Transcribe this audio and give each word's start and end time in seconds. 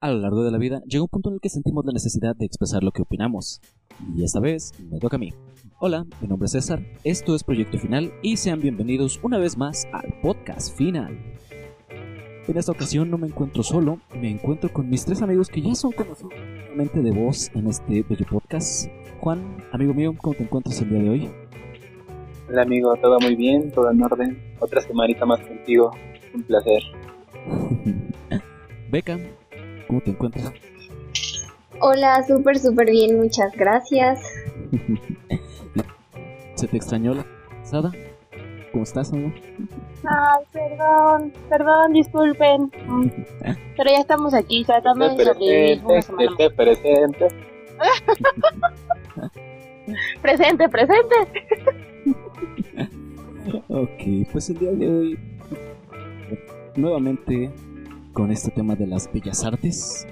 A 0.00 0.12
lo 0.12 0.20
largo 0.20 0.44
de 0.44 0.52
la 0.52 0.58
vida 0.58 0.80
llega 0.86 1.02
un 1.02 1.08
punto 1.08 1.28
en 1.28 1.34
el 1.34 1.40
que 1.40 1.48
sentimos 1.48 1.84
la 1.84 1.90
necesidad 1.90 2.36
de 2.36 2.46
expresar 2.46 2.84
lo 2.84 2.92
que 2.92 3.02
opinamos. 3.02 3.60
Y 4.14 4.22
esta 4.22 4.38
vez 4.38 4.70
me 4.88 5.00
toca 5.00 5.16
a 5.16 5.18
mí. 5.18 5.32
Hola, 5.80 6.06
mi 6.20 6.28
nombre 6.28 6.46
es 6.46 6.52
César, 6.52 6.80
esto 7.02 7.34
es 7.34 7.42
Proyecto 7.42 7.80
Final 7.80 8.12
y 8.22 8.36
sean 8.36 8.60
bienvenidos 8.60 9.18
una 9.24 9.38
vez 9.38 9.56
más 9.56 9.88
al 9.92 10.14
podcast 10.22 10.76
final. 10.76 11.18
En 12.46 12.56
esta 12.56 12.70
ocasión 12.70 13.10
no 13.10 13.18
me 13.18 13.26
encuentro 13.26 13.64
solo, 13.64 13.98
me 14.14 14.30
encuentro 14.30 14.72
con 14.72 14.88
mis 14.88 15.04
tres 15.04 15.20
amigos 15.20 15.48
que 15.48 15.62
ya 15.62 15.74
son 15.74 15.90
conocidos 15.90 16.32
de 16.94 17.10
voz 17.10 17.50
en 17.56 17.66
este 17.66 18.04
bello 18.08 18.26
podcast. 18.30 18.88
Juan, 19.20 19.56
amigo 19.72 19.94
mío, 19.94 20.14
¿cómo 20.16 20.36
te 20.36 20.44
encuentras 20.44 20.80
el 20.80 20.90
día 20.90 21.02
de 21.02 21.10
hoy? 21.10 21.30
Hola 22.48 22.62
amigo, 22.62 22.94
todo 23.02 23.18
muy 23.18 23.34
bien, 23.34 23.72
todo 23.72 23.90
en 23.90 24.00
orden. 24.00 24.54
Otra 24.60 24.80
semanita 24.80 25.26
más 25.26 25.40
contigo, 25.40 25.90
un 26.32 26.42
placer. 26.44 26.82
Beca, 28.90 29.18
¿Cómo 29.88 30.00
te 30.02 30.10
encuentras? 30.10 30.52
Hola, 31.80 32.22
súper, 32.26 32.58
súper 32.58 32.90
bien, 32.90 33.18
muchas 33.18 33.50
gracias. 33.56 34.20
¿Se 36.54 36.68
te 36.68 36.76
extrañó 36.76 37.14
la 37.14 37.24
pasada? 37.62 37.90
¿Cómo 38.70 38.84
estás, 38.84 39.10
amor? 39.14 39.32
Ay, 40.04 40.44
perdón, 40.52 41.32
perdón, 41.48 41.94
disculpen. 41.94 42.70
Pero 43.76 43.90
ya 43.90 44.00
estamos 44.00 44.34
aquí, 44.34 44.62
tratando 44.64 45.08
de 45.08 45.24
sobrevivir 45.24 45.82
Presente, 45.82 46.50
presente. 46.50 47.28
presente, 50.22 50.68
presente. 50.68 51.14
ok, 53.68 54.28
pues 54.32 54.50
el 54.50 54.58
día 54.58 54.72
de 54.72 54.88
hoy 54.88 55.18
nuevamente 56.76 57.50
con 58.12 58.30
este 58.30 58.50
tema 58.50 58.74
de 58.74 58.86
las 58.86 59.10
bellas 59.12 59.44
artes. 59.44 60.06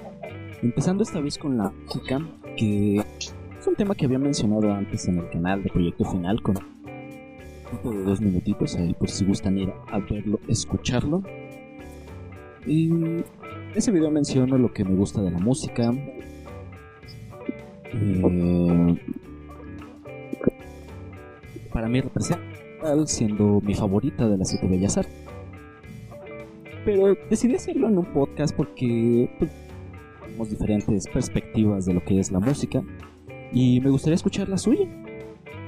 Empezando 0.61 1.03
esta 1.03 1.19
vez 1.19 1.37
con 1.37 1.57
la 1.57 1.71
música, 1.71 2.19
que 2.55 2.97
es 2.97 3.67
un 3.67 3.75
tema 3.75 3.95
que 3.95 4.05
había 4.05 4.19
mencionado 4.19 4.71
antes 4.71 5.07
en 5.07 5.19
el 5.19 5.29
canal 5.29 5.63
de 5.63 5.69
Proyecto 5.69 6.05
Final 6.05 6.41
con 6.41 6.57
un 7.83 7.97
de 7.97 8.03
dos 8.03 8.21
minutitos 8.21 8.75
ahí 8.75 8.93
por 8.93 9.09
si 9.09 9.25
gustan 9.25 9.57
ir 9.57 9.71
a 9.91 9.99
verlo, 9.99 10.39
escucharlo. 10.47 11.21
Y 12.65 12.89
ese 13.75 13.91
video 13.91 14.09
menciono 14.09 14.57
lo 14.57 14.73
que 14.73 14.83
me 14.83 14.95
gusta 14.95 15.21
de 15.21 15.31
la 15.31 15.39
música. 15.39 15.93
Eh, 17.93 18.95
para 21.71 21.87
mí 21.87 22.01
representa 22.01 22.45
siendo 23.05 23.61
mi 23.61 23.73
favorita 23.73 24.27
de 24.27 24.37
las 24.37 24.49
siete 24.49 24.67
bellas 24.67 24.97
artes 24.97 25.26
pero 26.87 27.17
decidí 27.29 27.55
hacerlo 27.55 27.89
en 27.89 27.97
un 27.97 28.05
podcast 28.13 28.55
porque 28.55 29.29
pues, 29.37 29.51
tenemos 30.21 30.49
diferentes 30.49 31.05
perspectivas 31.05 31.85
de 31.85 31.95
lo 31.95 32.01
que 32.05 32.17
es 32.17 32.31
la 32.31 32.39
música 32.39 32.81
y 33.51 33.81
me 33.81 33.89
gustaría 33.89 34.15
escuchar 34.15 34.47
la 34.47 34.57
suya. 34.57 34.87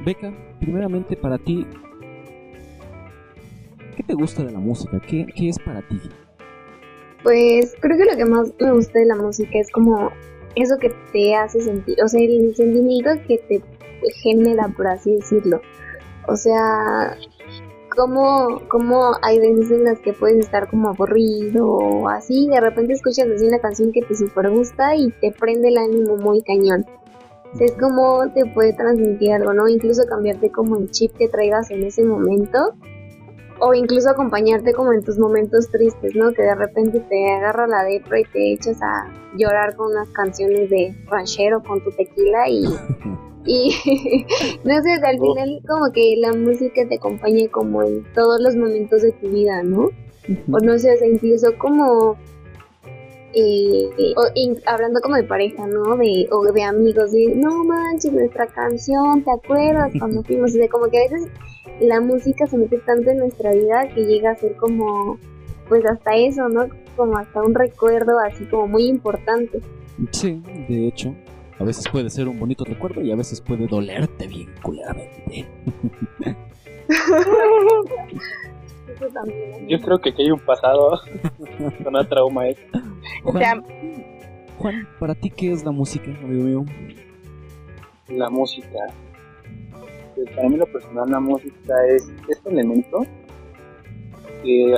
Beca, 0.05 0.33
primeramente 0.61 1.17
para 1.17 1.37
ti, 1.37 1.67
¿qué 3.97 4.03
te 4.03 4.13
gusta 4.13 4.45
de 4.45 4.53
la 4.53 4.59
música? 4.59 4.97
¿Qué, 5.01 5.27
qué 5.35 5.49
es 5.49 5.59
para 5.59 5.81
ti? 5.89 5.99
Pues 7.21 7.75
creo 7.81 7.97
que 7.97 8.05
lo 8.05 8.15
que 8.15 8.23
más 8.23 8.53
me 8.57 8.71
gusta 8.71 8.99
de 8.99 9.05
la 9.05 9.15
música 9.15 9.59
es 9.59 9.69
como 9.71 10.11
eso 10.55 10.77
que 10.77 10.89
te 11.11 11.35
hace 11.35 11.59
sentir, 11.59 12.01
o 12.01 12.07
sea, 12.07 12.21
el 12.21 12.55
sentimiento 12.55 13.09
que 13.27 13.39
te 13.39 13.61
genera, 14.23 14.69
por 14.69 14.87
así 14.87 15.15
decirlo. 15.15 15.61
O 16.29 16.37
sea, 16.37 17.17
como, 17.89 18.61
como 18.67 19.11
hay 19.21 19.39
veces 19.39 19.71
en 19.71 19.83
las 19.83 19.99
que 19.99 20.13
puedes 20.13 20.45
estar 20.45 20.69
como 20.69 20.89
aburrido 20.89 21.65
o 21.65 22.09
así, 22.09 22.47
de 22.47 22.59
repente 22.59 22.93
escuchas 22.93 23.27
así 23.27 23.47
una 23.47 23.59
canción 23.59 23.91
que 23.91 24.01
te 24.01 24.15
super 24.15 24.49
gusta 24.49 24.95
y 24.95 25.11
te 25.21 25.31
prende 25.31 25.69
el 25.69 25.77
ánimo 25.77 26.17
muy 26.17 26.41
cañón. 26.41 26.85
Es 27.59 27.71
como 27.73 28.31
te 28.33 28.45
puede 28.53 28.73
transmitir 28.73 29.33
algo, 29.33 29.53
¿no? 29.53 29.67
Incluso 29.67 30.03
cambiarte 30.07 30.51
como 30.51 30.77
el 30.77 30.91
chip 30.91 31.15
que 31.17 31.27
traigas 31.27 31.71
en 31.71 31.83
ese 31.83 32.03
momento 32.05 32.75
o 33.59 33.73
incluso 33.73 34.09
acompañarte 34.09 34.73
como 34.73 34.93
en 34.93 35.03
tus 35.03 35.17
momentos 35.17 35.69
tristes, 35.69 36.15
¿no? 36.15 36.31
Que 36.31 36.43
de 36.43 36.55
repente 36.55 36.99
te 37.01 37.33
agarra 37.33 37.67
la 37.67 37.83
depra 37.83 38.19
y 38.19 38.23
te 38.25 38.53
echas 38.53 38.81
a 38.81 39.11
llorar 39.35 39.75
con 39.75 39.91
unas 39.91 40.09
canciones 40.09 40.69
de 40.69 40.95
ranchero 41.07 41.61
con 41.61 41.83
tu 41.83 41.91
tequila 41.91 42.47
y 42.47 42.63
Y 43.45 43.73
no 44.63 44.81
sé, 44.81 44.91
al 45.03 45.19
final 45.19 45.61
como 45.67 45.91
que 45.91 46.15
la 46.17 46.33
música 46.33 46.87
te 46.87 46.95
acompaña 46.95 47.47
como 47.49 47.83
en 47.83 48.03
todos 48.13 48.41
los 48.41 48.55
momentos 48.55 49.01
de 49.01 49.11
tu 49.13 49.29
vida, 49.29 49.63
¿no? 49.63 49.89
O 50.51 50.59
no 50.59 50.77
sé, 50.77 50.93
o 50.93 50.97
sea, 50.97 51.07
incluso 51.07 51.57
como 51.57 52.17
eh, 53.33 53.89
hablando 54.65 54.99
como 55.01 55.15
de 55.15 55.23
pareja, 55.23 55.65
¿no? 55.67 55.95
De, 55.95 56.27
o 56.31 56.51
de 56.51 56.63
amigos, 56.63 57.11
de 57.11 57.35
no 57.35 57.63
manches, 57.63 58.11
nuestra 58.11 58.47
canción, 58.47 59.23
¿te 59.23 59.31
acuerdas 59.31 59.91
cuando 59.99 60.23
fuimos? 60.25 60.51
O 60.51 60.53
sea, 60.55 60.67
como 60.69 60.89
que 60.89 60.99
a 60.99 61.09
veces 61.09 61.29
la 61.79 62.01
música 62.01 62.47
se 62.47 62.57
mete 62.57 62.77
tanto 62.79 63.09
en 63.09 63.19
nuestra 63.19 63.53
vida 63.53 63.87
que 63.93 64.03
llega 64.03 64.31
a 64.31 64.35
ser 64.35 64.55
como, 64.55 65.17
pues 65.67 65.85
hasta 65.85 66.15
eso, 66.15 66.49
¿no? 66.49 66.67
Como 66.95 67.17
hasta 67.17 67.41
un 67.41 67.53
recuerdo 67.53 68.19
así 68.19 68.45
como 68.45 68.67
muy 68.67 68.87
importante. 68.87 69.59
Sí, 70.11 70.41
de 70.67 70.87
hecho, 70.87 71.13
a 71.59 71.63
veces 71.65 71.85
puede 71.89 72.09
ser 72.09 72.27
un 72.29 72.39
bonito 72.39 72.63
recuerdo 72.63 73.01
y 73.01 73.11
a 73.11 73.15
veces 73.15 73.41
puede 73.41 73.67
dolerte 73.67 74.27
bien 74.27 74.49
culeramente. 74.61 75.45
Yo 79.67 79.79
creo 79.81 79.99
que 79.99 80.09
aquí 80.11 80.23
hay 80.23 80.31
un 80.31 80.39
pasado 80.39 81.01
con 81.83 81.87
una 81.87 82.07
trauma 82.07 82.47
¿eh? 82.47 82.57
Juan, 83.23 83.63
Juan, 84.57 84.87
¿para 84.99 85.15
ti 85.15 85.29
qué 85.29 85.51
es 85.51 85.65
la 85.65 85.71
música, 85.71 86.09
amigo 86.23 86.43
mío? 86.43 86.65
La 88.07 88.29
música. 88.29 88.79
Pues 90.15 90.29
para 90.31 90.47
mí 90.49 90.55
lo 90.55 90.65
personal 90.65 91.09
la 91.09 91.19
música 91.19 91.73
es 91.87 92.09
este 92.29 92.49
elemento 92.49 93.05
que 94.43 94.75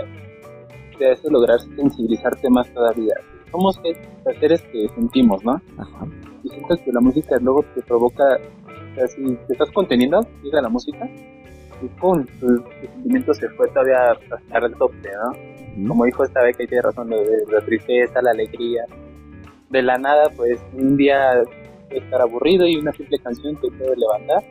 te 0.98 1.12
hace 1.12 1.30
lograr 1.30 1.60
sensibilizarte 1.62 2.50
más 2.50 2.68
todavía. 2.74 3.14
Somos 3.52 3.80
seres 4.40 4.62
que 4.64 4.90
sentimos, 4.96 5.44
¿no? 5.44 5.62
Ajá 5.78 6.08
y 6.44 6.50
siento 6.50 6.76
que 6.84 6.92
la 6.92 7.02
música 7.02 7.38
luego 7.42 7.64
te 7.76 7.82
provoca, 7.82 8.24
o 8.24 8.96
sea, 8.96 9.08
si 9.08 9.36
te 9.48 9.54
estás 9.54 9.72
conteniendo, 9.72 10.26
llega 10.44 10.62
la 10.62 10.70
música 10.70 11.08
y 11.82 11.88
¡pum! 12.00 12.26
Tu, 12.40 12.64
sentimiento 12.82 13.34
se 13.34 13.50
fue 13.50 13.68
todavía 13.70 14.12
hasta 14.12 14.66
el 14.66 14.76
tope, 14.76 15.10
¿no? 15.76 15.88
Como 15.88 16.06
dijo 16.06 16.24
esta 16.24 16.44
vez 16.44 16.58
que 16.58 16.68
tiene 16.68 16.82
razón, 16.84 17.10
de 17.10 17.44
la 17.50 17.62
tristeza, 17.62 18.22
la 18.22 18.32
alegría. 18.32 18.86
De 19.70 19.82
la 19.82 19.98
nada, 19.98 20.30
pues 20.36 20.60
un 20.74 20.98
día 20.98 21.44
estar 21.90 22.22
aburrido 22.22 22.68
y 22.68 22.76
una 22.76 22.92
simple 22.92 23.20
canción 23.20 23.56
te 23.56 23.70
puede 23.72 23.96
levantar. 23.96 24.44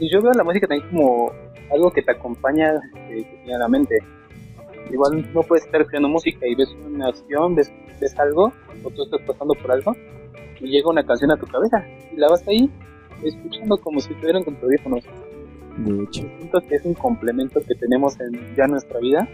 yo 0.00 0.22
veo 0.22 0.32
la 0.32 0.44
música 0.44 0.66
también 0.66 0.88
como 0.90 1.32
algo 1.72 1.90
que 1.90 2.02
te 2.02 2.12
acompaña 2.12 2.74
eh, 3.08 3.24
cotidianamente. 3.30 3.98
Igual 4.90 5.32
no 5.32 5.42
puedes 5.42 5.64
estar 5.64 5.80
escuchando 5.80 6.08
música 6.08 6.46
y 6.46 6.54
ves 6.54 6.68
una 6.86 7.08
acción, 7.08 7.54
ves, 7.54 7.72
ves 8.00 8.18
algo, 8.18 8.52
o 8.84 8.90
tú 8.90 9.04
estás 9.04 9.20
pasando 9.26 9.54
por 9.54 9.72
algo, 9.72 9.94
y 10.62 10.70
llega 10.70 10.88
una 10.88 11.04
canción 11.04 11.30
a 11.32 11.36
tu 11.36 11.46
cabeza 11.46 11.84
y 12.12 12.16
la 12.16 12.28
vas 12.28 12.46
ahí 12.46 12.70
escuchando 13.22 13.76
como 13.78 14.00
si 14.00 14.12
estuvieran 14.12 14.44
con 14.44 14.54
tu 14.56 14.66
audífonos. 14.66 15.04
De 15.78 16.04
hecho. 16.04 16.22
Siento 16.38 16.60
que 16.68 16.74
es 16.76 16.84
un 16.84 16.94
complemento 16.94 17.60
que 17.60 17.74
tenemos 17.74 18.18
en 18.20 18.54
ya 18.54 18.66
nuestra 18.66 19.00
vida 19.00 19.28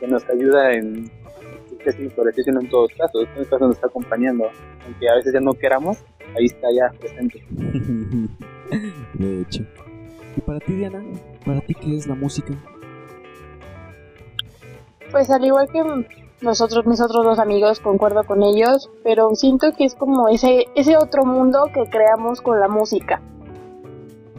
que 0.00 0.06
nos 0.06 0.28
ayuda 0.28 0.72
en 0.74 1.10
que 1.82 1.90
es 1.90 2.00
inflorescencia 2.00 2.52
en 2.52 2.68
todos 2.68 2.92
casos. 2.96 3.26
En 3.34 3.42
este 3.42 3.50
caso 3.50 3.66
nos 3.66 3.76
está 3.76 3.86
acompañando. 3.88 4.50
Aunque 4.84 5.08
a 5.08 5.16
veces 5.16 5.32
ya 5.32 5.40
no 5.40 5.54
queramos, 5.54 5.98
ahí 6.36 6.46
está 6.46 6.68
ya 6.72 6.90
presente. 6.98 7.44
de 9.14 9.42
hecho. 9.42 9.64
¿Y 10.36 10.40
para 10.40 10.60
ti, 10.60 10.72
Diana? 10.74 11.02
¿Para 11.44 11.60
ti 11.60 11.74
qué 11.74 11.96
es 11.96 12.06
la 12.06 12.14
música? 12.14 12.54
Pues 15.10 15.30
al 15.30 15.44
igual 15.44 15.68
que 15.70 15.82
nosotros, 16.40 16.86
mis 16.86 17.00
otros 17.00 17.24
dos 17.24 17.38
amigos, 17.38 17.80
concuerdo 17.80 18.24
con 18.24 18.42
ellos, 18.42 18.90
pero 19.02 19.34
siento 19.34 19.72
que 19.72 19.84
es 19.84 19.94
como 19.94 20.28
ese, 20.28 20.66
ese 20.74 20.96
otro 20.96 21.24
mundo 21.24 21.68
que 21.74 21.88
creamos 21.90 22.40
con 22.40 22.60
la 22.60 22.68
música. 22.68 23.20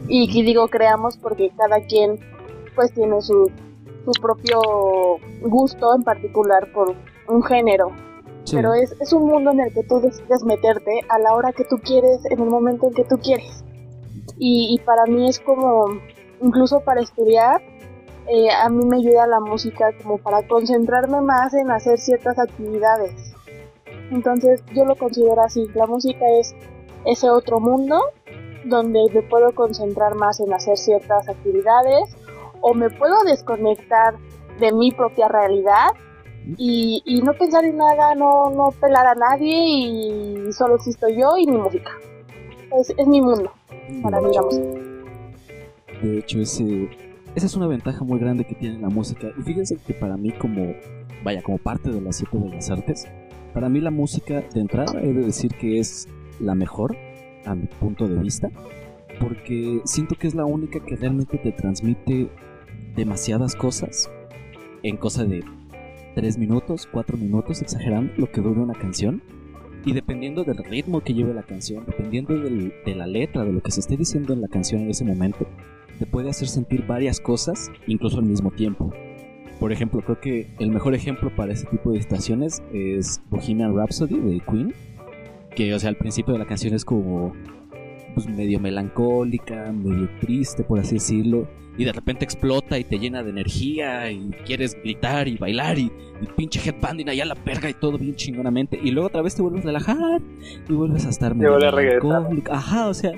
Y 0.08 0.42
digo 0.42 0.68
creamos 0.68 1.16
porque 1.18 1.50
cada 1.56 1.80
quien 1.86 2.18
pues 2.74 2.92
tiene 2.94 3.20
su, 3.20 3.50
su 4.04 4.12
propio 4.20 4.60
gusto 5.42 5.94
en 5.94 6.02
particular 6.02 6.72
por 6.72 6.94
un 7.28 7.42
género. 7.42 7.92
Pero 8.50 8.74
es, 8.74 8.92
es 9.00 9.12
un 9.12 9.28
mundo 9.28 9.50
en 9.50 9.60
el 9.60 9.72
que 9.72 9.82
tú 9.84 10.00
decides 10.00 10.42
meterte 10.42 11.00
a 11.08 11.18
la 11.18 11.34
hora 11.34 11.52
que 11.52 11.64
tú 11.64 11.76
quieres, 11.76 12.24
en 12.30 12.40
el 12.40 12.48
momento 12.48 12.88
en 12.88 12.94
que 12.94 13.04
tú 13.04 13.18
quieres. 13.18 13.62
Y, 14.38 14.74
y 14.74 14.84
para 14.84 15.04
mí 15.04 15.28
es 15.28 15.38
como, 15.38 15.86
incluso 16.40 16.80
para 16.80 17.02
estudiar, 17.02 17.60
eh, 18.28 18.50
a 18.50 18.68
mí 18.68 18.84
me 18.84 18.98
ayuda 18.98 19.26
la 19.26 19.40
música 19.40 19.92
como 20.02 20.18
para 20.18 20.46
concentrarme 20.46 21.20
más 21.20 21.54
en 21.54 21.70
hacer 21.70 21.98
ciertas 21.98 22.38
actividades. 22.38 23.34
Entonces 24.10 24.62
yo 24.74 24.84
lo 24.84 24.96
considero 24.96 25.40
así, 25.42 25.66
la 25.74 25.86
música 25.86 26.24
es 26.40 26.54
ese 27.04 27.30
otro 27.30 27.60
mundo 27.60 28.00
donde 28.64 29.00
me 29.12 29.22
puedo 29.22 29.54
concentrar 29.54 30.14
más 30.14 30.40
en 30.40 30.52
hacer 30.52 30.76
ciertas 30.76 31.28
actividades 31.28 32.16
o 32.60 32.74
me 32.74 32.90
puedo 32.90 33.22
desconectar 33.24 34.14
de 34.58 34.72
mi 34.72 34.92
propia 34.92 35.28
realidad 35.28 35.88
y, 36.56 37.02
y 37.04 37.22
no 37.22 37.32
pensar 37.34 37.64
en 37.64 37.76
nada, 37.76 38.14
no, 38.14 38.50
no 38.50 38.70
pelar 38.80 39.06
a 39.06 39.14
nadie 39.14 39.56
y 39.56 40.52
solo 40.52 40.76
existo 40.76 41.08
yo 41.08 41.36
y 41.38 41.46
mi 41.46 41.56
música. 41.56 41.90
Es, 42.78 42.92
es 42.96 43.06
mi 43.06 43.20
mundo, 43.20 43.52
para 44.02 44.20
mí 44.20 44.34
la 44.34 44.42
música. 44.42 44.80
De 46.02 46.18
hecho, 46.18 46.40
ese, 46.40 46.88
esa 47.34 47.46
es 47.46 47.54
una 47.56 47.66
ventaja 47.66 48.04
muy 48.04 48.18
grande 48.18 48.44
que 48.44 48.54
tiene 48.54 48.78
la 48.78 48.88
música. 48.88 49.28
Y 49.38 49.42
fíjense 49.42 49.76
que 49.86 49.94
para 49.94 50.16
mí 50.16 50.30
como, 50.32 50.74
vaya, 51.24 51.42
como 51.42 51.58
parte 51.58 51.90
de 51.90 52.00
las 52.00 52.16
siete 52.16 52.38
bellas 52.38 52.70
artes, 52.70 53.06
para 53.54 53.68
mí 53.68 53.80
la 53.80 53.90
música 53.90 54.42
de 54.54 54.60
entrada 54.60 55.00
he 55.00 55.12
de 55.12 55.24
decir 55.24 55.52
que 55.54 55.78
es 55.78 56.08
la 56.40 56.54
mejor 56.54 56.96
a 57.46 57.54
mi 57.54 57.66
punto 57.66 58.06
de 58.08 58.20
vista, 58.20 58.50
porque 59.20 59.80
siento 59.84 60.14
que 60.14 60.26
es 60.26 60.34
la 60.34 60.44
única 60.44 60.80
que 60.80 60.96
realmente 60.96 61.38
te 61.38 61.52
transmite 61.52 62.28
demasiadas 62.96 63.54
cosas 63.54 64.10
en 64.82 64.96
cosa 64.96 65.24
de 65.24 65.44
3 66.14 66.38
minutos, 66.38 66.88
4 66.90 67.16
minutos, 67.16 67.62
exagerando 67.62 68.12
lo 68.16 68.30
que 68.30 68.40
dura 68.40 68.62
una 68.62 68.74
canción. 68.74 69.22
Y 69.84 69.92
dependiendo 69.92 70.44
del 70.44 70.58
ritmo 70.64 71.00
que 71.00 71.14
lleve 71.14 71.32
la 71.32 71.42
canción, 71.42 71.84
dependiendo 71.86 72.38
del- 72.38 72.72
de 72.84 72.94
la 72.94 73.06
letra, 73.06 73.44
de 73.44 73.52
lo 73.52 73.62
que 73.62 73.70
se 73.70 73.80
esté 73.80 73.96
diciendo 73.96 74.32
en 74.34 74.42
la 74.42 74.48
canción 74.48 74.82
en 74.82 74.90
ese 74.90 75.04
momento, 75.04 75.46
te 76.00 76.06
puede 76.06 76.30
hacer 76.30 76.48
sentir 76.48 76.86
varias 76.86 77.20
cosas, 77.20 77.70
incluso 77.86 78.18
al 78.18 78.24
mismo 78.24 78.50
tiempo. 78.50 78.90
Por 79.60 79.70
ejemplo, 79.70 80.00
creo 80.00 80.18
que 80.18 80.48
el 80.58 80.70
mejor 80.70 80.94
ejemplo 80.94 81.30
para 81.36 81.52
ese 81.52 81.66
tipo 81.66 81.92
de 81.92 81.98
estaciones 81.98 82.62
es 82.72 83.20
Bohemian 83.28 83.76
Rhapsody 83.76 84.18
de 84.18 84.40
Queen, 84.40 84.74
que 85.54 85.74
o 85.74 85.78
sea, 85.78 85.90
al 85.90 85.96
principio 85.96 86.32
de 86.32 86.38
la 86.38 86.46
canción 86.46 86.72
es 86.72 86.86
como 86.86 87.34
pues 88.14 88.26
medio 88.26 88.58
melancólica, 88.58 89.70
medio 89.72 90.08
triste, 90.20 90.64
por 90.64 90.80
así 90.80 90.94
decirlo, 90.94 91.46
y 91.76 91.84
de 91.84 91.92
repente 91.92 92.24
explota 92.24 92.78
y 92.78 92.84
te 92.84 92.98
llena 92.98 93.22
de 93.22 93.30
energía 93.30 94.10
y 94.10 94.30
quieres 94.46 94.74
gritar 94.82 95.28
y 95.28 95.36
bailar 95.36 95.78
y, 95.78 95.92
y 96.22 96.26
pinche 96.34 96.66
headbanding 96.66 97.10
allá 97.10 97.24
a 97.24 97.26
la 97.26 97.34
verga 97.34 97.68
y 97.68 97.74
todo 97.74 97.98
bien 97.98 98.14
chingonamente, 98.14 98.80
y 98.82 98.90
luego 98.90 99.08
otra 99.08 99.20
vez 99.20 99.34
te 99.34 99.42
vuelves 99.42 99.64
a 99.64 99.66
relajar 99.66 100.22
y 100.66 100.72
vuelves 100.72 101.04
a 101.04 101.10
estar 101.10 101.34
medio 101.34 101.58
melancólico. 101.58 102.52
Ajá, 102.52 102.88
o 102.88 102.94
sea, 102.94 103.12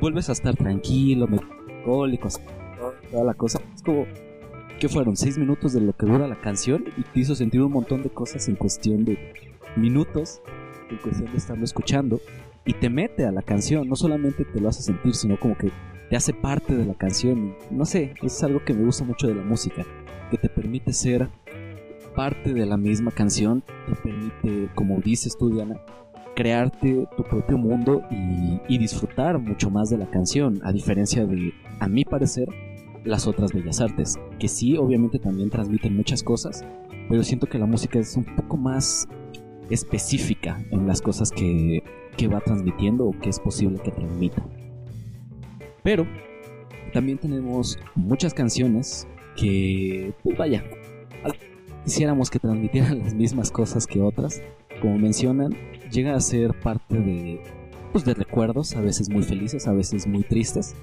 vuelves 0.00 0.30
a 0.30 0.32
estar 0.32 0.56
tranquilo, 0.56 1.28
melancólico, 1.82 2.28
así, 2.28 2.40
toda 3.10 3.24
la 3.24 3.34
cosa. 3.34 3.60
Es 3.74 3.82
como, 3.82 4.06
¿qué 4.78 4.88
fueron? 4.88 5.16
Seis 5.16 5.38
minutos 5.38 5.72
de 5.72 5.80
lo 5.80 5.92
que 5.92 6.06
dura 6.06 6.26
la 6.26 6.40
canción 6.40 6.84
y 6.96 7.02
te 7.02 7.20
hizo 7.20 7.34
sentir 7.34 7.62
un 7.62 7.72
montón 7.72 8.02
de 8.02 8.10
cosas 8.10 8.48
en 8.48 8.56
cuestión 8.56 9.04
de 9.04 9.18
minutos, 9.76 10.40
en 10.90 10.96
cuestión 10.98 11.30
de 11.30 11.38
estarlo 11.38 11.64
escuchando 11.64 12.20
y 12.64 12.74
te 12.74 12.90
mete 12.90 13.26
a 13.26 13.32
la 13.32 13.42
canción, 13.42 13.88
no 13.88 13.96
solamente 13.96 14.44
te 14.44 14.60
lo 14.60 14.68
hace 14.68 14.82
sentir, 14.82 15.14
sino 15.14 15.38
como 15.38 15.56
que 15.56 15.70
te 16.08 16.16
hace 16.16 16.32
parte 16.32 16.76
de 16.76 16.84
la 16.84 16.94
canción. 16.94 17.56
No 17.70 17.84
sé, 17.84 18.14
es 18.22 18.42
algo 18.42 18.64
que 18.64 18.74
me 18.74 18.84
gusta 18.84 19.04
mucho 19.04 19.26
de 19.26 19.34
la 19.34 19.42
música, 19.42 19.84
que 20.30 20.38
te 20.38 20.48
permite 20.48 20.92
ser 20.92 21.28
parte 22.14 22.52
de 22.52 22.66
la 22.66 22.76
misma 22.76 23.10
canción, 23.10 23.62
te 23.88 23.94
permite, 23.96 24.68
como 24.74 24.98
dices 25.00 25.36
tú, 25.36 25.50
Diana, 25.50 25.80
crearte 26.34 27.06
tu 27.16 27.22
propio 27.24 27.58
mundo 27.58 28.02
y, 28.10 28.78
disfrutar 28.78 29.38
mucho 29.38 29.70
más 29.70 29.90
de 29.90 29.98
la 29.98 30.06
canción, 30.06 30.60
a 30.64 30.72
diferencia 30.72 31.24
de, 31.24 31.52
a 31.78 31.88
mi 31.88 32.04
parecer, 32.04 32.48
las 33.04 33.26
otras 33.26 33.52
bellas 33.52 33.80
artes, 33.80 34.18
que 34.38 34.48
sí, 34.48 34.76
obviamente 34.76 35.18
también 35.18 35.50
transmiten 35.50 35.96
muchas 35.96 36.22
cosas, 36.22 36.64
pero 37.08 37.22
siento 37.22 37.46
que 37.46 37.58
la 37.58 37.66
música 37.66 37.98
es 37.98 38.16
un 38.16 38.24
poco 38.24 38.56
más 38.56 39.06
específica 39.70 40.64
en 40.70 40.86
las 40.86 41.00
cosas 41.00 41.30
que, 41.30 41.82
que 42.16 42.28
va 42.28 42.40
transmitiendo 42.40 43.06
o 43.06 43.12
que 43.12 43.28
es 43.28 43.38
posible 43.38 43.78
que 43.78 43.90
transmita. 43.90 44.44
Pero 45.82 46.06
también 46.92 47.18
tenemos 47.18 47.78
muchas 47.94 48.34
canciones 48.34 49.06
que, 49.36 50.12
pues 50.22 50.36
vaya, 50.36 50.64
quisiéramos 51.84 52.30
que 52.30 52.38
transmitieran 52.38 52.98
las 53.02 53.14
mismas 53.14 53.50
cosas 53.50 53.86
que 53.86 54.00
otras. 54.00 54.42
Como 54.82 54.98
mencionan, 54.98 55.54
llega 55.90 56.14
a 56.14 56.20
ser 56.20 56.52
parte 56.60 56.96
de, 56.98 57.40
pues, 57.92 58.04
de 58.04 58.12
recuerdos, 58.14 58.74
a 58.76 58.80
veces 58.82 59.08
muy 59.08 59.22
felices, 59.22 59.66
a 59.66 59.72
veces 59.72 60.06
muy 60.06 60.24
tristes. 60.24 60.74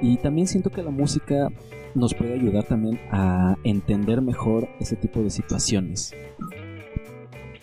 Y 0.00 0.16
también 0.16 0.46
siento 0.46 0.70
que 0.70 0.82
la 0.82 0.90
música 0.90 1.48
nos 1.94 2.14
puede 2.14 2.34
ayudar 2.34 2.64
también 2.64 2.98
a 3.10 3.56
entender 3.64 4.22
mejor 4.22 4.68
ese 4.80 4.96
tipo 4.96 5.20
de 5.22 5.28
situaciones. 5.30 6.14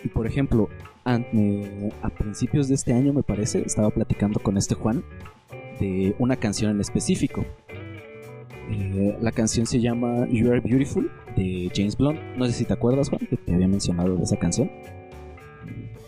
Y 0.03 0.09
por 0.09 0.27
ejemplo, 0.27 0.69
an- 1.03 1.25
eh, 1.33 1.89
a 2.01 2.09
principios 2.09 2.67
de 2.67 2.75
este 2.75 2.93
año 2.93 3.11
me 3.13 3.23
parece, 3.23 3.61
estaba 3.65 3.89
platicando 3.89 4.39
con 4.39 4.57
este 4.57 4.75
Juan 4.75 5.03
de 5.79 6.13
una 6.19 6.35
canción 6.35 6.71
en 6.71 6.81
específico. 6.81 7.43
Eh, 8.71 9.17
la 9.19 9.31
canción 9.31 9.65
se 9.65 9.79
llama 9.79 10.27
You 10.29 10.51
Are 10.51 10.59
Beautiful 10.59 11.09
de 11.35 11.71
James 11.73 11.97
Blunt. 11.97 12.19
No 12.37 12.45
sé 12.45 12.51
si 12.51 12.65
te 12.65 12.73
acuerdas, 12.73 13.09
Juan, 13.09 13.25
que 13.29 13.37
te 13.37 13.53
había 13.53 13.67
mencionado 13.67 14.15
de 14.15 14.23
esa 14.23 14.37
canción. 14.37 14.69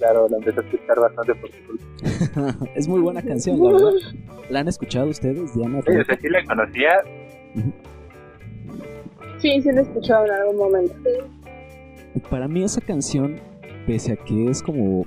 Claro, 0.01 0.27
la 0.30 0.38
empecé 0.38 0.59
a 0.59 0.63
escuchar 0.63 1.00
bastante 1.00 1.36
por 1.36 1.51
culpa. 1.51 2.68
es 2.75 2.88
muy 2.88 3.01
buena 3.01 3.21
canción, 3.21 3.63
la 3.63 3.71
verdad. 3.71 3.92
¿La 4.50 4.62
han 4.62 4.68
escuchado 4.68 5.07
ustedes, 5.09 5.53
Diana? 5.53 5.80
Sí, 5.86 5.95
o 5.95 6.03
sea, 6.03 6.18
sí 6.19 6.27
la 6.27 6.44
conocía, 6.44 6.89
Sí, 9.38 9.62
sí 9.62 9.71
lo 9.71 9.77
he 9.77 9.81
escuchado 9.83 10.25
en 10.25 10.31
algún 10.31 10.57
momento. 10.57 11.09
Para 12.31 12.48
mí 12.48 12.63
esa 12.63 12.81
canción, 12.81 13.39
pese 13.86 14.13
a 14.13 14.15
que 14.15 14.50
es 14.50 14.63
como 14.63 15.06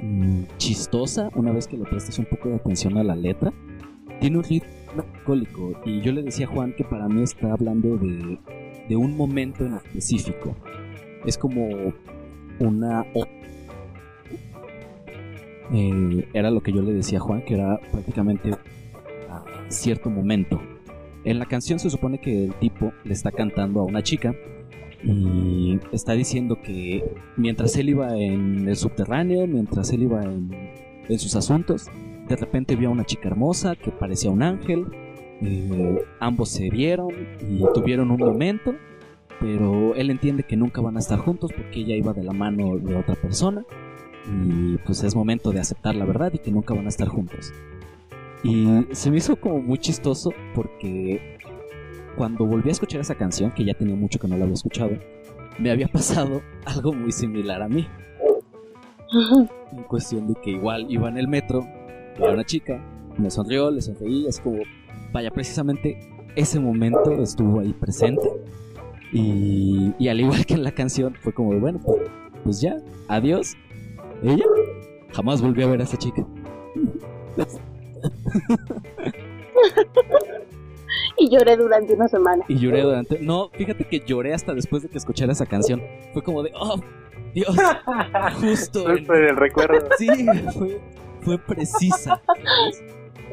mm, 0.00 0.44
chistosa, 0.56 1.28
una 1.34 1.52
vez 1.52 1.68
que 1.68 1.76
le 1.76 1.84
prestas 1.84 2.18
un 2.18 2.24
poco 2.24 2.48
de 2.48 2.54
atención 2.54 2.96
a 2.96 3.04
la 3.04 3.14
letra, 3.14 3.52
tiene 4.18 4.38
un 4.38 4.44
ritmo 4.44 4.70
melancólico. 4.96 5.78
Y 5.84 6.00
yo 6.00 6.12
le 6.12 6.22
decía 6.22 6.46
a 6.46 6.48
Juan 6.48 6.72
que 6.74 6.84
para 6.84 7.06
mí 7.06 7.22
está 7.22 7.52
hablando 7.52 7.98
de, 7.98 8.38
de 8.88 8.96
un 8.96 9.14
momento 9.14 9.66
en 9.66 9.74
específico. 9.74 10.56
Es 11.26 11.36
como 11.36 11.92
una... 12.60 13.04
era 15.72 16.50
lo 16.50 16.62
que 16.62 16.72
yo 16.72 16.82
le 16.82 16.92
decía 16.92 17.18
a 17.18 17.22
Juan, 17.22 17.42
que 17.42 17.54
era 17.54 17.78
prácticamente 17.90 18.50
a 19.30 19.44
cierto 19.68 20.10
momento. 20.10 20.60
En 21.24 21.38
la 21.38 21.46
canción 21.46 21.78
se 21.78 21.90
supone 21.90 22.20
que 22.20 22.44
el 22.44 22.54
tipo 22.54 22.92
le 23.04 23.12
está 23.12 23.32
cantando 23.32 23.80
a 23.80 23.84
una 23.84 24.02
chica 24.02 24.34
y 25.02 25.78
está 25.92 26.12
diciendo 26.12 26.60
que 26.62 27.04
mientras 27.36 27.76
él 27.76 27.90
iba 27.90 28.16
en 28.16 28.68
el 28.68 28.76
subterráneo, 28.76 29.46
mientras 29.46 29.90
él 29.92 30.02
iba 30.02 30.22
en, 30.22 30.50
en 31.08 31.18
sus 31.18 31.34
asuntos, 31.34 31.88
de 32.28 32.36
repente 32.36 32.76
vio 32.76 32.88
a 32.88 32.92
una 32.92 33.04
chica 33.04 33.28
hermosa 33.28 33.76
que 33.76 33.90
parecía 33.90 34.30
un 34.30 34.42
ángel. 34.42 34.86
eh, 35.40 36.02
ambos 36.20 36.50
se 36.50 36.70
vieron 36.70 37.08
y 37.40 37.62
tuvieron 37.74 38.10
un 38.10 38.20
momento, 38.20 38.74
pero 39.40 39.94
él 39.94 40.10
entiende 40.10 40.42
que 40.44 40.56
nunca 40.56 40.80
van 40.80 40.96
a 40.96 41.00
estar 41.00 41.18
juntos 41.18 41.50
porque 41.54 41.80
ella 41.80 41.96
iba 41.96 42.12
de 42.12 42.22
la 42.22 42.32
mano 42.32 42.78
de 42.78 42.94
otra 42.96 43.14
persona 43.14 43.64
y 44.26 44.76
pues 44.78 45.02
es 45.02 45.14
momento 45.14 45.52
de 45.52 45.60
aceptar 45.60 45.94
la 45.94 46.04
verdad 46.04 46.32
y 46.32 46.38
que 46.38 46.50
nunca 46.50 46.74
van 46.74 46.86
a 46.86 46.88
estar 46.88 47.08
juntos. 47.08 47.52
Y 48.42 48.86
se 48.92 49.10
me 49.10 49.18
hizo 49.18 49.36
como 49.36 49.60
muy 49.60 49.78
chistoso 49.78 50.30
porque 50.54 51.38
cuando 52.16 52.46
volví 52.46 52.68
a 52.68 52.72
escuchar 52.72 53.00
esa 53.00 53.14
canción, 53.14 53.50
que 53.50 53.64
ya 53.64 53.74
tenía 53.74 53.96
mucho 53.96 54.18
que 54.18 54.28
no 54.28 54.36
la 54.36 54.44
había 54.44 54.54
escuchado, 54.54 54.90
me 55.58 55.70
había 55.70 55.88
pasado 55.88 56.42
algo 56.64 56.92
muy 56.92 57.12
similar 57.12 57.62
a 57.62 57.68
mí. 57.68 57.86
En 59.72 59.82
cuestión 59.84 60.26
de 60.26 60.34
que 60.42 60.50
igual 60.50 60.86
iba 60.88 61.08
en 61.08 61.18
el 61.18 61.28
metro, 61.28 61.66
vi 62.18 62.24
a 62.24 62.30
una 62.30 62.44
chica, 62.44 62.82
me 63.16 63.30
sonrió, 63.30 63.70
le 63.70 63.80
sonreí, 63.80 64.26
es 64.26 64.40
como, 64.40 64.58
vaya, 65.12 65.30
precisamente 65.30 65.98
ese 66.36 66.58
momento 66.58 67.12
estuvo 67.22 67.60
ahí 67.60 67.72
presente. 67.72 68.28
Y, 69.12 69.92
y 69.98 70.08
al 70.08 70.20
igual 70.20 70.44
que 70.44 70.54
en 70.54 70.64
la 70.64 70.72
canción, 70.72 71.14
fue 71.22 71.32
como, 71.32 71.58
bueno, 71.60 71.80
pues, 71.84 71.98
pues 72.42 72.60
ya, 72.60 72.76
adiós. 73.08 73.54
Ella 74.22 74.44
jamás 75.12 75.42
volvió 75.42 75.66
a 75.66 75.70
ver 75.70 75.80
a 75.80 75.84
esa 75.84 75.96
chica. 75.96 76.24
Y 81.16 81.30
lloré 81.30 81.56
durante 81.56 81.94
una 81.94 82.08
semana. 82.08 82.44
Y 82.48 82.58
lloré 82.58 82.82
durante... 82.82 83.18
No, 83.20 83.48
fíjate 83.50 83.84
que 83.84 84.00
lloré 84.00 84.34
hasta 84.34 84.52
después 84.54 84.82
de 84.82 84.88
que 84.88 84.98
escuchara 84.98 85.32
esa 85.32 85.46
canción. 85.46 85.82
Fue 86.12 86.22
como 86.22 86.42
de, 86.42 86.50
oh, 86.54 86.76
Dios, 87.34 87.56
justo. 88.40 88.90
en- 88.90 89.06
Fue 89.06 89.28
el 89.30 89.36
recuerdo. 89.36 89.86
Sí, 89.96 90.08
fue, 90.58 90.80
fue 91.20 91.38
precisa. 91.38 92.20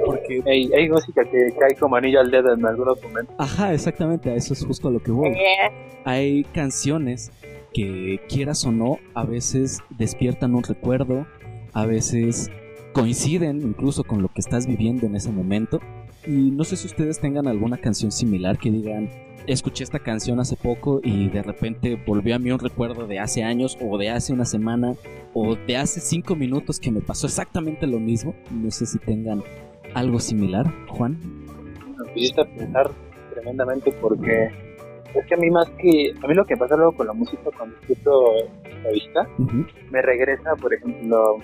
Porque, 0.06 0.42
Hay, 0.46 0.72
hay 0.74 0.90
música 0.90 1.24
que 1.26 1.54
cae 1.60 1.76
como 1.76 1.96
anillo 1.96 2.20
al 2.22 2.32
dedo 2.32 2.54
en 2.54 2.66
algunos 2.66 3.02
momentos. 3.04 3.36
ajá, 3.38 3.74
exactamente, 3.74 4.30
a 4.32 4.36
eso 4.36 4.54
es 4.54 4.66
justo 4.66 4.88
a 4.88 4.92
lo 4.92 5.00
que 5.02 5.12
voy. 5.12 5.36
Hay 6.06 6.44
canciones 6.54 7.32
que, 7.74 8.22
quieras 8.30 8.66
o 8.66 8.72
no, 8.72 8.98
a 9.13 9.25
veces 9.25 9.80
despiertan 9.98 10.56
un 10.56 10.63
recuerdo, 10.63 11.25
a 11.74 11.86
veces 11.86 12.50
coinciden 12.94 13.62
incluso 13.62 14.04
con 14.04 14.22
lo 14.22 14.28
que 14.30 14.42
estás 14.42 14.68
viviendo 14.68 15.06
en 15.06 15.16
ese 15.16 15.32
momento. 15.32 15.80
Y 16.25 16.51
no 16.51 16.63
sé 16.63 16.75
si 16.75 16.88
ustedes 16.88 17.20
tengan 17.20 17.48
alguna 17.48 17.78
canción 17.78 18.12
similar 18.12 18.58
que 18.60 18.70
digan, 18.70 19.10
escuché 19.48 19.84
esta 19.84 20.00
canción 20.00 20.40
hace 20.40 20.56
poco 20.56 21.00
y 21.04 21.30
de 21.30 21.42
repente 21.42 22.01
volvió 22.06 22.36
a 22.36 22.40
mí 22.40 22.51
un 22.51 22.60
recuerdo 22.60 23.08
de 23.08 23.20
hace 23.20 23.44
años 23.44 23.78
o 23.82 23.98
de 23.98 24.10
hace 24.10 24.34
una 24.34 24.46
semana 24.46 24.94
o 25.34 25.56
de 25.56 25.78
hace 25.78 26.00
cinco 26.00 26.36
minutos 26.36 26.80
que 26.80 26.92
me 26.92 27.01
pasó 27.01 27.28
exactamente 27.28 27.88
lo 27.88 28.00
mismo. 28.00 28.36
No 28.51 28.70
sé 28.70 28.86
si 28.86 29.00
tengan 29.00 29.44
algo 29.94 30.20
similar, 30.20 30.72
Juan. 30.90 31.18
Me 31.98 32.13
pusiste 32.13 32.46
pensar 32.46 32.92
tremendamente 33.34 33.92
porque 33.94 34.50
Es 35.13 35.25
que 35.25 35.34
a 35.34 35.38
mí 35.38 35.50
más 35.50 35.70
que, 35.72 36.13
a 36.24 36.27
mí 36.27 36.34
lo 36.34 36.46
que 36.46 36.56
pasa 36.56 36.75
luego 36.75 36.94
con 36.94 37.08
la 37.08 37.13
música 37.13 37.50
cuando 37.58 37.75
escucho 37.82 38.12
la 38.84 38.89
vista, 38.91 39.27
Ujú. 39.38 39.65
me 39.91 40.01
regresa, 40.01 40.56
por 40.56 40.74
ejemplo, 40.74 41.38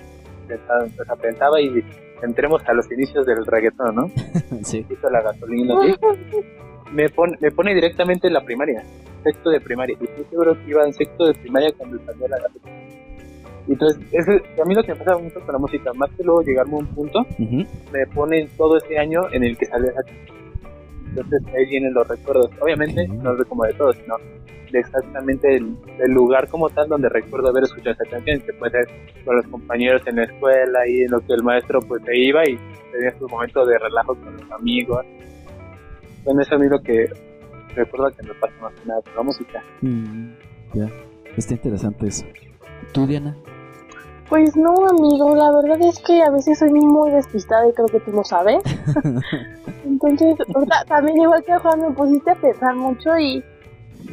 pensaba, 0.46 0.84
o 0.84 1.04
sea, 1.04 1.16
pensaba 1.16 1.60
y 1.60 1.84
entremos 2.22 2.62
a 2.66 2.72
los 2.72 2.90
inicios 2.90 3.26
del 3.26 3.44
reggaetón, 3.46 3.94
¿no? 3.94 4.10
Sí. 4.64 4.86
La 5.10 5.20
gasolina, 5.20 5.74
¿sí? 5.82 5.94
me, 6.92 7.08
pone, 7.10 7.36
me 7.40 7.50
pone 7.50 7.74
directamente 7.74 8.26
en 8.28 8.32
la 8.34 8.44
primaria, 8.44 8.82
sexto 9.22 9.50
de 9.50 9.60
primaria. 9.60 9.96
Y 10.00 10.04
estoy 10.04 10.24
seguro 10.30 10.54
que 10.64 10.70
iba 10.70 10.84
en 10.86 10.92
sexto 10.94 11.26
de 11.26 11.34
primaria 11.34 11.70
cuando 11.76 11.98
salió 12.06 12.26
la 12.28 12.38
gasolina. 12.38 12.78
Entonces, 13.68 14.00
ese- 14.12 14.42
a 14.62 14.64
mí 14.64 14.74
lo 14.74 14.82
que 14.82 14.92
me 14.94 14.98
pasa 14.98 15.18
mucho 15.18 15.40
con 15.40 15.52
la 15.52 15.58
música, 15.58 15.92
más 15.92 16.10
que 16.16 16.24
luego 16.24 16.40
llegarme 16.42 16.72
a 16.74 16.78
un 16.78 16.86
punto, 16.86 17.26
me 17.92 18.06
ponen 18.14 18.48
todo 18.56 18.78
ese 18.78 18.98
año 18.98 19.30
en 19.30 19.44
el 19.44 19.58
que 19.58 19.66
salió 19.66 19.90
esa. 19.90 20.00
Entonces 21.08 21.42
ahí 21.54 21.66
vienen 21.66 21.94
los 21.94 22.06
recuerdos. 22.06 22.50
Obviamente, 22.60 23.06
no 23.08 23.34
de 23.34 23.44
como 23.44 23.64
de 23.64 23.74
todos, 23.74 23.96
sino 23.96 24.16
de 24.70 24.78
exactamente 24.80 25.56
el, 25.56 25.76
el 25.98 26.12
lugar 26.12 26.48
como 26.48 26.68
tal 26.68 26.88
donde 26.88 27.08
recuerdo 27.08 27.48
haber 27.48 27.64
escuchado 27.64 27.92
esa 27.92 28.10
canción, 28.10 28.40
que 28.40 28.52
puede 28.52 28.72
ser 28.72 28.88
con 29.24 29.36
los 29.36 29.46
compañeros 29.46 30.02
en 30.06 30.16
la 30.16 30.24
escuela 30.24 30.86
y 30.86 31.02
en 31.02 31.10
lo 31.10 31.20
que 31.20 31.32
el 31.32 31.42
maestro 31.42 31.80
pues 31.80 32.02
se 32.04 32.16
iba 32.16 32.42
y 32.48 32.58
tenía 32.92 33.18
su 33.18 33.28
momento 33.28 33.64
de 33.64 33.78
relajo 33.78 34.14
con 34.14 34.36
los 34.36 34.50
amigos. 34.52 35.04
Bueno, 36.24 36.42
eso 36.42 36.54
a 36.54 36.58
mí 36.58 36.68
lo 36.68 36.82
que 36.82 37.08
recuerdo 37.74 38.14
que 38.16 38.26
me 38.26 38.34
pasa 38.34 38.54
más 38.60 38.74
que 38.74 38.86
nada 38.86 39.00
con 39.02 39.14
la 39.16 39.22
música. 39.22 39.64
Mm, 39.80 40.32
ya. 40.74 40.88
Está 41.36 41.54
interesante 41.54 42.08
eso. 42.08 42.26
¿Tú, 42.92 43.06
Diana? 43.06 43.36
Pues 44.28 44.54
no, 44.56 44.74
amigo, 44.86 45.34
la 45.34 45.50
verdad 45.50 45.80
es 45.80 45.98
que 46.00 46.22
a 46.22 46.30
veces 46.30 46.58
soy 46.58 46.70
muy 46.70 47.10
despistada 47.10 47.66
y 47.66 47.72
creo 47.72 47.86
que 47.86 48.00
tú 48.00 48.10
lo 48.12 48.24
sabes. 48.24 48.62
Entonces, 49.84 50.36
ahorita 50.54 50.84
también 50.86 51.20
igual 51.22 51.42
que 51.42 51.56
Juan, 51.56 51.80
me 51.80 51.90
pusiste 51.92 52.30
a 52.30 52.34
pensar 52.34 52.74
mucho 52.74 53.18
y 53.18 53.42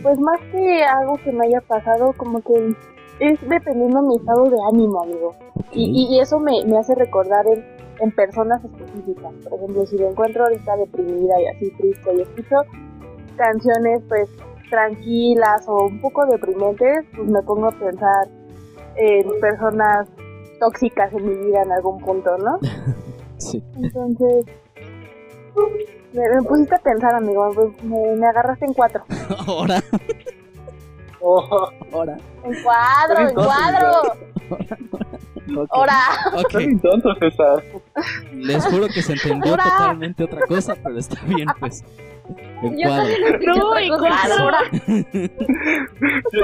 pues 0.01 0.17
más 0.19 0.39
que 0.51 0.84
algo 0.84 1.17
que 1.17 1.31
me 1.34 1.48
haya 1.48 1.60
pasado, 1.62 2.13
como 2.15 2.41
que 2.41 2.75
es 3.19 3.50
dependiendo 3.50 4.01
mi 4.01 4.15
estado 4.15 4.45
de 4.45 4.57
ánimo, 4.72 5.03
amigo. 5.03 5.36
Y, 5.74 6.07
y 6.10 6.19
eso 6.19 6.39
me, 6.39 6.63
me 6.65 6.77
hace 6.77 6.95
recordar 6.95 7.45
en, 7.48 7.65
en 8.00 8.12
personas 8.12 8.63
específicas. 8.63 9.34
Por 9.43 9.60
ejemplo, 9.60 9.86
si 9.86 9.98
me 9.98 10.07
encuentro 10.07 10.45
ahorita 10.45 10.77
deprimida 10.77 11.41
y 11.41 11.48
así 11.48 11.72
triste 11.72 12.13
y 12.15 12.22
escucho 12.22 12.55
canciones 13.36 14.01
pues 14.07 14.29
tranquilas 14.69 15.67
o 15.67 15.88
un 15.88 16.00
poco 16.00 16.25
deprimentes, 16.25 17.05
pues 17.15 17.29
me 17.29 17.41
pongo 17.41 17.67
a 17.67 17.72
pensar 17.72 18.27
en 18.97 19.39
personas 19.39 20.07
tóxicas 20.59 21.11
en 21.13 21.25
mi 21.27 21.35
vida 21.47 21.61
en 21.63 21.71
algún 21.71 21.99
punto, 21.99 22.37
¿no? 22.37 22.59
Sí. 23.37 23.61
Entonces, 23.75 24.45
me, 26.13 26.29
me 26.35 26.41
pusiste 26.43 26.75
a 26.75 26.79
pensar, 26.79 27.13
amigo, 27.15 27.51
pues, 27.53 27.83
me, 27.83 28.15
me 28.15 28.25
agarraste 28.27 28.65
en 28.65 28.73
cuatro. 28.73 29.03
Ahora, 29.47 29.83
Oh, 31.27 31.67
ahora. 31.91 32.17
En 32.43 32.53
cuadro, 32.63 33.27
en 33.27 33.33
cuadro. 33.33 34.01
Ahora. 35.71 35.93
Ok. 36.35 36.51
Soy 36.51 36.65
un 36.65 36.79
tonto, 36.79 37.15
César. 37.15 37.63
Les 38.33 38.63
juro 38.67 38.87
que 38.87 39.01
se 39.01 39.13
entendió 39.13 39.51
Ahora. 39.53 39.63
totalmente 39.63 40.23
otra 40.23 40.41
cosa, 40.47 40.75
pero 40.83 40.99
está 40.99 41.19
bien, 41.25 41.47
pues. 41.59 41.83
En 42.62 42.77
Yo 42.77 42.88
cuadro. 42.88 43.13
No, 43.46 43.77
en 43.77 43.89
cuadro. 43.89 44.48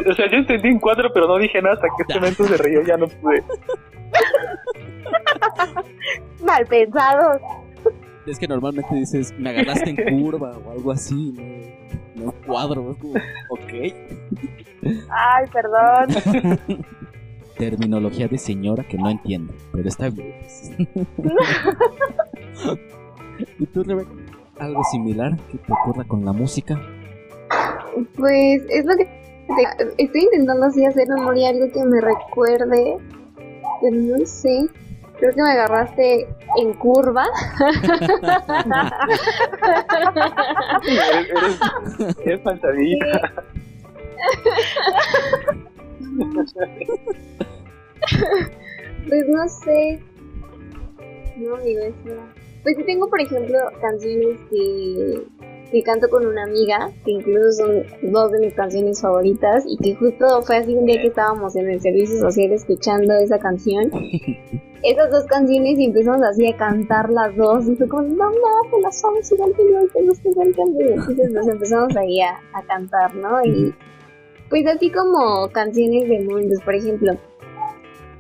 O 0.10 0.14
sea, 0.14 0.30
yo 0.30 0.38
entendí 0.38 0.70
en 0.70 0.80
cuatro, 0.80 1.12
pero 1.14 1.28
no 1.28 1.38
dije 1.38 1.62
nada 1.62 1.76
hasta 1.76 1.88
que 1.88 2.04
este 2.04 2.16
momento 2.16 2.44
se 2.46 2.58
rió, 2.58 2.82
ya 2.84 2.98
no 2.98 3.08
pude. 3.08 3.44
Mal 6.44 6.66
pensado. 6.66 7.40
Es 8.26 8.38
que 8.38 8.48
normalmente 8.48 8.94
dices, 8.94 9.34
me 9.38 9.50
agarraste 9.50 9.90
en 9.90 10.22
curva 10.22 10.58
o 10.58 10.72
algo 10.72 10.92
así, 10.92 11.34
no, 12.16 12.24
no 12.24 12.32
en 12.32 12.38
cuadro. 12.46 12.92
Es 12.92 12.98
como, 12.98 13.14
ok. 13.50 13.74
Ay, 15.10 15.46
perdón. 15.52 16.08
Terminología 17.58 18.28
de 18.28 18.38
señora 18.38 18.84
que 18.84 18.98
no 18.98 19.10
entiendo, 19.10 19.54
pero 19.72 19.88
está 19.88 20.10
bien. 20.10 20.36
¿Y 23.60 23.66
tú, 23.68 23.84
Rebeca? 23.84 24.12
¿Algo 24.62 24.84
similar 24.92 25.36
que 25.52 25.58
te 25.58 25.74
ocurra 25.74 26.04
con 26.04 26.24
la 26.24 26.34
música? 26.34 26.80
Pues 28.16 28.62
es 28.70 28.86
lo 28.86 28.96
que 28.96 29.06
te- 29.06 30.04
estoy 30.04 30.22
intentando 30.22 30.68
así 30.68 30.86
hacer 30.86 31.08
memoria 31.10 31.50
algo 31.50 31.66
que 31.72 31.84
me 31.84 32.00
recuerde, 32.00 32.98
pero 33.82 33.96
no 33.96 34.26
sé. 34.26 34.68
Creo 35.20 35.34
que 35.34 35.42
me 35.44 35.52
agarraste 35.52 36.28
en 36.58 36.74
curva. 36.74 37.26
Eres, 40.88 41.60
eres, 42.26 42.40
panzadita. 42.42 43.34
Pues 49.08 49.28
no 49.28 49.48
sé. 49.48 50.00
No, 51.38 51.56
amigo, 51.56 51.82
espera. 51.82 52.34
Pues 52.64 52.76
sí 52.78 52.84
tengo, 52.84 53.10
por 53.10 53.20
ejemplo, 53.20 53.58
canciones 53.82 54.38
que, 54.50 55.24
que 55.72 55.84
canto 55.84 56.10
con 56.10 56.26
una 56.26 56.44
amiga, 56.44 56.92
que 57.04 57.12
incluso 57.12 57.52
son 57.52 58.12
dos 58.12 58.32
de 58.32 58.40
mis 58.40 58.54
canciones 58.54 59.02
favoritas, 59.02 59.64
y 59.68 59.78
que 59.78 59.96
justo 59.96 60.42
fue 60.44 60.58
así 60.58 60.76
un 60.76 60.86
día 60.86 61.02
que 61.02 61.08
estábamos 61.08 61.56
en 61.56 61.70
el 61.70 61.82
servicio 61.82 62.20
social 62.20 62.52
escuchando 62.52 63.14
esa 63.16 63.40
canción. 63.40 63.92
Esas 64.84 65.12
dos 65.12 65.26
canciones 65.26 65.78
y 65.78 65.86
empezamos 65.86 66.24
así 66.24 66.48
a 66.48 66.58
cantar 66.58 67.12
las 67.12 67.36
dos, 67.36 67.68
y 67.68 67.76
fue 67.76 67.88
como, 67.88 68.02
no, 68.02 68.32
no, 68.32 68.72
te 68.72 68.82
las 68.82 69.00
sabes 69.00 69.32
igual 69.32 69.54
que 69.56 69.64
yo, 69.72 69.88
te 69.94 70.02
gusta 70.04 70.30
igual 70.30 70.56
que 70.56 70.66
mí. 70.66 70.80
Entonces 70.80 71.32
nos 71.32 71.48
empezamos 71.48 71.96
ahí 71.96 72.20
a, 72.22 72.40
a 72.54 72.64
cantar, 72.66 73.14
¿no? 73.14 73.44
Y 73.46 73.76
pues 74.50 74.66
así 74.68 74.92
como 74.92 75.50
canciones 75.52 76.10
de 76.10 76.22
momentos, 76.22 76.62
por 76.64 76.76
ejemplo, 76.76 77.14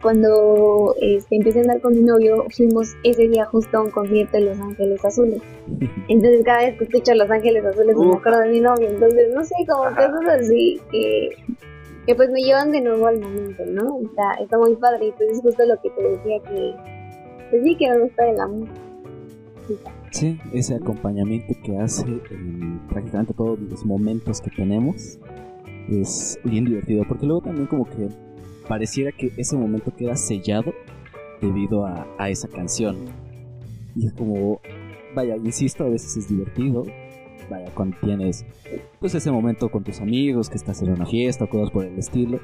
cuando 0.01 0.96
este, 1.00 1.36
empecé 1.36 1.60
a 1.60 1.62
andar 1.63 1.81
con 1.81 1.93
mi 1.93 2.01
novio, 2.01 2.46
fuimos 2.55 2.96
ese 3.03 3.27
día 3.27 3.46
justo 3.46 3.77
a 3.77 3.84
un 3.84 3.91
concierto 3.91 4.38
de 4.38 4.46
Los 4.46 4.60
Ángeles 4.60 5.03
Azules. 5.05 5.41
Entonces 6.08 6.43
cada 6.43 6.60
vez 6.60 6.77
que 6.77 6.84
escucho 6.86 7.13
Los 7.15 7.29
Ángeles 7.29 7.65
Azules 7.65 7.96
me 7.96 8.08
Uf. 8.08 8.20
acuerdo 8.20 8.39
de 8.41 8.50
mi 8.50 8.60
novio. 8.60 8.89
Entonces, 8.89 9.34
no 9.34 9.43
sé, 9.43 9.55
como 9.67 9.84
Ajá. 9.84 10.12
cosas 10.12 10.41
así 10.41 10.79
que, 10.91 11.29
que 12.05 12.15
pues 12.15 12.29
me 12.31 12.41
llevan 12.41 12.72
de 12.72 12.81
nuevo 12.81 13.08
al 13.08 13.20
momento, 13.20 13.63
¿no? 13.67 14.00
Está, 14.03 14.43
está 14.43 14.58
muy 14.58 14.75
padre. 14.75 15.08
Y 15.08 15.12
pues 15.12 15.29
es 15.31 15.41
justo 15.41 15.63
lo 15.65 15.79
que 15.81 15.89
te 15.91 16.03
decía 16.03 16.39
que, 16.50 16.75
pues 17.50 17.63
sí, 17.63 17.75
que 17.77 17.89
me 17.89 18.00
gusta 18.00 18.25
de 18.25 18.34
la 18.34 18.48
música. 18.48 18.81
Sí, 20.12 20.38
ese 20.53 20.75
acompañamiento 20.75 21.53
que 21.63 21.77
hace 21.77 22.05
en 22.31 22.79
prácticamente 22.89 23.34
todos 23.34 23.58
los 23.60 23.86
momentos 23.86 24.41
que 24.41 24.50
tenemos 24.50 25.17
es 25.89 26.38
bien 26.43 26.65
divertido, 26.65 27.03
porque 27.08 27.25
luego 27.25 27.41
también 27.41 27.67
como 27.67 27.86
que 27.86 28.10
pareciera 28.68 29.12
que 29.12 29.32
ese 29.38 29.56
momento 29.56 29.94
queda 29.96 30.15
sellado 30.15 30.74
debido 31.41 31.86
a, 31.86 32.08
a 32.18 32.30
esa 32.30 32.48
canción. 32.48 32.98
Y 33.96 34.08
es 34.08 34.13
como, 34.13 34.62
vaya, 35.15 35.36
insisto, 35.38 35.84
a 35.84 35.89
veces 35.89 36.15
es 36.18 36.30
divertido, 36.30 36.84
vaya, 37.50 37.70
cuando 37.74 37.98
tienes 38.01 38.46
pues 39.00 39.15
ese 39.15 39.32
momento 39.32 39.70
con 39.70 39.84
tus 39.84 40.00
amigos, 40.00 40.50
que 40.50 40.56
estás 40.58 40.82
en 40.82 40.91
una 40.91 41.06
fiesta 41.06 41.46
o 41.46 41.50
cosas 41.50 41.72
por 41.72 41.86
el 41.86 41.98
estilo. 41.98 42.39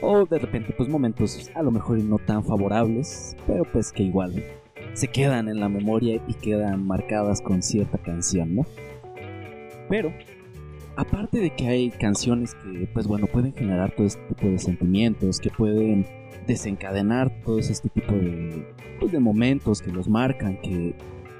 O 0.00 0.26
de 0.26 0.38
repente 0.38 0.74
pues 0.76 0.88
momentos 0.88 1.50
a 1.54 1.62
lo 1.62 1.70
mejor 1.70 1.98
no 1.98 2.18
tan 2.18 2.44
favorables, 2.44 3.36
pero 3.46 3.64
pues 3.64 3.92
que 3.92 4.02
igual 4.02 4.42
se 4.94 5.08
quedan 5.08 5.48
en 5.48 5.60
la 5.60 5.68
memoria 5.68 6.20
y 6.26 6.34
quedan 6.34 6.86
marcadas 6.86 7.40
con 7.40 7.62
cierta 7.62 7.98
canción, 7.98 8.56
¿no? 8.56 8.66
Pero, 9.88 10.12
aparte 10.96 11.38
de 11.38 11.50
que 11.54 11.68
hay 11.68 11.90
canciones 11.90 12.54
que, 12.54 12.88
pues 12.92 13.06
bueno, 13.06 13.26
pueden 13.26 13.52
generar 13.54 13.94
todo 13.94 14.06
este 14.06 14.22
tipo 14.28 14.46
de 14.46 14.58
sentimientos, 14.58 15.40
que 15.40 15.50
pueden 15.50 16.06
desencadenar 16.46 17.42
todo 17.44 17.58
este 17.58 17.88
tipo 17.88 18.12
de, 18.12 18.66
pues, 18.98 19.12
de 19.12 19.20
momentos 19.20 19.80
que 19.80 19.92
los 19.92 20.08
marcan, 20.08 20.60
que, 20.60 20.94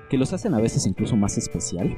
que 0.08 0.16
los 0.16 0.32
hacen 0.32 0.54
a 0.54 0.60
veces 0.60 0.86
incluso 0.86 1.16
más 1.16 1.36
especial, 1.38 1.96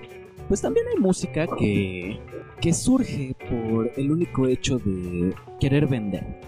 pues 0.49 0.61
también 0.61 0.87
hay 0.89 1.01
música 1.01 1.47
que, 1.59 2.19
que 2.61 2.73
surge 2.73 3.35
por 3.49 3.91
el 3.97 4.11
único 4.11 4.47
hecho 4.47 4.79
de 4.79 5.35
querer 5.61 5.87
vender. 5.87 6.41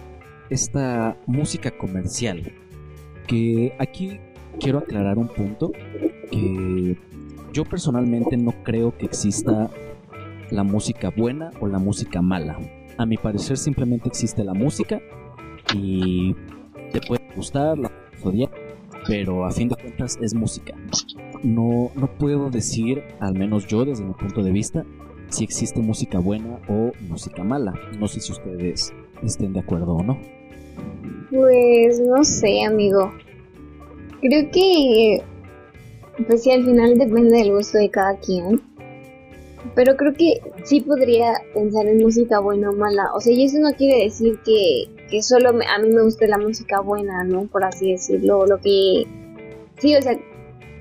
Esta 0.49 1.17
música 1.25 1.71
comercial, 1.71 2.53
que 3.27 3.73
aquí 3.79 4.19
quiero 4.59 4.79
aclarar 4.79 5.17
un 5.17 5.27
punto 5.27 5.71
que 6.31 6.97
yo 7.53 7.65
personalmente 7.65 8.37
no 8.37 8.51
creo 8.63 8.95
que 8.97 9.05
exista 9.05 9.69
la 10.51 10.63
música 10.63 11.09
buena 11.09 11.51
o 11.59 11.67
la 11.67 11.79
música 11.79 12.21
mala. 12.21 12.57
A 12.97 13.05
mi 13.05 13.17
parecer 13.17 13.57
simplemente 13.57 14.07
existe 14.07 14.43
la 14.43 14.53
música 14.53 15.01
y 15.75 16.35
te 16.91 17.01
puede 17.01 17.21
gustar, 17.35 17.77
la 17.77 17.91
odiar, 18.23 18.49
pero 19.07 19.45
a 19.45 19.51
fin 19.51 19.69
de 19.69 19.75
cuentas 19.75 20.17
es 20.21 20.33
música. 20.33 20.73
No, 21.43 21.91
no 21.95 22.07
puedo 22.17 22.49
decir, 22.49 23.03
al 23.19 23.35
menos 23.35 23.67
yo 23.67 23.85
desde 23.85 24.03
mi 24.03 24.13
punto 24.13 24.41
de 24.41 24.51
vista, 24.51 24.85
si 25.29 25.43
existe 25.43 25.81
música 25.81 26.19
buena 26.19 26.59
o 26.67 26.91
música 27.07 27.43
mala. 27.43 27.73
No 27.99 28.07
sé 28.07 28.19
si 28.19 28.31
ustedes 28.31 28.93
estén 29.23 29.53
de 29.53 29.59
acuerdo 29.59 29.95
o 29.95 30.03
no. 30.03 30.17
Pues 31.29 31.99
no 31.99 32.23
sé, 32.23 32.63
amigo. 32.63 33.11
Creo 34.21 34.49
que, 34.51 35.21
pues 36.25 36.47
al 36.47 36.65
final 36.65 36.97
depende 36.97 37.37
del 37.37 37.51
gusto 37.51 37.77
de 37.77 37.89
cada 37.89 38.17
quien. 38.17 38.61
Pero 39.75 39.95
creo 39.97 40.13
que 40.13 40.41
sí 40.63 40.81
podría 40.81 41.33
pensar 41.53 41.87
en 41.87 41.99
música 41.99 42.39
buena 42.39 42.69
o 42.69 42.73
mala. 42.73 43.11
O 43.15 43.19
sea, 43.21 43.33
y 43.33 43.43
eso 43.45 43.57
no 43.59 43.71
quiere 43.73 44.03
decir 44.03 44.39
que, 44.45 44.85
que 45.09 45.21
solo 45.21 45.53
me- 45.53 45.65
a 45.67 45.79
mí 45.79 45.89
me 45.89 46.01
guste 46.03 46.27
la 46.27 46.37
música 46.37 46.79
buena, 46.81 47.23
¿no? 47.23 47.45
Por 47.47 47.63
así 47.63 47.91
decirlo. 47.91 48.45
Lo 48.45 48.57
que. 48.59 49.05
Sí, 49.79 49.95
o 49.95 50.01
sea. 50.01 50.13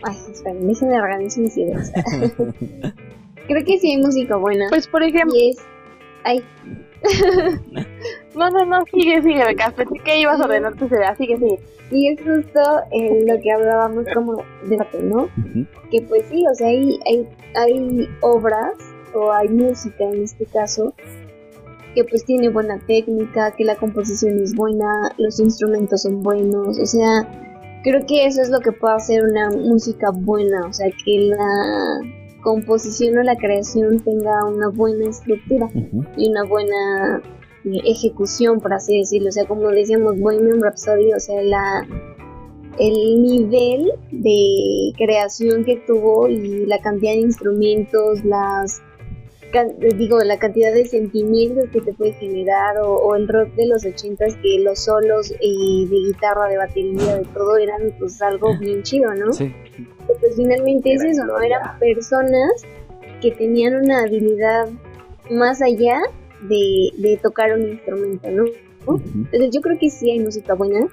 Ay, 0.02 0.16
esperen, 0.30 0.66
déjenme 0.68 1.00
organizar 1.00 1.42
mis 1.42 1.56
ideas. 1.56 1.90
creo 3.48 3.64
que 3.64 3.78
sí 3.78 3.92
hay 3.92 3.98
música 4.02 4.36
buena. 4.36 4.66
Pues 4.68 4.86
por 4.88 5.02
ejemplo, 5.02 5.34
Y 5.36 5.50
es. 5.50 5.58
Ay, 6.24 6.42
no, 8.34 8.50
no, 8.50 8.64
no, 8.64 8.84
sigue, 8.92 9.22
sigue, 9.22 9.44
Beca. 9.44 9.70
Pensé 9.70 9.98
que 10.04 10.20
ibas 10.20 10.40
a 10.40 10.44
ordenar 10.44 10.74
tu 10.76 10.86
idea, 10.86 11.14
sigue, 11.16 11.36
sigue. 11.36 11.60
y 11.90 12.08
es 12.08 12.20
justo 12.20 12.60
eh, 12.92 13.24
lo 13.26 13.40
que 13.40 13.52
hablábamos 13.52 14.06
como 14.14 14.42
debate, 14.68 15.02
¿no? 15.02 15.28
Que 15.90 16.02
pues 16.02 16.24
sí, 16.30 16.44
o 16.50 16.54
sea, 16.54 16.68
hay, 16.68 16.98
hay, 17.06 17.28
hay 17.54 18.08
obras 18.20 18.76
o 19.14 19.32
hay 19.32 19.48
música 19.48 20.04
en 20.04 20.22
este 20.24 20.46
caso 20.46 20.94
que 21.94 22.04
pues 22.04 22.26
tiene 22.26 22.50
buena 22.50 22.78
técnica, 22.86 23.52
que 23.52 23.64
la 23.64 23.74
composición 23.76 24.42
es 24.42 24.54
buena, 24.54 25.10
los 25.16 25.40
instrumentos 25.40 26.02
son 26.02 26.22
buenos, 26.22 26.78
o 26.78 26.84
sea, 26.84 27.26
creo 27.82 28.04
que 28.06 28.26
eso 28.26 28.42
es 28.42 28.50
lo 28.50 28.60
que 28.60 28.70
puede 28.70 28.96
hacer 28.96 29.22
una 29.24 29.48
música 29.50 30.10
buena, 30.10 30.66
o 30.66 30.72
sea, 30.74 30.88
que 30.90 31.18
la 31.20 32.25
composición 32.46 33.18
o 33.18 33.24
la 33.24 33.34
creación 33.34 33.98
tenga 34.04 34.44
una 34.44 34.68
buena 34.68 35.10
estructura 35.10 35.68
y 36.16 36.30
una 36.30 36.44
buena 36.44 37.20
eh, 37.64 37.80
ejecución, 37.84 38.60
por 38.60 38.72
así 38.72 39.00
decirlo. 39.00 39.30
O 39.30 39.32
sea, 39.32 39.46
como 39.46 39.68
decíamos, 39.70 40.16
Bohemian 40.20 40.62
Rhapsody, 40.62 41.12
o 41.12 41.18
sea, 41.18 41.42
la, 41.42 41.84
el 42.78 43.20
nivel 43.20 43.90
de 44.12 44.92
creación 44.96 45.64
que 45.64 45.82
tuvo 45.88 46.28
y 46.28 46.66
la 46.66 46.78
cantidad 46.78 47.14
de 47.14 47.22
instrumentos, 47.22 48.24
las 48.24 48.80
digo, 49.64 50.18
la 50.20 50.38
cantidad 50.38 50.72
de 50.72 50.84
sentimientos 50.84 51.68
que 51.70 51.80
te 51.80 51.92
puede 51.92 52.12
generar, 52.14 52.78
o, 52.78 52.96
o 52.96 53.14
el 53.14 53.28
rock 53.28 53.54
de 53.54 53.66
los 53.66 53.84
ochentas 53.84 54.36
que 54.42 54.58
los 54.60 54.80
solos 54.84 55.30
eh, 55.32 55.86
de 55.88 55.96
guitarra, 55.96 56.48
de 56.48 56.56
batería, 56.56 57.16
de 57.16 57.24
todo 57.34 57.56
eran 57.56 57.94
pues 57.98 58.20
algo 58.22 58.56
bien 58.58 58.82
chido, 58.82 59.14
¿no? 59.14 59.32
Sí. 59.32 59.54
pues 60.06 60.36
finalmente 60.36 60.94
es 60.94 61.04
eso, 61.04 61.24
¿no? 61.24 61.40
Eran 61.40 61.78
personas 61.78 62.62
que 63.20 63.30
tenían 63.32 63.76
una 63.76 64.02
habilidad 64.02 64.68
más 65.30 65.62
allá 65.62 66.00
de, 66.42 66.90
de 66.98 67.18
tocar 67.22 67.52
un 67.52 67.68
instrumento, 67.68 68.30
¿no? 68.30 68.44
Entonces 68.88 69.50
yo 69.52 69.60
creo 69.60 69.78
que 69.78 69.90
sí 69.90 70.10
hay 70.10 70.20
música 70.20 70.54
buena 70.54 70.86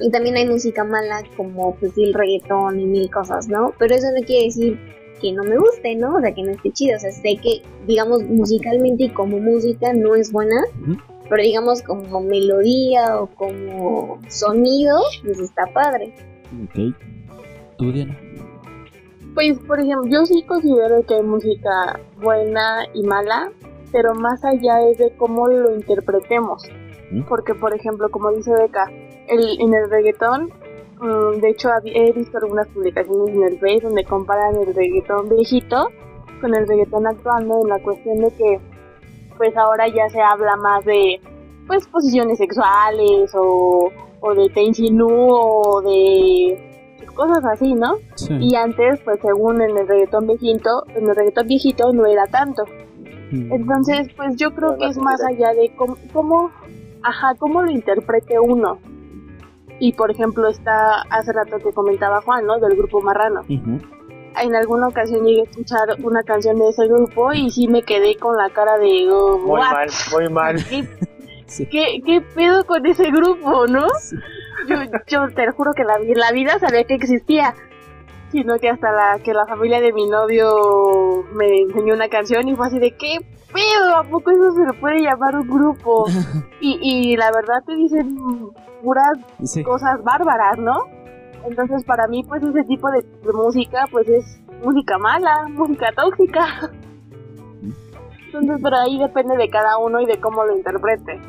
y 0.00 0.10
también 0.10 0.36
hay 0.36 0.46
música 0.46 0.84
mala 0.84 1.22
como 1.36 1.74
pues 1.76 1.96
el 1.96 2.12
reggaetón 2.12 2.80
y 2.80 2.86
mil 2.86 3.10
cosas, 3.10 3.48
¿no? 3.48 3.72
Pero 3.78 3.94
eso 3.94 4.08
no 4.08 4.24
quiere 4.26 4.46
decir 4.46 4.78
que 5.20 5.32
no 5.32 5.44
me 5.44 5.56
guste, 5.58 5.94
¿no? 5.96 6.16
O 6.16 6.20
sea, 6.20 6.34
que 6.34 6.42
no 6.42 6.52
esté 6.52 6.70
chido, 6.72 6.96
o 6.96 7.00
sea, 7.00 7.12
sé 7.12 7.36
que 7.42 7.62
digamos 7.86 8.22
musicalmente 8.24 9.04
y 9.04 9.08
como 9.10 9.38
música 9.38 9.92
no 9.92 10.14
es 10.14 10.32
buena, 10.32 10.62
pero 11.28 11.42
digamos 11.42 11.82
como 11.82 12.20
melodía 12.20 13.20
o 13.20 13.26
como 13.26 14.20
sonido, 14.28 14.98
pues 15.22 15.40
está 15.40 15.66
padre. 15.72 16.14
Ok. 16.64 16.94
¿Tú, 17.78 17.92
Diana? 17.92 18.18
Pues, 19.34 19.58
por 19.58 19.80
ejemplo, 19.80 20.08
yo 20.10 20.24
sí 20.26 20.44
considero 20.44 21.04
que 21.06 21.14
hay 21.14 21.22
música 21.22 21.98
buena 22.22 22.86
y 22.94 23.02
mala, 23.02 23.50
pero 23.90 24.14
más 24.14 24.44
allá 24.44 24.88
es 24.88 24.98
de 24.98 25.10
cómo 25.16 25.48
lo 25.48 25.74
interpretemos. 25.74 26.62
¿Mm? 27.10 27.22
Porque, 27.22 27.54
por 27.54 27.74
ejemplo, 27.74 28.10
como 28.10 28.30
dice 28.30 28.52
Beca, 28.52 28.84
el, 29.26 29.60
en 29.60 29.74
el 29.74 29.90
reggaetón, 29.90 30.52
mm, 31.00 31.40
de 31.40 31.50
hecho 31.50 31.68
he 31.84 32.12
visto 32.12 32.38
algunas 32.38 32.66
publicaciones 32.68 33.34
en 33.34 33.42
el 33.44 33.58
Face 33.58 33.80
donde 33.82 34.04
comparan 34.04 34.56
el 34.56 34.74
reggaetón 34.74 35.28
viejito 35.28 35.88
con 36.40 36.54
el 36.54 36.66
reggaetón 36.66 37.06
actual, 37.06 37.48
¿no? 37.48 37.62
En 37.62 37.68
la 37.68 37.78
cuestión 37.78 38.18
de 38.18 38.30
que, 38.36 38.60
pues 39.36 39.56
ahora 39.56 39.88
ya 39.88 40.08
se 40.10 40.20
habla 40.20 40.56
más 40.56 40.84
de, 40.84 41.20
pues, 41.66 41.86
posiciones 41.86 42.38
sexuales 42.38 43.32
o, 43.34 43.90
o 44.20 44.34
de 44.34 44.48
te 44.50 44.62
insinúo 44.62 45.62
o 45.62 45.82
de 45.82 46.74
cosas 47.14 47.44
así, 47.44 47.74
¿no? 47.74 47.94
Sí. 48.16 48.34
Y 48.40 48.56
antes, 48.56 49.00
pues 49.04 49.20
según 49.20 49.62
en 49.62 49.76
el 49.76 49.86
reggaetón 49.86 50.26
viejito, 50.26 50.84
en 50.88 51.08
el 51.08 51.16
reggaetón 51.16 51.46
viejito 51.46 51.92
no 51.92 52.06
era 52.06 52.26
tanto. 52.26 52.64
Mm. 53.30 53.52
Entonces, 53.52 54.08
pues 54.16 54.36
yo 54.36 54.54
creo 54.54 54.72
No, 54.72 54.78
que 54.78 54.86
es 54.88 54.98
más 54.98 55.20
allá 55.24 55.52
de 55.54 55.72
cómo, 55.76 55.96
cómo, 56.12 56.50
ajá, 57.02 57.34
cómo 57.38 57.62
lo 57.62 57.70
interprete 57.70 58.38
uno. 58.38 58.78
Y 59.80 59.92
por 59.92 60.10
ejemplo, 60.10 60.48
está 60.48 61.02
hace 61.10 61.32
rato 61.32 61.58
que 61.58 61.72
comentaba 61.72 62.20
Juan, 62.22 62.46
¿no? 62.46 62.58
Del 62.60 62.76
grupo 62.76 63.00
Marrano. 63.02 63.40
En 63.48 64.54
alguna 64.56 64.88
ocasión 64.88 65.24
llegué 65.24 65.42
a 65.42 65.44
escuchar 65.44 65.80
una 66.02 66.22
canción 66.22 66.58
de 66.58 66.68
ese 66.68 66.86
grupo 66.88 67.32
y 67.32 67.50
sí 67.50 67.68
me 67.68 67.82
quedé 67.82 68.16
con 68.16 68.36
la 68.36 68.50
cara 68.50 68.78
de, 68.78 69.08
oh, 69.10 69.38
Muy 69.38 69.60
"What? 69.60 69.72
mal, 69.72 69.88
muy 70.12 70.28
mal. 70.28 70.56
¿Qué, 70.68 70.88
Sí. 71.46 71.66
qué, 71.66 72.00
qué 72.04 72.20
pedo 72.34 72.64
con 72.66 72.84
ese 72.86 73.10
grupo, 73.10 73.66
no? 73.66 73.86
Sí. 74.00 74.16
yo, 74.68 74.76
yo 75.06 75.28
te 75.34 75.46
lo 75.46 75.52
juro 75.52 75.72
que 75.74 75.84
la, 75.84 75.98
la 75.98 76.32
vida 76.32 76.58
sabía 76.58 76.84
que 76.84 76.94
existía. 76.94 77.54
Sino 78.32 78.58
que 78.58 78.68
hasta 78.70 78.90
la 78.90 79.18
que 79.22 79.32
la 79.32 79.46
familia 79.46 79.80
de 79.80 79.92
mi 79.92 80.08
novio 80.08 81.24
me 81.34 81.60
enseñó 81.62 81.94
una 81.94 82.08
canción 82.08 82.48
y 82.48 82.56
fue 82.56 82.66
así 82.66 82.80
de 82.80 82.96
¿qué 82.96 83.18
pedo? 83.54 83.96
¿A 83.96 84.02
poco 84.04 84.30
eso 84.30 84.52
se 84.52 84.66
le 84.66 84.72
puede 84.80 85.00
llamar 85.00 85.36
un 85.36 85.48
grupo? 85.48 86.04
Y, 86.60 86.78
y 86.82 87.16
la 87.16 87.30
verdad 87.30 87.62
te 87.66 87.74
dicen 87.74 88.16
puras 88.82 89.18
Sí. 89.44 89.62
cosas 89.62 90.02
bárbaras, 90.02 90.58
¿no? 90.58 90.74
Entonces 91.46 91.84
para 91.84 92.06
mí 92.08 92.24
pues 92.26 92.42
ese 92.42 92.64
tipo 92.64 92.90
de, 92.90 93.02
de 93.02 93.32
música 93.32 93.86
pues 93.90 94.08
es 94.08 94.40
música 94.64 94.96
mala, 94.98 95.46
música 95.50 95.86
tóxica. 95.94 96.70
Entonces 98.26 98.58
pero 98.62 98.76
ahí 98.78 98.98
depende 98.98 99.36
de 99.36 99.48
cada 99.50 99.76
uno 99.78 100.00
y 100.00 100.06
de 100.06 100.18
cómo 100.18 100.42
lo 100.44 100.56
interprete. 100.56 101.20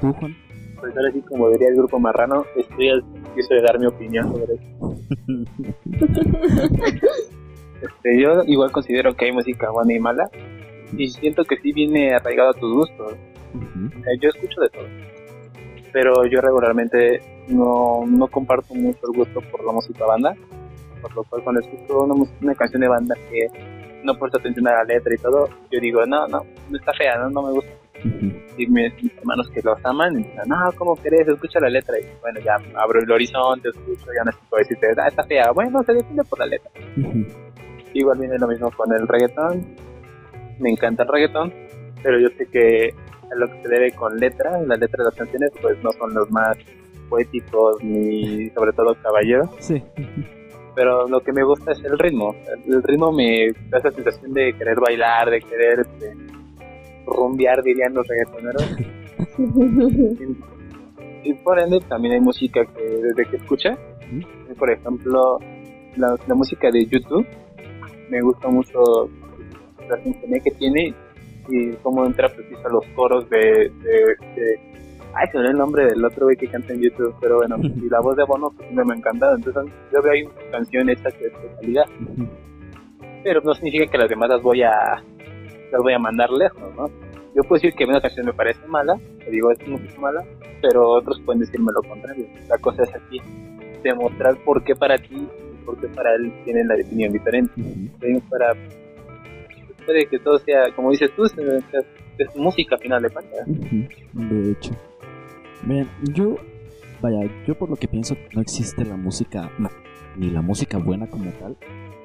¿Tú, 0.00 0.12
Juan? 0.12 0.36
Pues 0.80 0.94
ahora 0.96 1.10
sí, 1.12 1.22
como 1.22 1.48
diría 1.50 1.68
el 1.68 1.76
grupo 1.76 1.98
Marrano, 1.98 2.44
estoy 2.56 2.90
al 2.90 3.02
servicio 3.24 3.56
de 3.56 3.62
dar 3.62 3.78
mi 3.78 3.86
opinión 3.86 4.30
sobre 4.32 4.54
eso. 4.54 4.94
Este, 7.82 8.20
yo 8.22 8.42
igual 8.46 8.72
considero 8.72 9.14
que 9.14 9.26
hay 9.26 9.32
música 9.32 9.70
buena 9.70 9.92
y 9.92 9.98
mala. 10.00 10.28
Y 10.96 11.08
siento 11.08 11.44
que 11.44 11.56
sí 11.56 11.72
viene 11.72 12.14
arraigado 12.14 12.50
a 12.50 12.54
tus 12.54 12.72
gustos. 12.72 13.14
Ujú. 13.54 13.86
Eh, 13.86 14.18
yo 14.20 14.28
escucho 14.30 14.60
de 14.60 14.68
todo. 14.68 14.86
Pero 15.92 16.26
yo 16.26 16.40
regularmente 16.40 17.20
no, 17.48 18.04
no 18.06 18.26
comparto 18.28 18.74
mucho 18.74 19.00
el 19.10 19.18
gusto 19.18 19.40
por 19.50 19.64
la 19.64 19.72
música 19.72 20.04
banda. 20.04 20.34
Por 21.00 21.14
lo 21.14 21.24
cual 21.24 21.42
cuando 21.42 21.60
escucho 21.60 22.00
una, 22.00 22.14
una 22.40 22.54
canción 22.54 22.80
de 22.82 22.88
banda 22.88 23.14
que 23.30 23.48
no 24.02 24.14
presto 24.18 24.38
atención 24.38 24.68
a 24.68 24.72
la 24.72 24.84
letra 24.84 25.14
y 25.14 25.18
todo, 25.18 25.48
yo 25.70 25.80
digo, 25.80 26.04
no, 26.06 26.26
no, 26.28 26.42
está 26.72 26.92
fea, 26.94 27.18
no, 27.18 27.30
no 27.30 27.42
me 27.42 27.52
gusta. 27.52 27.70
Ujú. 28.04 28.32
Y 28.58 28.66
mis, 28.66 29.02
mis 29.02 29.16
hermanos 29.18 29.50
que 29.50 29.60
los 29.62 29.78
aman, 29.84 30.14
y 30.14 30.22
dicen, 30.22 30.42
no, 30.46 30.56
¿cómo 30.76 30.94
querés? 30.96 31.26
Escucha 31.26 31.60
la 31.60 31.68
letra. 31.68 31.98
Y 31.98 32.04
bueno, 32.20 32.40
ya 32.40 32.56
abro 32.76 33.00
el 33.00 33.10
horizonte, 33.10 33.68
escucho, 33.68 34.06
ya 34.16 34.24
no 34.24 34.32
puedo 34.48 34.60
decirte, 34.60 34.86
ah, 34.96 35.08
está 35.08 35.24
fea. 35.24 35.50
Bueno, 35.50 35.82
se 35.82 35.92
defiende 35.92 36.22
por 36.24 36.38
la 36.38 36.46
letra. 36.46 36.70
Ujú. 36.96 37.26
Igual 37.94 38.18
viene 38.18 38.38
lo 38.38 38.46
mismo 38.48 38.70
con 38.70 38.92
el 38.92 39.06
reggaetón. 39.08 39.64
Me 40.58 40.70
encanta 40.70 41.02
el 41.02 41.08
reggaetón, 41.08 41.52
pero 42.02 42.18
yo 42.18 42.28
sé 42.36 42.46
que 42.46 42.94
a 43.30 43.34
lo 43.34 43.46
que 43.48 43.62
se 43.62 43.68
debe 43.68 43.92
con 43.92 44.16
letra, 44.16 44.60
las 44.62 44.78
letras 44.78 44.98
de 44.98 45.04
las 45.04 45.14
canciones, 45.14 45.50
pues 45.60 45.82
no 45.82 45.90
son 45.92 46.14
los 46.14 46.30
más 46.30 46.56
poéticos 47.08 47.82
ni 47.82 48.50
sobre 48.50 48.72
todo 48.72 48.94
caballeros. 49.02 49.50
Sí. 49.58 49.82
Pero 50.74 51.08
lo 51.08 51.20
que 51.20 51.32
me 51.32 51.42
gusta 51.42 51.72
es 51.72 51.82
el 51.84 51.98
ritmo. 51.98 52.34
El, 52.66 52.82
ritmo 52.82 53.10
me 53.10 53.50
da 53.70 53.78
esa 53.78 53.90
sensación 53.90 54.32
de 54.34 54.52
querer 54.52 54.78
bailar, 54.78 55.30
de 55.30 55.40
querer 55.40 55.80
este, 55.80 56.12
rumbear, 57.06 57.62
dirían 57.62 57.94
los 57.94 58.06
reggaetoneros. 58.06 58.76
Y 61.24 61.34
por 61.34 61.58
ende 61.58 61.80
también 61.88 62.14
hay 62.14 62.20
música 62.20 62.64
que 62.64 62.82
desde 62.82 63.24
que 63.28 63.36
escucha, 63.36 63.76
por 64.58 64.70
ejemplo, 64.70 65.40
la, 65.96 66.14
la 66.26 66.34
música 66.34 66.70
de 66.70 66.86
YouTube, 66.86 67.26
me 68.10 68.20
gusta 68.20 68.46
mucho 68.48 69.08
la 69.88 70.02
sinfonía 70.02 70.40
que 70.40 70.50
tiene 70.52 70.94
y 71.48 71.72
cómo 71.82 72.04
entra 72.04 72.28
preciso 72.28 72.66
a 72.66 72.70
los 72.70 72.84
coros 72.94 73.28
de, 73.30 73.38
de, 73.38 74.16
de- 74.34 74.60
ay 75.14 75.28
se 75.32 75.38
me 75.38 75.46
el 75.48 75.56
nombre 75.56 75.86
del 75.86 76.04
otro 76.04 76.26
güey 76.26 76.36
que 76.36 76.48
canta 76.48 76.72
en 76.72 76.82
YouTube, 76.82 77.14
pero 77.20 77.36
bueno, 77.36 77.56
y 77.62 77.88
la 77.88 78.00
voz 78.00 78.16
de 78.16 78.24
Bono 78.24 78.50
pues, 78.56 78.70
me 78.72 78.82
ha 78.82 78.96
encantado, 78.96 79.36
entonces 79.36 79.72
yo 79.92 80.02
veo 80.02 80.12
ahí 80.12 80.22
una 80.22 80.50
canción 80.50 80.88
hecha 80.90 81.10
que 81.10 81.26
es 81.26 81.32
de 81.32 81.54
calidad, 81.60 81.84
pero 83.22 83.40
no 83.42 83.54
significa 83.54 83.86
que 83.90 83.98
las 83.98 84.08
demás 84.08 84.28
las 84.28 84.42
voy 84.42 84.62
a 84.62 85.02
las 85.72 85.82
voy 85.82 85.92
a 85.94 85.98
mandar 85.98 86.30
lejos, 86.30 86.62
¿no? 86.76 86.88
Yo 87.34 87.42
puedo 87.42 87.54
decir 87.60 87.74
que 87.74 87.84
una 87.84 88.00
canción 88.00 88.26
me 88.26 88.32
parece 88.32 88.64
mala, 88.66 88.98
te 89.24 89.30
digo 89.30 89.50
es 89.50 89.68
música 89.68 90.00
mala, 90.00 90.24
pero 90.62 90.88
otros 90.90 91.20
pueden 91.20 91.40
decirme 91.40 91.70
lo 91.74 91.86
contrario. 91.86 92.26
La 92.48 92.56
cosa 92.58 92.82
es 92.84 92.94
aquí 92.94 93.20
demostrar 93.82 94.36
por 94.44 94.64
qué 94.64 94.74
para 94.74 94.96
ti 94.96 95.16
y 95.28 95.64
por 95.64 95.78
qué 95.78 95.88
para 95.88 96.14
él 96.14 96.32
tienen 96.44 96.68
la 96.68 96.76
opinión 96.76 97.12
diferente. 97.12 97.52
Para 98.30 98.54
puede 99.86 100.06
que 100.06 100.18
todo 100.18 100.38
sea, 100.40 100.70
como 100.74 100.90
dices 100.90 101.10
tú, 101.14 101.24
es, 101.24 101.34
música 102.34 102.76
final 102.76 103.02
de 103.02 103.10
cuentas. 103.10 103.46
Ujú, 103.46 103.88
De 104.12 104.52
hecho. 104.52 104.72
Miren, 105.64 105.88
yo, 106.12 106.36
vaya, 107.00 107.30
yo 107.46 107.54
por 107.54 107.70
lo 107.70 107.76
que 107.76 107.88
pienso 107.88 108.16
no 108.34 108.40
existe 108.42 108.84
la 108.84 108.96
música, 108.96 109.50
ni 110.16 110.30
la 110.30 110.42
música 110.42 110.78
buena 110.78 111.08
como 111.08 111.30
tal, 111.32 111.56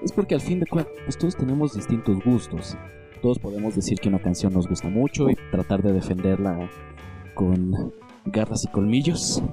es 0.02 0.12
porque 0.12 0.36
al 0.36 0.42
fin 0.42 0.60
de 0.60 0.66
cuentas 0.66 0.94
pues, 1.06 1.18
todos 1.18 1.36
tenemos 1.36 1.74
distintos 1.74 2.24
gustos. 2.24 2.78
Todos 3.22 3.38
podemos 3.38 3.76
decir 3.76 4.00
que 4.00 4.10
una 4.10 4.20
canción 4.20 4.54
nos 4.54 4.68
gusta 4.68 4.90
mucho 4.90 5.30
y 5.30 5.36
tratar 5.52 5.84
de 5.84 5.94
defenderla 5.94 6.70
con 7.36 7.94
garras 8.26 8.64
y 8.64 8.68
colmillos. 8.70 9.44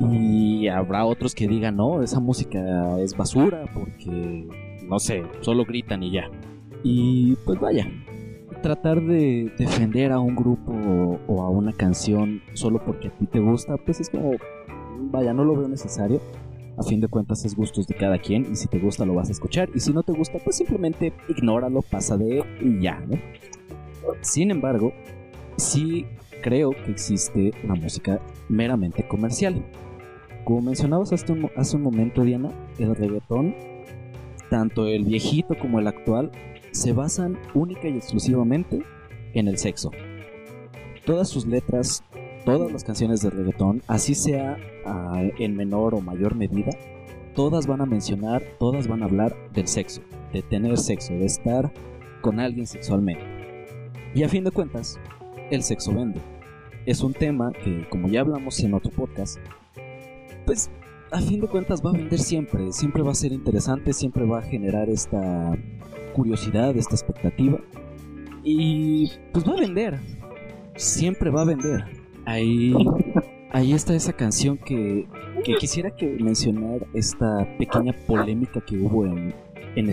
Y 0.00 0.68
habrá 0.68 1.04
otros 1.04 1.34
que 1.34 1.46
digan, 1.46 1.76
no, 1.76 2.02
esa 2.02 2.18
música 2.18 2.98
es 3.00 3.14
basura 3.16 3.66
porque, 3.74 4.48
no 4.88 4.98
sé, 4.98 5.22
solo 5.40 5.64
gritan 5.64 6.02
y 6.02 6.12
ya. 6.12 6.30
Y 6.82 7.36
pues 7.44 7.60
vaya, 7.60 7.86
tratar 8.62 9.02
de 9.02 9.52
defender 9.58 10.12
a 10.12 10.20
un 10.20 10.34
grupo 10.34 10.72
o 11.26 11.42
a 11.42 11.50
una 11.50 11.72
canción 11.72 12.42
solo 12.54 12.82
porque 12.84 13.08
a 13.08 13.10
ti 13.10 13.26
te 13.26 13.40
gusta, 13.40 13.76
pues 13.76 14.00
es 14.00 14.08
como, 14.08 14.32
vaya, 15.10 15.32
no 15.34 15.44
lo 15.44 15.56
veo 15.56 15.68
necesario. 15.68 16.20
A 16.78 16.82
fin 16.82 17.00
de 17.00 17.08
cuentas 17.08 17.44
es 17.44 17.54
gustos 17.54 17.86
de 17.86 17.94
cada 17.94 18.18
quien 18.18 18.50
y 18.50 18.56
si 18.56 18.66
te 18.66 18.78
gusta 18.78 19.04
lo 19.04 19.14
vas 19.14 19.28
a 19.28 19.32
escuchar 19.32 19.68
y 19.74 19.80
si 19.80 19.92
no 19.92 20.02
te 20.02 20.12
gusta 20.12 20.38
pues 20.38 20.56
simplemente 20.56 21.12
ignóralo, 21.28 21.82
pasa 21.82 22.16
de 22.16 22.42
y 22.62 22.80
ya, 22.80 22.98
¿no? 23.00 23.18
Sin 24.22 24.50
embargo, 24.50 24.94
sí 25.56 26.06
creo 26.42 26.70
que 26.70 26.90
existe 26.90 27.52
una 27.62 27.74
música 27.74 28.20
meramente 28.48 29.06
comercial. 29.06 29.62
Como 30.44 30.62
mencionabas 30.62 31.12
hace 31.12 31.30
un, 31.30 31.50
hace 31.56 31.76
un 31.76 31.82
momento, 31.82 32.22
Diana, 32.22 32.48
el 32.78 32.96
reggaetón, 32.96 33.54
tanto 34.50 34.88
el 34.88 35.04
viejito 35.04 35.56
como 35.58 35.78
el 35.78 35.86
actual, 35.86 36.32
se 36.72 36.92
basan 36.92 37.38
única 37.54 37.88
y 37.88 37.96
exclusivamente 37.96 38.82
en 39.34 39.48
el 39.48 39.58
sexo. 39.58 39.90
Todas 41.04 41.28
sus 41.28 41.46
letras, 41.46 42.02
todas 42.44 42.72
las 42.72 42.84
canciones 42.84 43.20
de 43.20 43.30
reggaetón, 43.30 43.82
así 43.86 44.14
sea 44.14 44.56
ah, 44.84 45.22
en 45.38 45.56
menor 45.56 45.94
o 45.94 46.00
mayor 46.00 46.34
medida, 46.34 46.70
todas 47.34 47.66
van 47.66 47.80
a 47.80 47.86
mencionar, 47.86 48.42
todas 48.58 48.88
van 48.88 49.02
a 49.02 49.06
hablar 49.06 49.36
del 49.52 49.68
sexo, 49.68 50.02
de 50.32 50.42
tener 50.42 50.78
sexo, 50.78 51.12
de 51.12 51.26
estar 51.26 51.72
con 52.20 52.40
alguien 52.40 52.66
sexualmente. 52.66 53.24
Y 54.14 54.22
a 54.22 54.28
fin 54.28 54.44
de 54.44 54.50
cuentas, 54.50 54.98
el 55.50 55.62
sexo 55.62 55.92
vende. 55.92 56.20
Es 56.86 57.02
un 57.02 57.14
tema 57.14 57.52
que, 57.52 57.88
como 57.88 58.08
ya 58.08 58.20
hablamos 58.20 58.58
en 58.60 58.74
otro 58.74 58.90
podcast, 58.90 59.38
pues 60.44 60.70
a 61.10 61.20
fin 61.20 61.40
de 61.40 61.48
cuentas 61.48 61.84
va 61.84 61.90
a 61.90 61.92
vender 61.92 62.18
siempre, 62.18 62.72
siempre 62.72 63.02
va 63.02 63.12
a 63.12 63.14
ser 63.14 63.32
interesante, 63.32 63.92
siempre 63.92 64.24
va 64.24 64.38
a 64.38 64.42
generar 64.42 64.88
esta 64.88 65.52
curiosidad, 66.12 66.76
esta 66.76 66.94
expectativa. 66.94 67.58
Y 68.44 69.10
pues 69.32 69.46
va 69.46 69.52
a 69.52 69.60
vender, 69.60 69.98
siempre 70.76 71.30
va 71.30 71.42
a 71.42 71.44
vender. 71.44 71.84
Ahí, 72.24 72.74
ahí 73.52 73.72
está 73.72 73.94
esa 73.94 74.12
canción 74.12 74.58
que, 74.58 75.06
que 75.44 75.56
quisiera 75.56 75.90
que 75.94 76.06
mencionar 76.06 76.86
esta 76.94 77.46
pequeña 77.58 77.92
polémica 78.06 78.60
que 78.60 78.78
hubo 78.78 79.06
en, 79.06 79.34
en 79.76 79.92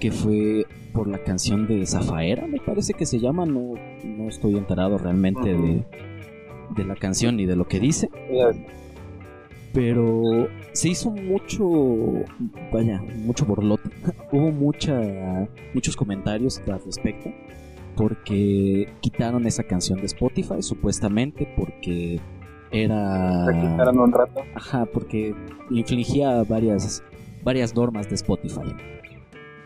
que 0.00 0.10
fue 0.12 0.66
por 0.92 1.08
la 1.08 1.22
canción 1.22 1.66
de 1.66 1.84
Zafaera, 1.86 2.46
me 2.46 2.58
parece 2.58 2.94
que 2.94 3.06
se 3.06 3.18
llama, 3.18 3.46
no, 3.46 3.74
no 4.04 4.28
estoy 4.28 4.56
enterado 4.56 4.98
realmente 4.98 5.54
de, 5.54 5.84
de 6.76 6.84
la 6.84 6.94
canción 6.96 7.36
ni 7.36 7.46
de 7.46 7.56
lo 7.56 7.66
que 7.66 7.80
dice. 7.80 8.08
Pero 9.78 10.48
se 10.72 10.88
hizo 10.88 11.08
mucho, 11.08 12.24
vaya, 12.72 13.00
mucho 13.18 13.46
borlote. 13.46 13.88
Hubo 14.32 14.50
mucha, 14.50 15.48
muchos 15.72 15.94
comentarios 15.94 16.60
al 16.66 16.82
respecto 16.84 17.30
porque 17.94 18.92
quitaron 18.98 19.46
esa 19.46 19.62
canción 19.62 20.00
de 20.00 20.06
Spotify, 20.06 20.62
supuestamente 20.62 21.48
porque 21.56 22.18
era... 22.72 23.44
Se 23.46 23.52
quitaron 23.52 24.00
un 24.00 24.10
rato. 24.10 24.42
Ajá, 24.56 24.84
porque 24.86 25.32
infligía 25.70 26.42
varias, 26.42 27.04
varias 27.44 27.72
normas 27.72 28.08
de 28.08 28.16
Spotify. 28.16 28.74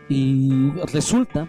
Y 0.09 0.69
resulta 0.93 1.47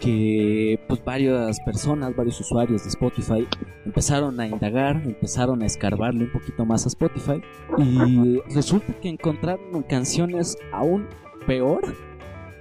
que 0.00 0.78
pues 0.88 1.04
varias 1.04 1.60
personas, 1.60 2.14
varios 2.14 2.40
usuarios 2.40 2.84
de 2.84 2.90
Spotify 2.90 3.46
empezaron 3.84 4.38
a 4.40 4.46
indagar, 4.46 5.02
empezaron 5.04 5.62
a 5.62 5.66
escarbarle 5.66 6.24
un 6.24 6.32
poquito 6.32 6.64
más 6.64 6.84
a 6.84 6.88
Spotify 6.88 7.42
y 7.78 8.40
resulta 8.54 8.92
que 9.00 9.08
encontraron 9.08 9.82
canciones 9.82 10.56
aún 10.72 11.08
peor 11.46 11.82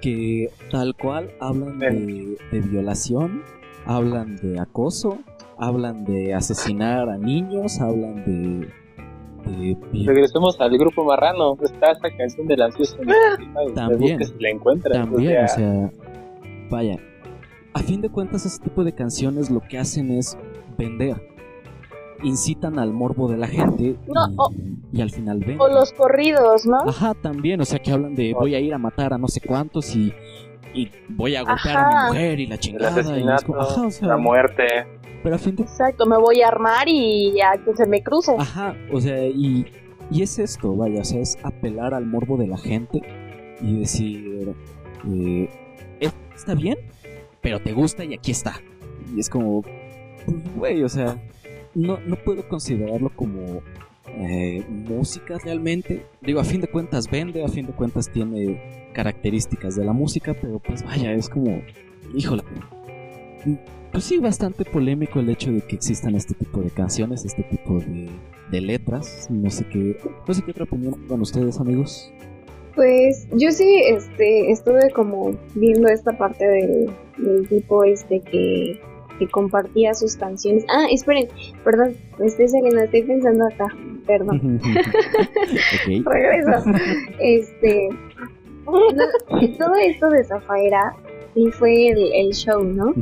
que 0.02 0.50
tal 0.72 0.96
cual 0.96 1.32
hablan 1.40 1.78
de, 1.80 2.38
violación, 2.52 3.44
hablan 3.86 4.38
de 4.38 4.60
acoso, 4.60 5.20
hablan 5.60 6.04
de 6.06 6.34
asesinar 6.34 7.08
a 7.08 7.18
niños, 7.18 7.80
hablan 7.80 8.26
de 8.26 8.68
Regresemos 10.06 10.60
al 10.62 10.78
grupo 10.78 11.04
marrano. 11.04 11.58
Está 11.64 11.92
esta 11.92 12.16
canción 12.16 12.46
de 12.46 12.58
las 12.58 12.76
También. 13.74 14.20
la 14.40 14.50
encuentra. 14.50 14.94
También, 14.94 15.46
o 15.46 15.48
sea, 15.48 15.92
vaya, 16.70 17.00
a 17.74 17.80
fin 17.80 18.02
de 18.02 18.10
cuentas 18.10 18.46
ese 18.46 18.62
tipo 18.62 18.84
de 18.84 18.94
canciones 18.94 19.50
lo 19.50 19.62
que 19.62 19.78
hacen 19.78 20.12
es 20.12 20.38
vender. 20.78 21.30
Incitan 22.24 22.78
al 22.78 22.94
morbo 22.94 23.28
de 23.28 23.38
la 23.38 23.48
gente 23.48 23.96
y, 24.92 25.02
al 25.02 25.10
final 25.10 25.40
venden. 25.40 25.62
O 25.62 25.68
los 25.68 25.92
corridos, 25.94 26.66
¿no? 26.66 26.78
Ajá, 26.88 27.14
también, 27.16 27.60
o 27.62 27.66
sea 27.66 27.80
que 27.80 27.92
hablan 27.92 28.14
de 28.16 28.34
voy 28.34 28.54
a 28.56 28.60
ir 28.60 28.74
a 28.74 28.78
matar 28.78 29.14
a 29.14 29.18
no 29.18 29.28
sé 29.28 29.42
cuántos 29.42 29.96
y, 29.96 30.14
voy 31.10 31.36
a 31.36 31.44
golpear 31.44 31.78
a 31.78 31.90
mi 31.90 32.08
mujer 32.08 32.40
y 32.40 32.48
la 32.48 32.58
chingada. 32.58 33.02
y 33.18 34.06
la 34.06 34.18
muerte. 34.18 34.66
Pero 35.24 35.36
a 35.36 35.38
fin 35.38 35.56
de... 35.56 35.64
Exacto, 35.64 36.06
me 36.06 36.18
voy 36.18 36.42
a 36.42 36.48
armar 36.48 36.88
y 36.88 37.40
a 37.42 37.54
que 37.64 37.76
se 37.76 37.86
me 37.86 38.02
cruce. 38.02 38.36
Ajá, 38.38 38.76
o 38.92 39.00
sea, 39.00 39.28
y, 39.28 39.66
y 40.10 40.24
es 40.24 40.40
esto, 40.40 40.76
vaya, 40.76 41.02
o 41.02 41.06
sea, 41.06 41.22
es 41.22 41.38
apelar 41.44 41.94
al 41.94 42.06
morbo 42.06 42.38
de 42.38 42.48
la 42.48 42.58
gente 42.58 43.02
y 43.62 43.80
decir, 43.80 44.56
eh, 45.10 45.50
¿está 46.36 46.56
bien? 46.56 46.78
Pero 47.42 47.60
te 47.60 47.74
gusta 47.74 48.06
y 48.06 48.14
aquí 48.14 48.32
está. 48.32 48.62
Y 49.16 49.20
es 49.20 49.30
como, 49.30 49.62
pues, 49.62 50.56
güey, 50.56 50.84
o 50.84 50.90
sea, 50.90 51.22
no, 51.74 52.00
no 52.06 52.16
puedo 52.18 52.48
considerarlo 52.48 53.10
como 53.16 53.62
eh, 54.08 54.64
música 54.70 55.38
realmente. 55.44 56.06
Digo, 56.22 56.40
a 56.40 56.44
fin 56.44 56.62
de 56.62 56.68
cuentas 56.68 57.10
vende, 57.10 57.44
a 57.44 57.48
fin 57.48 57.66
de 57.66 57.74
cuentas 57.74 58.10
tiene 58.12 58.92
características 58.94 59.76
de 59.76 59.86
la 59.86 59.94
música, 59.94 60.36
pero 60.40 60.60
pues 60.60 60.84
vaya, 60.84 61.14
es 61.14 61.30
como, 61.30 61.62
híjole. 62.14 62.44
Pues 63.92 64.04
sí, 64.04 64.20
bastante 64.20 64.64
polémico 64.64 65.20
el 65.20 65.30
hecho 65.30 65.52
de 65.52 65.62
que 65.62 65.76
existan 65.76 66.16
este 66.16 66.34
tipo 66.34 66.62
de 66.62 66.70
canciones, 66.70 67.26
este 67.26 67.44
tipo 67.44 67.80
de, 67.80 68.10
de 68.50 68.62
letras. 68.62 69.28
No 69.30 69.50
sé 69.50 69.66
qué, 69.66 69.98
no 70.28 70.34
sé 70.34 70.42
qué 70.44 70.52
otra 70.52 70.64
opinión 70.66 70.94
con 71.08 71.22
ustedes, 71.22 71.60
amigos. 71.60 72.12
Pues 72.76 73.28
yo 73.32 73.52
sí 73.52 73.84
este, 73.86 74.52
estuve 74.52 74.90
como 74.92 75.36
viendo 75.56 75.88
esta 75.90 76.18
parte 76.18 76.48
del, 76.48 77.48
tipo 77.48 77.84
este 77.84 78.22
que, 78.22 78.80
compartía 79.30 79.94
sus 79.94 80.16
canciones. 80.16 80.66
Ah, 80.68 80.88
esperen, 80.92 81.28
perdón, 81.64 81.96
me 82.18 82.26
estoy 82.26 82.48
saliendo, 82.48 82.82
estoy 82.82 83.04
pensando 83.04 83.46
acá, 83.46 83.68
perdón. 84.08 84.60
Regreso. 86.06 86.72
Este, 87.20 87.90
todo 88.66 89.76
esto 89.76 90.10
de 90.10 90.24
Zafaira 90.24 90.96
sí 91.36 91.52
fue 91.52 91.90
el, 91.90 92.32
show, 92.32 92.64
¿no? 92.64 92.96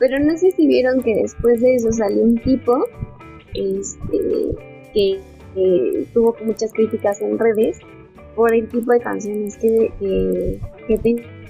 Pero 0.00 0.18
no 0.18 0.36
sé 0.36 0.50
si 0.50 0.66
vieron 0.66 1.02
que 1.02 1.14
después 1.14 1.60
de 1.60 1.76
eso 1.76 1.92
salió 1.92 2.24
un 2.24 2.36
tipo 2.38 2.84
este, 3.54 4.56
que 4.92 5.20
tuvo 6.12 6.34
muchas 6.44 6.72
críticas 6.72 7.20
en 7.20 7.38
redes 7.38 7.78
por 8.40 8.54
el 8.54 8.66
tipo 8.68 8.90
de 8.90 9.00
canciones 9.00 9.54
que, 9.58 9.92
que, 10.88 10.98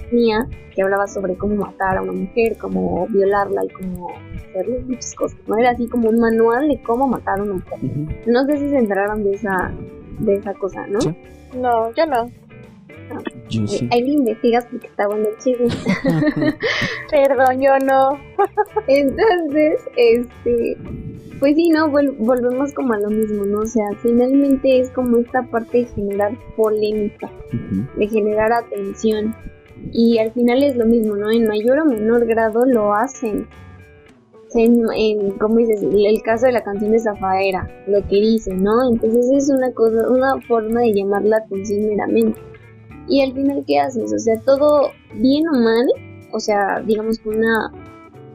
tenía, 0.09 0.45
que 0.75 0.81
hablaba 0.81 1.07
sobre 1.07 1.37
cómo 1.37 1.55
matar 1.55 1.97
a 1.97 2.01
una 2.01 2.11
mujer, 2.11 2.57
cómo 2.57 3.07
violarla 3.07 3.63
y 3.63 3.69
cómo 3.69 4.09
hacerle 4.35 4.81
muchas 4.81 5.15
cosas. 5.15 5.39
¿no? 5.47 5.57
Era 5.57 5.69
así 5.69 5.87
como 5.87 6.09
un 6.09 6.19
manual 6.19 6.67
de 6.67 6.81
cómo 6.83 7.07
matar 7.07 7.39
a 7.39 7.43
una 7.43 7.53
mujer. 7.53 7.79
No 8.27 8.43
sé 8.43 8.57
si 8.57 8.67
se 8.67 8.77
enteraron 8.77 9.23
de 9.23 9.31
esa, 9.31 9.71
de 10.19 10.35
esa 10.35 10.53
cosa, 10.53 10.85
¿no? 10.85 10.99
No, 11.55 11.93
yo 11.93 12.05
no. 12.07 12.29
Yo 13.47 13.65
sí. 13.67 13.87
Ahí 13.89 14.01
lo 14.05 14.11
investigas 14.11 14.65
porque 14.69 14.87
está 14.87 15.07
bueno 15.07 15.29
el 15.29 15.37
chisme. 15.37 15.67
Perdón, 17.09 17.61
yo 17.61 17.79
no. 17.85 18.19
Entonces, 18.87 19.81
este, 19.95 20.77
pues 21.41 21.55
sí, 21.55 21.69
¿no? 21.69 21.89
volvemos 21.89 22.71
como 22.71 22.93
a 22.93 22.99
lo 22.99 23.09
mismo, 23.09 23.43
¿no? 23.45 23.61
O 23.61 23.65
sea, 23.65 23.83
finalmente 24.03 24.79
es 24.79 24.91
como 24.91 25.17
esta 25.17 25.41
parte 25.41 25.79
de 25.79 25.85
generar 25.85 26.37
polémica, 26.55 27.31
de 27.97 28.07
generar 28.07 28.53
atención. 28.53 29.35
Y 29.91 30.19
al 30.19 30.31
final 30.33 30.61
es 30.61 30.75
lo 30.75 30.85
mismo, 30.85 31.15
¿no? 31.15 31.31
En 31.31 31.47
mayor 31.47 31.79
o 31.79 31.85
menor 31.85 32.27
grado 32.27 32.63
lo 32.67 32.93
hacen. 32.93 33.47
En, 34.53 35.31
como 35.39 35.55
dices, 35.55 35.81
el 35.81 36.21
caso 36.21 36.45
de 36.45 36.51
la 36.51 36.61
canción 36.61 36.91
de 36.91 36.99
Zafaera, 36.99 37.67
lo 37.87 38.07
que 38.07 38.17
dice, 38.17 38.53
¿no? 38.53 38.91
Entonces 38.91 39.25
es 39.35 39.49
una 39.49 39.71
cosa, 39.71 40.09
una 40.11 40.39
forma 40.47 40.81
de 40.81 40.93
llamar 40.93 41.23
la 41.23 41.37
atención 41.37 41.87
meramente. 41.87 42.39
Y 43.07 43.23
al 43.23 43.33
final, 43.33 43.63
¿qué 43.65 43.79
haces? 43.79 44.13
O 44.13 44.19
sea, 44.19 44.39
todo 44.41 44.91
bien 45.15 45.47
o 45.47 45.53
mal, 45.53 45.87
o 46.33 46.39
sea, 46.39 46.83
digamos 46.85 47.17
con 47.17 47.37
una 47.37 47.71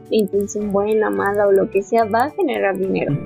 intención 0.09 0.71
buena, 0.71 1.09
mala 1.09 1.47
o 1.47 1.51
lo 1.51 1.69
que 1.69 1.83
sea, 1.83 2.05
va 2.05 2.25
a 2.25 2.29
generar 2.31 2.77
dinero. 2.77 3.17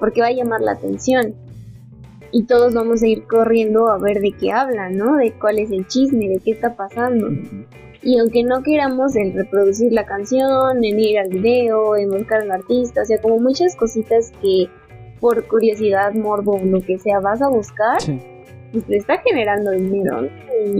Porque 0.00 0.20
va 0.20 0.28
a 0.28 0.32
llamar 0.32 0.60
la 0.60 0.72
atención. 0.72 1.34
y 2.30 2.44
todos 2.44 2.74
vamos 2.74 3.02
a 3.02 3.06
ir 3.06 3.26
corriendo 3.26 3.88
a 3.88 3.96
ver 3.98 4.20
de 4.20 4.32
qué 4.32 4.52
hablan, 4.52 4.98
¿no? 4.98 5.16
De 5.16 5.32
cuál 5.32 5.58
es 5.58 5.70
el 5.70 5.86
chisme, 5.86 6.28
de 6.28 6.40
qué 6.44 6.50
está 6.50 6.76
pasando. 6.76 7.28
Y 8.02 8.18
aunque 8.18 8.44
no 8.44 8.62
queramos 8.62 9.16
el 9.16 9.32
reproducir 9.32 9.92
la 9.92 10.04
canción, 10.04 10.84
en 10.84 10.98
ir 11.00 11.18
al 11.18 11.28
video, 11.28 11.96
en 11.96 12.10
buscar 12.10 12.42
al 12.42 12.50
artista, 12.50 13.02
o 13.02 13.04
sea, 13.04 13.18
como 13.20 13.38
muchas 13.38 13.74
cositas 13.76 14.30
que 14.40 14.68
por 15.20 15.46
curiosidad, 15.48 16.14
morbo, 16.14 16.60
lo 16.62 16.80
que 16.80 16.98
sea, 16.98 17.20
vas 17.20 17.42
a 17.42 17.48
buscar, 17.48 17.98
pues 18.72 18.84
te 18.86 18.96
está 18.96 19.18
generando 19.18 19.72
dinero. 19.72 20.28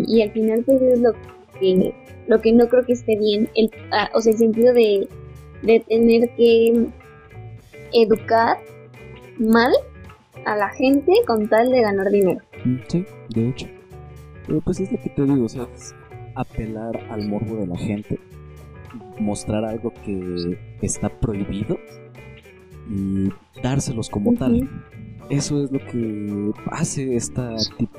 Y, 0.07 0.22
al 0.22 0.31
final, 0.31 0.62
pues 0.64 0.81
es 0.81 1.00
lo 1.00 1.12
que, 1.59 1.94
lo 2.28 2.40
que 2.40 2.52
no 2.52 2.68
creo 2.68 2.84
que 2.84 2.92
esté 2.92 3.16
bien, 3.18 3.48
el, 3.54 3.70
ah, 3.90 4.10
o 4.14 4.20
sea, 4.20 4.32
el 4.32 4.38
sentido 4.38 4.72
de, 4.72 5.08
de 5.62 5.80
tener 5.80 6.30
que 6.36 6.86
educar 7.92 8.58
mal 9.38 9.72
a 10.44 10.56
la 10.56 10.68
gente 10.70 11.12
con 11.26 11.48
tal 11.48 11.70
de 11.70 11.80
ganar 11.80 12.10
dinero. 12.10 12.40
Mm, 12.64 12.76
sí, 12.86 13.04
de 13.30 13.48
hecho. 13.48 13.66
Pero 14.46 14.60
pues 14.60 14.80
es 14.80 14.92
lo 14.92 14.98
que 14.98 15.10
te 15.10 15.24
digo, 15.24 15.44
o 15.44 15.48
sea, 15.48 15.66
apelar 16.34 16.96
al 17.10 17.26
morbo 17.26 17.56
de 17.56 17.66
la 17.66 17.76
gente, 17.76 18.18
mostrar 19.18 19.64
algo 19.64 19.92
que 20.04 20.58
está 20.82 21.08
prohibido 21.08 21.78
y 22.90 23.30
dárselos 23.62 24.08
como 24.08 24.34
tal. 24.34 24.68
Eso 25.30 25.62
es 25.62 25.70
lo 25.70 25.78
que 25.78 26.52
hace 26.70 27.16
esta, 27.16 27.54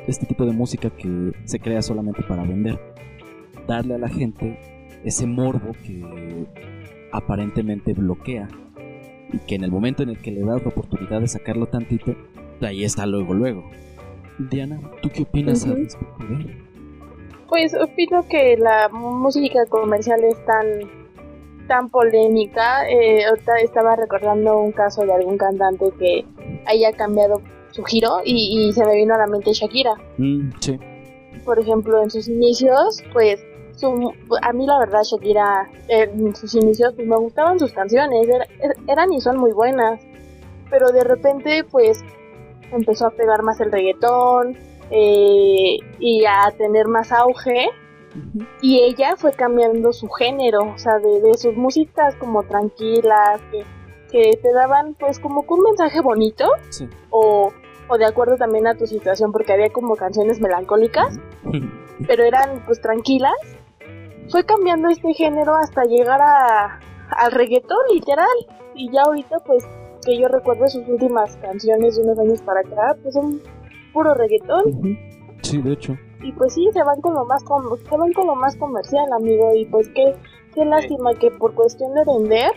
este 0.08 0.26
tipo 0.26 0.46
de 0.46 0.52
música 0.52 0.90
que 0.90 1.32
se 1.46 1.60
crea 1.60 1.82
solamente 1.82 2.24
para 2.24 2.44
vender. 2.44 2.80
Darle 3.70 3.94
a 3.94 3.98
la 4.00 4.10
gente 4.10 4.58
ese 5.06 5.28
morbo 5.28 5.74
que 5.86 6.04
aparentemente 7.12 7.94
bloquea 7.94 8.48
y 9.32 9.38
que 9.38 9.54
en 9.54 9.64
el 9.64 9.70
momento 9.70 10.02
en 10.02 10.10
el 10.10 10.20
que 10.20 10.32
le 10.32 10.42
das 10.42 10.64
la 10.64 10.70
oportunidad 10.70 11.22
de 11.22 11.28
sacarlo 11.28 11.68
tantito, 11.68 12.16
ahí 12.62 12.84
está 12.84 13.06
luego, 13.06 13.36
luego. 13.36 13.70
Diana, 14.40 14.82
¿tú 15.04 15.10
qué 15.14 15.22
opinas 15.22 15.66
al 15.66 15.76
respecto 15.76 16.18
Pues 17.48 17.76
opino 17.76 18.28
que 18.28 18.58
la 18.58 18.90
música 18.90 19.64
comercial 19.68 20.24
es 20.24 20.44
tan 20.48 20.66
tan 21.68 21.90
polémica. 21.90 22.90
Eh, 22.90 23.26
estaba 23.62 23.96
recordando 23.96 24.60
un 24.60 24.72
caso 24.72 25.06
de 25.06 25.14
algún 25.14 25.38
cantante 25.38 25.86
que 26.00 26.26
haya 26.66 26.92
cambiado 26.94 27.44
su 27.70 27.84
giro 27.84 28.22
y, 28.26 28.72
se 28.74 28.84
me 28.84 28.96
vino 28.96 29.14
a 29.14 29.20
la 29.20 29.28
mente 29.28 29.54
Shakira. 29.54 29.94
Mm, 30.18 30.50
sí. 30.60 30.80
Por 31.46 31.60
ejemplo, 31.60 32.02
en 32.02 32.10
sus 32.10 32.28
inicios, 32.28 33.04
pues 33.14 33.40
a 33.88 34.54
mí 34.54 34.66
la 34.66 34.80
verdad 34.80 35.02
Shakira, 35.04 35.70
en 35.88 36.36
sus 36.36 36.56
inicios, 36.56 36.94
pues 36.96 37.08
me 37.08 37.18
gustaban 37.18 37.60
sus 37.60 37.72
canciones, 37.72 38.28
eran 38.88 39.14
y 39.14 39.22
son 39.22 39.38
muy 39.38 39.52
buenas, 39.52 40.00
pero 40.70 40.92
de 40.92 41.04
repente 41.04 41.64
pues 41.64 42.04
empezó 42.72 43.08
a 43.08 43.12
pegar 43.12 43.42
más 43.44 43.60
el 43.60 43.72
reggaetón 43.72 44.58
eh, 44.92 45.78
y 46.00 46.26
a 46.26 46.52
tener 46.58 46.88
más 46.88 47.12
auge 47.12 47.70
y 48.62 48.80
ella 48.80 49.16
fue 49.18 49.34
cambiando 49.34 49.94
su 49.94 50.08
género, 50.10 50.74
o 50.74 50.78
sea, 50.78 51.00
de, 51.00 51.34
sus 51.38 51.56
músicas 51.56 52.16
como 52.16 52.44
tranquilas, 52.44 53.40
que, 53.52 53.64
que, 54.12 54.38
te 54.38 54.54
daban 54.54 54.96
pues 54.96 55.20
como 55.20 55.46
un 55.48 55.62
mensaje 55.62 56.02
bonito, 56.02 56.46
o, 57.10 57.54
o 57.88 57.98
de 57.98 58.06
acuerdo 58.06 58.38
también 58.38 58.68
a 58.68 58.76
tu 58.76 58.88
situación, 58.88 59.32
porque 59.32 59.54
había 59.54 59.70
como 59.70 59.96
canciones 59.96 60.40
melancólicas, 60.40 61.20
pero 62.08 62.24
eran 62.24 62.64
pues 62.66 62.82
tranquilas, 62.82 63.38
fue 64.30 64.46
cambiando 64.46 64.90
este 64.90 65.14
género 65.14 65.56
hasta 65.56 65.84
llegar 65.84 66.22
a, 66.22 66.80
al 67.10 67.32
reggaetón 67.32 67.78
literal, 67.94 68.28
y 68.76 68.92
ya 68.92 69.04
ahorita 69.04 69.40
pues 69.46 69.64
que 70.06 70.18
yo 70.18 70.28
recuerdo 70.28 70.68
sus 70.68 70.88
últimas 70.88 71.36
canciones 71.38 71.96
de 71.96 72.04
unos 72.04 72.20
años 72.20 72.42
para 72.42 72.62
acá, 72.62 72.98
pues 73.02 73.14
son 73.14 73.42
puro 73.94 74.14
reggaetón. 74.14 74.98
Sí, 75.42 75.62
de 75.62 75.74
hecho. 75.74 75.98
Y 76.22 76.32
pues 76.34 76.54
sí 76.54 76.68
se 76.74 76.84
van 76.84 77.02
con 77.02 77.14
lo 77.14 77.26
más 77.26 77.42
se 77.42 77.98
van 77.98 78.14
con 78.14 78.28
lo 78.28 78.36
más 78.36 78.56
comercial 78.58 79.12
amigo. 79.14 79.54
Y 79.56 79.66
pues 79.66 79.90
qué 79.90 80.16
qué 80.54 80.66
lástima 80.66 81.14
que 81.14 81.32
por 81.32 81.54
cuestión 81.54 81.94
de 81.94 82.04
vender 82.06 82.52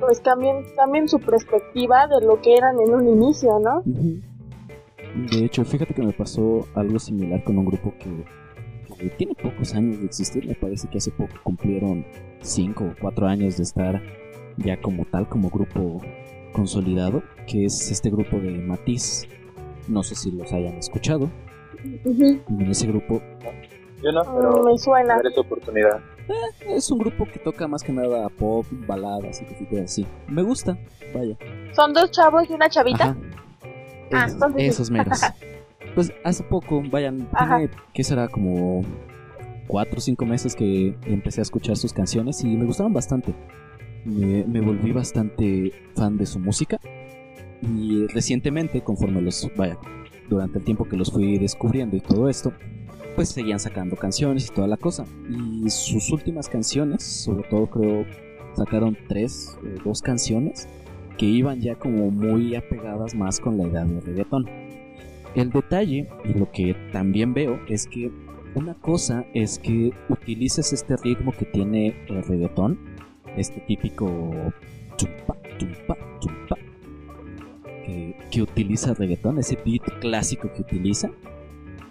pues 0.00 0.20
cambien 0.20 0.64
cambien 0.76 1.08
su 1.08 1.18
perspectiva 1.18 2.06
de 2.06 2.24
lo 2.24 2.40
que 2.40 2.54
eran 2.54 2.78
en 2.80 2.94
un 2.94 3.08
inicio 3.08 3.58
no 3.58 3.82
de 3.84 5.44
hecho 5.44 5.64
fíjate 5.64 5.94
que 5.94 6.02
me 6.02 6.12
pasó 6.12 6.66
algo 6.74 6.98
similar 6.98 7.42
con 7.44 7.58
un 7.58 7.66
grupo 7.66 7.94
que, 7.98 8.10
tiene 9.16 9.34
pocos 9.34 9.74
años 9.74 9.98
de 10.00 10.06
existir 10.06 10.46
me 10.46 10.54
parece 10.54 10.88
que 10.88 10.98
hace 10.98 11.10
poco 11.10 11.34
cumplieron 11.42 12.04
cinco 12.40 12.84
o 12.84 12.94
cuatro 13.00 13.26
años 13.26 13.56
de 13.56 13.62
estar 13.62 14.02
ya 14.56 14.80
como 14.80 15.04
tal 15.04 15.28
como 15.28 15.50
grupo 15.50 16.00
consolidado 16.52 17.22
que 17.46 17.64
es 17.64 17.90
este 17.90 18.10
grupo 18.10 18.38
de 18.38 18.50
Matiz 18.50 19.26
no 19.88 20.02
sé 20.02 20.14
si 20.14 20.30
los 20.30 20.52
hayan 20.52 20.74
escuchado 20.74 21.30
en 21.84 22.70
ese 22.70 22.86
grupo. 22.86 23.20
Yo 24.02 24.12
no, 24.12 24.22
pero 24.22 24.62
me 24.62 24.78
suena. 24.78 25.20
oportunidad. 25.36 26.00
Eh, 26.28 26.76
es 26.76 26.90
un 26.90 26.98
grupo 26.98 27.26
que 27.26 27.38
toca 27.38 27.68
más 27.68 27.82
que 27.82 27.92
nada 27.92 28.28
pop, 28.28 28.66
baladas 28.86 29.40
y 29.42 29.44
cositas 29.44 29.80
así. 29.80 30.06
Me 30.26 30.42
gusta, 30.42 30.76
vaya. 31.14 31.36
¿Son 31.74 31.92
dos 31.92 32.10
chavos 32.10 32.48
y 32.48 32.54
una 32.54 32.68
chavita? 32.68 33.16
Ah, 34.12 34.26
esos 34.56 34.90
meros. 34.90 35.20
pues 35.94 36.12
hace 36.24 36.42
poco, 36.44 36.82
vayan, 36.90 37.28
tiene, 37.38 37.70
¿qué 37.92 38.04
será? 38.04 38.28
Como 38.28 38.82
cuatro 39.66 39.98
o 39.98 40.00
cinco 40.00 40.26
meses 40.26 40.54
que 40.54 40.96
empecé 41.06 41.40
a 41.40 41.42
escuchar 41.42 41.76
sus 41.76 41.92
canciones 41.92 42.42
y 42.44 42.56
me 42.56 42.64
gustaron 42.64 42.92
bastante. 42.92 43.34
Me, 44.04 44.44
me 44.44 44.60
volví 44.60 44.92
bastante 44.92 45.72
fan 45.94 46.16
de 46.18 46.26
su 46.26 46.38
música. 46.38 46.78
Y 47.62 48.06
recientemente, 48.08 48.82
conforme 48.82 49.22
los, 49.22 49.50
vaya, 49.56 49.78
durante 50.28 50.58
el 50.58 50.64
tiempo 50.64 50.84
que 50.84 50.96
los 50.96 51.10
fui 51.10 51.38
descubriendo 51.38 51.96
y 51.96 52.00
todo 52.00 52.28
esto, 52.28 52.52
pues 53.14 53.30
seguían 53.30 53.60
sacando 53.60 53.96
canciones 53.96 54.48
y 54.48 54.54
toda 54.54 54.66
la 54.66 54.76
cosa. 54.76 55.04
Y 55.30 55.70
sus 55.70 56.10
últimas 56.10 56.48
canciones, 56.48 57.02
sobre 57.02 57.48
todo 57.48 57.66
creo, 57.66 58.04
sacaron 58.54 58.96
tres 59.08 59.56
o 59.62 59.88
dos 59.88 60.02
canciones 60.02 60.68
que 61.16 61.26
iban 61.26 61.60
ya 61.60 61.76
como 61.76 62.10
muy 62.10 62.56
apegadas 62.56 63.14
más 63.14 63.40
con 63.40 63.56
la 63.56 63.64
idea 63.64 63.84
del 63.84 64.02
reggaetón. 64.02 64.63
El 65.34 65.50
detalle, 65.50 66.08
y 66.24 66.38
lo 66.38 66.50
que 66.50 66.76
también 66.92 67.34
veo, 67.34 67.58
es 67.68 67.86
que 67.86 68.10
una 68.54 68.74
cosa 68.74 69.26
es 69.34 69.58
que 69.58 69.92
utilices 70.08 70.72
este 70.72 70.96
ritmo 70.96 71.32
que 71.32 71.44
tiene 71.44 71.96
el 72.08 72.22
reggaetón, 72.22 72.78
este 73.36 73.60
típico 73.62 74.06
tumpa, 74.96 75.36
tumpa, 75.58 75.96
tumpa, 76.20 76.56
que, 78.30 78.42
utiliza 78.42 78.90
el 78.90 78.96
reggaetón, 78.96 79.38
ese 79.38 79.58
beat 79.64 79.82
clásico 80.00 80.52
que 80.52 80.62
utiliza, 80.62 81.10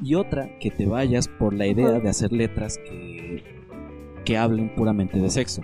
y 0.02 0.16
otra 0.16 0.58
que 0.60 0.72
te 0.72 0.86
vayas 0.86 1.28
por 1.28 1.54
la 1.54 1.68
idea 1.68 2.00
de 2.00 2.10
hacer 2.10 2.32
letras 2.32 2.78
que, 2.78 3.44
que 4.24 4.38
hablen 4.38 4.74
puramente 4.76 5.20
de 5.20 5.30
sexo. 5.30 5.64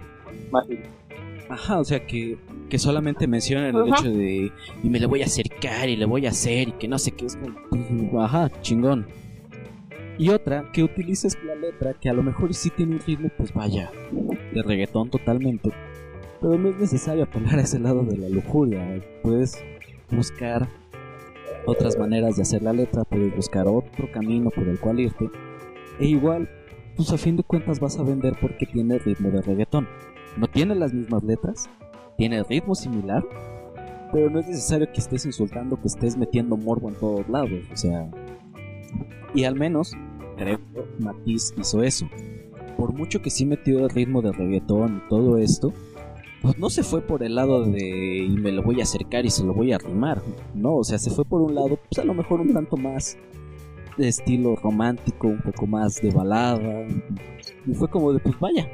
Ajá, 1.49 1.79
o 1.79 1.85
sea, 1.85 2.05
que, 2.05 2.37
que 2.69 2.79
solamente 2.79 3.27
mencionan 3.27 3.75
el 3.75 3.87
hecho 3.89 4.09
de 4.09 4.51
y 4.83 4.89
me 4.89 4.99
le 4.99 5.07
voy 5.07 5.21
a 5.21 5.25
acercar 5.25 5.89
y 5.89 5.95
le 5.95 6.05
voy 6.05 6.25
a 6.25 6.29
hacer 6.29 6.69
y 6.69 6.71
que 6.73 6.87
no 6.87 6.97
sé 6.99 7.11
qué 7.11 7.25
es. 7.25 7.37
Ajá, 8.17 8.49
chingón. 8.61 9.07
Y 10.17 10.29
otra, 10.29 10.69
que 10.73 10.83
utilices 10.83 11.37
la 11.45 11.55
letra 11.55 11.93
que 11.93 12.09
a 12.09 12.13
lo 12.13 12.23
mejor 12.23 12.53
sí 12.53 12.69
tiene 12.69 12.95
un 12.95 13.01
ritmo, 13.01 13.29
pues 13.37 13.53
vaya, 13.53 13.89
de 14.53 14.61
reggaetón 14.61 15.09
totalmente. 15.09 15.71
Pero 16.41 16.57
no 16.57 16.69
es 16.69 16.77
necesario 16.77 17.23
apelar 17.23 17.59
a 17.59 17.61
ese 17.61 17.79
lado 17.79 18.03
de 18.03 18.17
la 18.17 18.29
lujuria. 18.29 19.01
Puedes 19.23 19.63
buscar 20.11 20.67
otras 21.65 21.97
maneras 21.97 22.35
de 22.35 22.41
hacer 22.41 22.61
la 22.61 22.73
letra, 22.73 23.05
puedes 23.05 23.33
buscar 23.35 23.67
otro 23.67 24.11
camino 24.11 24.49
por 24.49 24.67
el 24.67 24.79
cual 24.79 24.99
irte. 24.99 25.29
E 25.99 26.07
igual, 26.07 26.49
pues 26.97 27.11
a 27.11 27.17
fin 27.17 27.37
de 27.37 27.43
cuentas 27.43 27.79
vas 27.79 27.97
a 27.97 28.03
vender 28.03 28.35
porque 28.41 28.65
tiene 28.65 28.99
ritmo 28.99 29.29
de 29.31 29.41
reggaetón. 29.41 29.87
No 30.35 30.47
tiene 30.47 30.75
las 30.75 30.93
mismas 30.93 31.23
letras, 31.23 31.69
tiene 32.19 32.43
ritmo 32.43 32.75
similar, 32.75 33.25
pero 34.11 34.29
no 34.29 34.39
es 34.39 34.47
necesario 34.47 34.91
que 34.91 34.99
estés 34.99 35.25
insultando, 35.25 35.79
que 35.79 35.87
estés 35.87 36.17
metiendo 36.17 36.57
morbo 36.57 36.89
en 36.89 36.95
todos 36.95 37.27
lados. 37.29 37.61
O 37.71 37.77
sea, 37.77 38.11
y 39.33 39.45
al 39.45 39.55
menos 39.55 39.93
creo 40.35 40.57
que 40.57 40.83
Matiz 41.01 41.53
hizo 41.57 41.81
eso. 41.81 42.09
Por 42.75 42.93
mucho 42.93 43.21
que 43.21 43.29
sí 43.29 43.45
metió 43.45 43.85
el 43.85 43.89
ritmo 43.89 44.21
de 44.21 44.33
reggaetón 44.33 44.97
y 44.97 45.09
todo 45.09 45.37
esto, 45.37 45.71
pues 46.41 46.59
no 46.59 46.69
se 46.69 46.83
fue 46.83 47.01
por 47.01 47.23
el 47.23 47.35
lado 47.35 47.63
de 47.63 48.25
y 48.25 48.35
me 48.35 48.51
lo 48.51 48.63
voy 48.63 48.81
a 48.81 48.83
acercar 48.83 49.25
y 49.25 49.29
se 49.29 49.45
lo 49.45 49.53
voy 49.53 49.71
a 49.71 49.77
arrimar, 49.77 50.21
no, 50.53 50.75
o 50.75 50.83
sea, 50.83 50.97
se 50.97 51.09
fue 51.09 51.23
por 51.23 51.41
un 51.41 51.55
lado, 51.55 51.79
pues 51.89 51.99
a 51.99 52.05
lo 52.05 52.13
mejor 52.13 52.41
un 52.41 52.53
tanto 52.53 52.75
más 52.75 53.17
de 53.97 54.07
estilo 54.09 54.57
romántico, 54.57 55.27
un 55.27 55.41
poco 55.41 55.67
más 55.67 56.01
de 56.01 56.11
balada, 56.11 56.85
y 57.65 57.73
fue 57.73 57.89
como 57.89 58.13
de, 58.13 58.19
pues 58.19 58.39
vaya, 58.39 58.69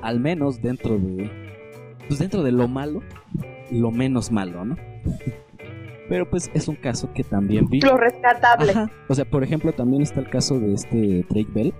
al 0.00 0.18
menos 0.18 0.60
dentro 0.60 0.98
de, 0.98 1.41
pues 2.12 2.18
dentro 2.18 2.42
de 2.42 2.52
lo 2.52 2.68
malo, 2.68 3.02
lo 3.70 3.90
menos 3.90 4.30
malo, 4.30 4.66
¿no? 4.66 4.76
Pero 6.10 6.28
pues 6.28 6.50
es 6.52 6.68
un 6.68 6.74
caso 6.74 7.10
que 7.14 7.24
también 7.24 7.70
vi. 7.70 7.80
Lo 7.80 7.96
rescatable. 7.96 8.74
O 9.08 9.14
sea, 9.14 9.24
por 9.24 9.42
ejemplo, 9.42 9.72
también 9.72 10.02
está 10.02 10.20
el 10.20 10.28
caso 10.28 10.60
de 10.60 10.74
este 10.74 11.24
Drake 11.30 11.48
Bell, 11.54 11.72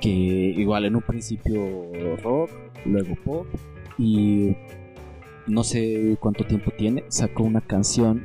que 0.00 0.08
igual 0.08 0.84
en 0.84 0.94
un 0.94 1.02
principio 1.02 1.58
rock, 2.22 2.48
luego 2.84 3.16
pop, 3.24 3.46
y 3.98 4.54
no 5.48 5.64
sé 5.64 6.16
cuánto 6.20 6.44
tiempo 6.44 6.70
tiene, 6.78 7.02
sacó 7.08 7.42
una 7.42 7.60
canción 7.60 8.22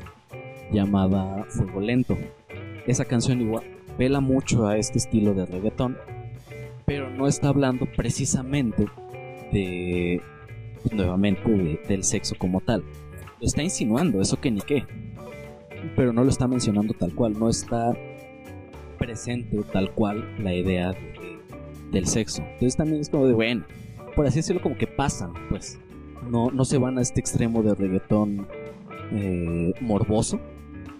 llamada 0.72 1.46
Fuego 1.50 1.82
Lento. 1.82 2.16
Esa 2.86 3.06
canción 3.06 3.42
igual 3.42 3.64
vela 3.98 4.20
mucho 4.20 4.68
a 4.68 4.78
este 4.78 5.00
estilo 5.00 5.34
de 5.34 5.48
reggaetón, 5.48 5.98
pero 6.86 7.10
no 7.10 7.26
está 7.26 7.48
hablando 7.48 7.88
precisamente 7.98 8.86
de, 9.52 10.22
nuevamente, 10.92 11.80
del 11.88 12.04
sexo 12.04 12.36
como 12.38 12.62
tal. 12.62 12.84
Lo 13.40 13.48
está 13.48 13.64
insinuando, 13.64 14.22
eso 14.22 14.40
que 14.40 14.52
ni 14.52 14.62
qué, 14.62 14.86
pero 15.96 16.14
no 16.14 16.24
lo 16.24 16.30
está 16.30 16.48
mencionando 16.48 16.94
tal 16.94 17.14
cual, 17.14 17.38
no 17.40 17.50
está 17.50 17.94
presente 18.98 19.60
tal 19.74 19.92
cual 19.92 20.24
la 20.40 20.54
idea 20.54 20.94
del 21.92 22.08
sexo. 22.08 22.44
Entonces 22.44 22.76
también 22.78 23.02
es 23.02 23.10
como 23.10 23.28
de, 23.28 23.34
bueno, 23.34 23.64
por 24.16 24.26
así 24.26 24.38
decirlo, 24.40 24.62
como 24.62 24.78
que 24.78 24.88
pasan, 24.88 25.34
pues. 25.50 25.80
No, 26.30 26.52
no 26.52 26.66
se 26.66 26.78
van 26.78 27.00
a 27.00 27.02
este 27.02 27.20
extremo 27.20 27.64
de 27.64 27.74
reggaetón 27.74 28.48
eh, 29.12 29.74
morboso. 29.82 30.40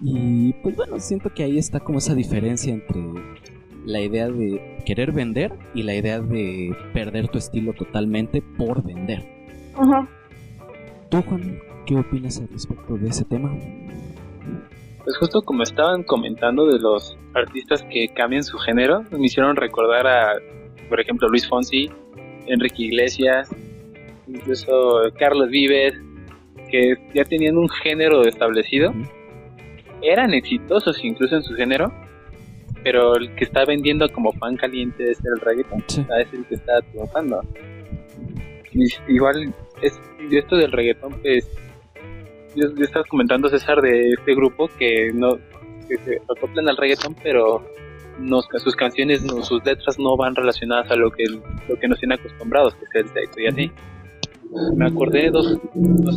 Y 0.02 0.54
pues 0.64 0.76
bueno, 0.76 1.00
siento 1.00 1.32
que 1.32 1.44
ahí 1.44 1.60
está 1.60 1.80
como 1.80 2.00
esa 2.00 2.16
diferencia 2.16 2.74
entre 2.74 3.00
la 3.86 4.02
idea 4.02 4.30
de 4.30 4.80
querer 4.86 5.12
vender 5.12 5.54
y 5.76 5.84
la 5.84 5.96
idea 5.96 6.20
de 6.20 6.76
perder 6.94 7.28
tu 7.28 7.38
estilo 7.38 7.74
totalmente 7.74 8.42
por 8.42 8.84
vender. 8.84 9.41
Ajá. 9.76 10.08
¿Tú, 11.10 11.22
Juan, 11.24 11.60
qué 11.86 11.98
opinas 11.98 12.40
al 12.40 12.48
respecto 12.50 12.98
de 12.98 13.10
ese 13.10 13.26
tema? 13.26 13.52
Pues 15.04 15.18
justo 15.18 15.42
como 15.42 15.64
estaban 15.64 16.04
comentando 16.04 16.68
de 16.68 16.80
los 16.80 17.18
artistas 17.34 17.84
que 17.92 18.08
cambian 18.10 18.44
su 18.44 18.58
género, 18.60 19.04
me 19.12 19.26
hicieron 19.26 19.56
recordar 19.56 20.06
a, 20.06 20.34
por 20.90 21.00
ejemplo, 21.00 21.28
Luis 21.28 21.48
Fonsi, 21.48 21.90
Enrique 22.46 22.84
Iglesias, 22.84 23.50
incluso 24.28 25.02
Carlos 25.18 25.50
Vives, 25.50 25.96
que 26.70 26.96
ya 27.14 27.24
tenían 27.26 27.58
un 27.58 27.68
género 27.68 28.24
establecido, 28.24 28.94
eran 30.02 30.34
exitosos 30.34 31.04
incluso 31.04 31.36
en 31.36 31.44
su 31.44 31.56
género, 31.56 31.92
pero 32.84 33.16
el 33.16 33.34
que 33.36 33.44
está 33.44 33.66
vendiendo 33.66 34.08
como 34.12 34.32
pan 34.34 34.56
caliente 34.58 35.12
es 35.12 35.20
el 35.26 35.40
reggaeton, 35.40 35.84
es 35.88 36.34
el 36.34 36.46
que 36.46 36.56
está 36.56 36.82
triunfando. 36.82 37.42
Igual, 39.08 39.54
es, 39.82 40.00
esto 40.32 40.56
del 40.56 40.72
reggaetón, 40.72 41.20
pues, 41.22 41.48
yo, 42.56 42.68
estaba 42.80 43.06
comentando 43.06 43.50
César 43.50 43.82
de 43.82 44.12
este 44.12 44.36
grupo 44.36 44.70
que 44.78 45.12
no 45.14 45.38
que 45.88 45.98
se 45.98 46.22
acoplan 46.30 46.70
al 46.70 46.78
reggaetón, 46.78 47.16
pero 47.22 47.66
no, 48.20 48.42
sus 48.58 48.76
canciones, 48.76 49.22
sus 49.44 49.64
letras 49.66 49.98
no 50.00 50.16
van 50.16 50.36
relacionadas 50.36 50.90
a 50.92 50.96
lo 50.96 51.12
que, 51.12 51.26
lo 51.26 51.80
que 51.80 51.88
nos 51.88 52.00
tienen 52.00 52.20
acostumbrados, 52.20 52.76
que 52.76 52.86
es 52.86 53.06
el 53.06 53.10
sexo 53.10 53.40
y 53.40 53.48
así. 53.48 53.72
Me 54.76 54.86
acordé 54.86 55.24
de 55.24 55.32
dos, 55.32 55.58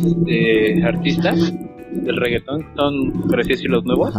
este, 0.05 0.83
artistas 0.83 1.53
del 1.91 2.17
reggaetón, 2.17 2.65
son, 2.75 3.11
por 3.29 3.39
así 3.39 3.49
decirlo, 3.49 3.77
los 3.77 3.85
nuevos. 3.85 4.13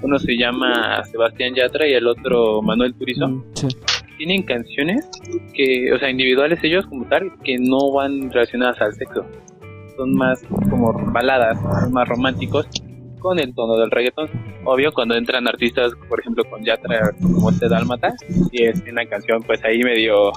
Uno 0.00 0.18
se 0.18 0.36
llama 0.36 1.04
Sebastián 1.04 1.54
Yatra 1.54 1.86
y 1.86 1.92
el 1.92 2.06
otro 2.06 2.62
Manuel 2.62 2.94
Turizo. 2.94 3.28
Mm, 3.28 3.42
Tienen 4.22 4.44
canciones 4.44 5.10
que, 5.52 5.92
o 5.92 5.98
sea, 5.98 6.08
individuales 6.08 6.60
ellos 6.62 6.86
como 6.86 7.04
tal, 7.06 7.32
que 7.42 7.58
no 7.58 7.90
van 7.90 8.30
relacionadas 8.30 8.80
al 8.80 8.94
sexo. 8.94 9.26
Son 9.96 10.14
más 10.14 10.40
como 10.70 10.92
baladas, 11.10 11.58
más 11.90 12.08
románticos 12.08 12.68
con 13.18 13.40
el 13.40 13.52
tono 13.52 13.76
del 13.78 13.90
reggaetón. 13.90 14.30
Obvio, 14.64 14.92
cuando 14.92 15.16
entran 15.16 15.48
artistas, 15.48 15.90
por 16.08 16.20
ejemplo, 16.20 16.44
con 16.44 16.62
Yatra, 16.62 17.10
como 17.20 17.50
este 17.50 17.68
Dálmata, 17.68 18.14
y 18.52 18.62
es 18.62 18.80
una 18.88 19.04
canción, 19.06 19.42
pues 19.42 19.64
ahí 19.64 19.80
medio, 19.80 20.30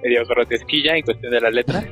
medio 0.00 0.24
grotesquilla 0.24 0.96
en 0.96 1.02
cuestión 1.02 1.32
de 1.32 1.40
la 1.40 1.50
letra, 1.50 1.82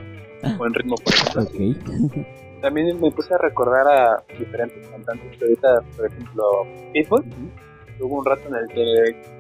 o 0.61 0.65
en 0.65 0.75
ritmo, 0.75 0.95
por 0.95 1.13
ejemplo. 1.13 2.25
También 2.63 3.01
me 3.01 3.11
puse 3.11 3.35
a 3.35 3.39
recordar 3.39 3.89
a 3.89 4.23
diferentes 4.39 4.87
cantantes 4.87 5.43
ahorita, 5.43 5.81
por 5.97 6.07
ejemplo, 6.07 6.45
Pitbull. 6.93 7.25
Hubo 7.99 8.21
un 8.21 8.25
rato 8.25 8.43
en 8.49 8.55
el 8.55 8.69
que, 8.69 9.40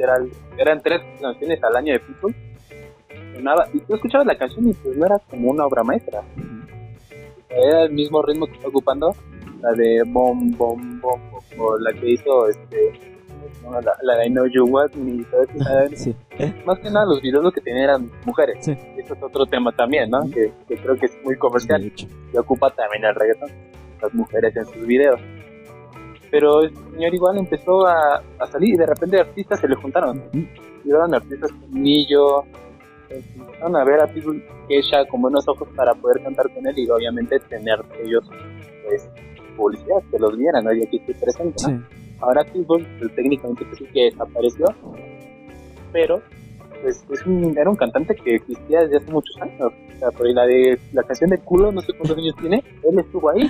literal, 0.00 0.30
eran 0.56 0.80
tres 0.82 1.02
canciones 1.20 1.62
al 1.62 1.76
año 1.76 1.92
de 1.92 2.00
Pitbull. 2.00 2.34
Nada, 3.42 3.68
y 3.72 3.80
tú 3.80 3.94
escuchabas 3.94 4.26
la 4.26 4.36
canción 4.36 4.68
y 4.68 4.74
pues 4.74 4.96
no 4.96 5.06
era 5.06 5.18
como 5.18 5.50
una 5.50 5.64
obra 5.66 5.82
maestra. 5.82 6.22
Era 7.48 7.84
el 7.84 7.92
mismo 7.92 8.22
ritmo 8.22 8.46
que 8.46 8.52
está 8.52 8.68
ocupando, 8.68 9.14
la 9.60 9.72
de 9.72 10.02
Bom 10.06 10.50
Bom 10.56 11.00
Bom, 11.00 11.20
o 11.58 11.78
la 11.78 11.92
que 11.92 12.12
hizo 12.12 12.48
este 12.48 12.92
la, 14.02 14.16
de 14.16 14.26
I 14.26 14.30
Know 14.30 14.46
You 14.46 14.64
Want 14.64 14.94
Me, 14.94 15.24
sí. 15.96 16.14
Más 16.64 16.78
que 16.78 16.90
nada 16.90 17.06
los 17.06 17.20
videos 17.20 17.44
lo 17.44 17.52
que 17.52 17.60
tenían 17.60 17.84
eran 17.84 18.10
mujeres. 18.24 18.66
Eso 18.66 19.14
es 19.14 19.22
otro 19.22 19.46
tema 19.46 19.72
también, 19.72 20.10
¿no? 20.10 20.22
Que, 20.30 20.52
creo 20.68 20.96
que 20.96 21.06
es 21.06 21.12
muy 21.24 21.36
comercial. 21.36 21.82
Y 21.84 22.36
ocupa 22.36 22.70
también 22.70 23.04
el 23.04 23.14
reggaeton, 23.14 23.50
las 24.00 24.14
mujeres 24.14 24.56
en 24.56 24.64
sus 24.66 24.86
videos. 24.86 25.20
Pero 26.30 26.62
el 26.62 26.74
señor 26.92 27.14
igual 27.14 27.38
empezó 27.38 27.86
a, 27.86 28.22
a 28.38 28.46
salir 28.46 28.74
y 28.74 28.76
de 28.76 28.86
repente 28.86 29.20
artistas 29.20 29.60
se 29.60 29.68
le 29.68 29.74
juntaron. 29.76 30.22
Eran 30.86 31.14
artistas 31.14 31.50
con 31.52 31.82
Nillo, 31.82 32.44
empezaron 33.10 33.76
a 33.76 33.84
ver 33.84 34.00
a 34.00 34.06
Pitbull 34.06 34.42
ella 34.68 35.04
con 35.06 35.22
buenos 35.22 35.46
ojos 35.48 35.68
para 35.74 35.94
poder 35.94 36.22
cantar 36.22 36.52
con 36.54 36.66
él 36.66 36.78
y 36.78 36.88
obviamente 36.88 37.38
tener 37.40 37.80
ellos 38.04 38.24
pues 38.86 39.08
publicidad, 39.56 40.02
que 40.10 40.18
los 40.18 40.36
vieran, 40.36 40.64
¿no? 40.64 40.72
y 40.72 40.82
aquí 40.82 40.98
estoy 40.98 41.14
presente, 41.14 41.62
¿no? 41.68 41.84
Ahora 42.20 42.44
Pitbull 42.44 42.86
pues, 42.98 43.14
técnicamente 43.14 43.64
sí 43.76 43.84
que 43.92 44.04
desapareció, 44.04 44.66
pero 45.92 46.22
pues 46.82 47.04
es 47.10 47.26
un, 47.26 47.56
era 47.56 47.68
un 47.68 47.76
cantante 47.76 48.14
que 48.14 48.36
existía 48.36 48.80
desde 48.82 48.98
hace 48.98 49.12
muchos 49.12 49.36
años. 49.40 49.72
O 49.72 49.98
sea, 49.98 50.10
por 50.10 50.26
la 50.28 50.46
de 50.46 50.78
la 50.92 51.02
canción 51.02 51.30
de 51.30 51.38
culo, 51.38 51.72
no 51.72 51.80
sé 51.80 51.92
cuántos 51.92 52.16
años 52.16 52.34
tiene, 52.40 52.64
él 52.88 52.98
estuvo 52.98 53.30
ahí, 53.30 53.48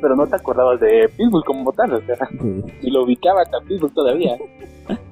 pero 0.00 0.14
no 0.16 0.26
te 0.26 0.36
acordabas 0.36 0.80
de 0.80 1.08
Pitbull 1.16 1.44
como 1.44 1.72
tal, 1.72 1.94
o 1.94 2.00
sea, 2.02 2.16
y 2.80 2.90
lo 2.90 3.04
ubicaba 3.04 3.42
a 3.42 3.60
Pitbull 3.66 3.92
todavía. 3.92 4.36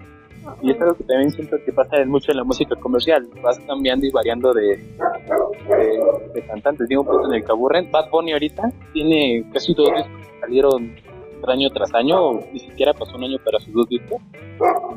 Y 0.62 0.70
es 0.70 0.80
algo 0.80 0.94
que 0.94 1.04
también 1.04 1.30
siento 1.30 1.56
que 1.64 1.72
pasa 1.72 2.04
mucho 2.06 2.32
en 2.32 2.38
la 2.38 2.44
música 2.44 2.74
comercial. 2.76 3.28
Vas 3.42 3.58
cambiando 3.60 4.06
y 4.06 4.10
variando 4.10 4.54
de, 4.54 4.78
de, 6.34 6.42
cantantes. 6.46 6.88
Digo 6.88 7.02
un 7.02 7.06
punto 7.06 7.28
en 7.28 7.34
el 7.34 7.44
que 7.44 7.52
aburren. 7.52 7.90
Bad 7.90 8.10
Bunny 8.10 8.32
ahorita 8.32 8.72
tiene 8.94 9.44
casi 9.52 9.74
todos 9.74 9.92
discos 9.94 10.26
que 10.26 10.40
salieron 10.40 10.96
año 11.46 11.70
tras 11.70 11.94
año. 11.94 12.40
Ni 12.52 12.58
siquiera 12.58 12.92
pasó 12.92 13.16
un 13.16 13.24
año 13.24 13.38
para 13.44 13.58
sus 13.60 13.72
dos 13.72 13.88
discos. 13.88 14.20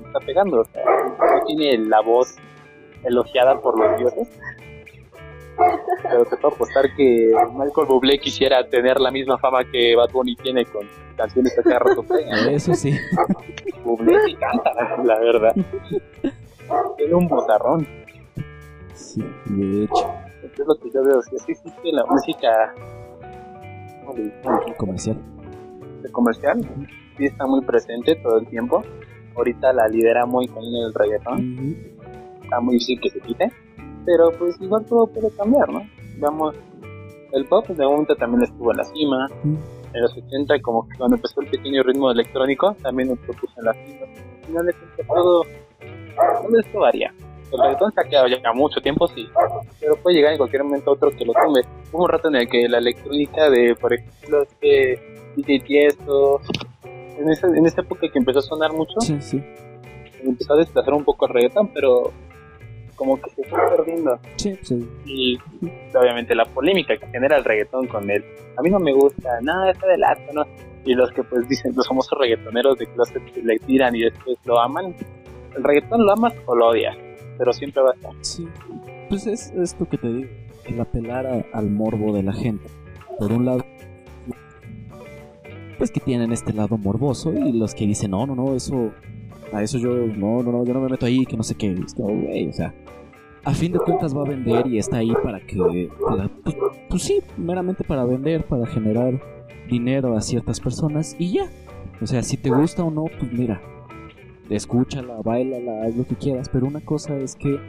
Está 0.05 0.19
pegando. 0.25 0.61
O 0.61 0.65
sea, 0.65 0.83
no 0.83 1.45
tiene 1.45 1.77
la 1.77 2.01
voz 2.01 2.35
elogiada 3.03 3.59
por 3.59 3.79
los 3.79 3.97
dioses. 3.97 4.29
Pero 6.03 6.25
te 6.25 6.37
puedo 6.37 6.55
apostar 6.55 6.95
que 6.95 7.31
Michael 7.53 7.87
Bublé 7.87 8.19
quisiera 8.19 8.67
tener 8.67 8.99
la 8.99 9.11
misma 9.11 9.37
fama 9.37 9.63
que 9.63 9.95
Bad 9.95 10.11
Bunny 10.11 10.35
tiene 10.35 10.65
con 10.65 10.87
canciones 11.15 11.55
de 11.55 11.63
cada 11.63 11.79
rato. 11.79 12.03
Eso 12.49 12.73
sí. 12.73 12.97
Bublé 13.83 14.19
sí 14.25 14.35
canta, 14.35 14.71
la 15.03 15.19
verdad. 15.19 15.55
Tiene 16.97 17.13
un 17.13 17.27
bozarrón. 17.27 17.87
Sí, 18.93 19.23
de 19.45 19.83
hecho. 19.83 20.13
Eso 20.43 20.63
es 20.63 20.67
lo 20.67 20.75
que 20.75 20.89
yo 20.91 21.03
veo. 21.03 21.21
Si 21.21 21.35
así 21.35 21.51
existe 21.51 21.91
la 21.91 22.05
música 22.05 22.73
comercial. 24.77 25.17
De 26.01 26.11
comercial, 26.11 26.61
sí 27.17 27.25
está 27.25 27.45
muy 27.45 27.61
presente 27.61 28.15
todo 28.15 28.39
el 28.39 28.47
tiempo. 28.47 28.83
Ahorita 29.35 29.71
la 29.73 29.87
lidera 29.87 30.25
muy 30.25 30.47
con 30.47 30.63
el 30.63 30.93
reggaetón. 30.93 31.75
Está 32.43 32.59
muy 32.59 32.73
difícil 32.73 32.99
que 32.99 33.09
se 33.09 33.19
quite 33.21 33.51
pero 34.05 34.31
pues 34.37 34.59
igual 34.61 34.85
todo 34.85 35.07
puede 35.07 35.29
cambiar, 35.35 35.69
¿no? 35.69 35.81
Digamos, 36.15 36.55
el 37.31 37.45
pop 37.45 37.67
de 37.67 37.85
momento 37.85 38.15
también 38.15 38.43
estuvo 38.43 38.71
en 38.71 38.77
la 38.77 38.83
cima, 38.85 39.27
en 39.43 40.01
los 40.01 40.15
80 40.17 40.61
como 40.61 40.87
que 40.87 40.97
cuando 40.97 41.15
empezó 41.15 41.41
el 41.41 41.49
pequeño 41.49 41.83
ritmo 41.83 42.11
electrónico 42.11 42.75
también 42.81 43.09
nos 43.09 43.19
propuso 43.19 43.53
en 43.57 43.65
la 43.65 43.73
cima, 43.73 44.05
al 44.05 44.45
final 44.45 44.65
de 44.65 45.03
todo, 45.05 45.43
todo 46.41 46.59
esto 46.59 46.79
varía. 46.79 47.13
El 47.51 47.59
reggaetón 47.59 47.91
se 47.93 48.01
ha 48.01 48.03
quedado 48.03 48.27
ya 48.27 48.53
mucho 48.53 48.79
tiempo, 48.81 49.07
sí, 49.07 49.27
pero 49.79 49.95
puede 49.97 50.17
llegar 50.17 50.31
en 50.31 50.37
cualquier 50.37 50.63
momento 50.63 50.91
otro 50.91 51.11
que 51.11 51.25
lo 51.25 51.33
tome. 51.33 51.61
Hubo 51.91 52.03
un 52.03 52.09
rato 52.09 52.29
en 52.29 52.35
el 52.35 52.47
que 52.47 52.69
la 52.69 52.77
electrónica 52.77 53.49
de, 53.49 53.75
por 53.75 53.93
ejemplo, 53.93 54.43
este 54.43 54.99
DJ 55.35 55.59
Tiesto, 55.59 56.41
en 56.83 57.29
esa, 57.29 57.47
en 57.47 57.65
esa 57.65 57.81
época 57.81 58.07
que 58.11 58.19
empezó 58.19 58.39
a 58.39 58.43
sonar 58.43 58.71
mucho, 58.73 58.99
sí, 59.01 59.17
sí. 59.21 59.43
empezó 60.23 60.53
a 60.53 60.57
desplazar 60.57 60.93
un 60.93 61.03
poco 61.03 61.27
el 61.27 61.33
reggaetón, 61.33 61.67
pero 61.73 62.11
como 63.01 63.19
que 63.19 63.31
se 63.31 63.43
fue 63.45 63.59
perdiendo. 63.75 64.19
Sí, 64.35 64.57
sí. 64.61 64.87
Y 65.05 65.39
obviamente 65.97 66.35
la 66.35 66.45
polémica 66.45 66.95
que 66.97 67.07
genera 67.07 67.37
el 67.37 67.43
reggaetón 67.43 67.87
con 67.87 68.07
él. 68.09 68.23
A 68.57 68.61
mí 68.61 68.69
no 68.69 68.79
me 68.79 68.93
gusta, 68.93 69.41
nada, 69.41 69.71
está 69.71 69.87
de 69.87 69.97
lato, 69.97 70.31
¿no? 70.33 70.45
Y 70.85 70.93
los 70.93 71.11
que 71.11 71.23
pues 71.23 71.49
dicen, 71.49 71.73
los 71.75 71.87
famosos 71.87 72.17
reggaetoneros 72.19 72.77
de 72.77 72.85
closet 72.87 73.23
que 73.33 73.41
le 73.41 73.57
tiran 73.57 73.95
y 73.95 74.01
después 74.01 74.37
lo 74.45 74.59
aman. 74.59 74.95
El 75.55 75.63
reggaetón 75.63 76.05
lo 76.05 76.13
amas 76.13 76.33
o 76.45 76.55
lo 76.55 76.67
odias, 76.67 76.95
pero 77.41 77.53
siempre 77.53 77.81
va 77.81 77.89
a 77.89 77.93
estar. 77.95 78.11
Sí. 78.21 78.47
Pues 79.09 79.25
es 79.25 79.49
esto 79.53 79.89
que 79.89 79.97
te 79.97 80.13
digo, 80.13 80.29
el 80.65 80.79
apelar 80.79 81.47
al 81.51 81.71
morbo 81.71 82.13
de 82.13 82.21
la 82.21 82.33
gente. 82.33 82.67
Por 83.17 83.31
un 83.31 83.45
lado, 83.45 83.65
pues 85.79 85.89
que 85.89 85.99
tienen 85.99 86.31
este 86.31 86.53
lado 86.53 86.77
morboso 86.77 87.33
y 87.33 87.51
los 87.53 87.73
que 87.73 87.87
dicen, 87.87 88.11
no, 88.11 88.27
no, 88.27 88.35
no, 88.35 88.53
eso 88.53 88.91
a 89.51 89.63
eso 89.63 89.79
yo, 89.79 89.89
no, 89.89 90.43
no, 90.43 90.51
no, 90.51 90.65
yo 90.65 90.75
no 90.75 90.81
me 90.81 90.89
meto 90.89 91.07
ahí, 91.07 91.25
que 91.25 91.35
no 91.35 91.41
sé 91.41 91.55
qué. 91.55 91.75
o 91.75 92.53
sea, 92.53 92.75
a 93.43 93.53
fin 93.55 93.71
de 93.71 93.79
cuentas 93.79 94.15
va 94.15 94.21
a 94.21 94.29
vender 94.29 94.67
y 94.67 94.77
está 94.77 94.97
ahí 94.97 95.11
para 95.23 95.39
que, 95.39 95.89
pues, 96.43 96.55
pues, 96.89 97.01
sí, 97.01 97.21
meramente 97.37 97.83
para 97.83 98.05
vender, 98.05 98.45
para 98.45 98.67
generar 98.67 99.19
dinero 99.67 100.15
a 100.15 100.21
ciertas 100.21 100.59
personas 100.59 101.15
y 101.17 101.33
ya. 101.37 101.49
O 102.01 102.05
sea, 102.05 102.21
si 102.21 102.37
te 102.37 102.51
gusta 102.51 102.83
o 102.83 102.91
no, 102.91 103.05
pues 103.19 103.33
mira, 103.33 103.59
escúchala, 104.55 105.21
bailala, 105.23 105.83
haz 105.83 105.95
lo 105.95 106.05
que 106.05 106.15
quieras, 106.15 106.49
pero 106.49 106.67
una 106.67 106.81
cosa 106.81 107.17
es 107.17 107.35
que, 107.35 107.59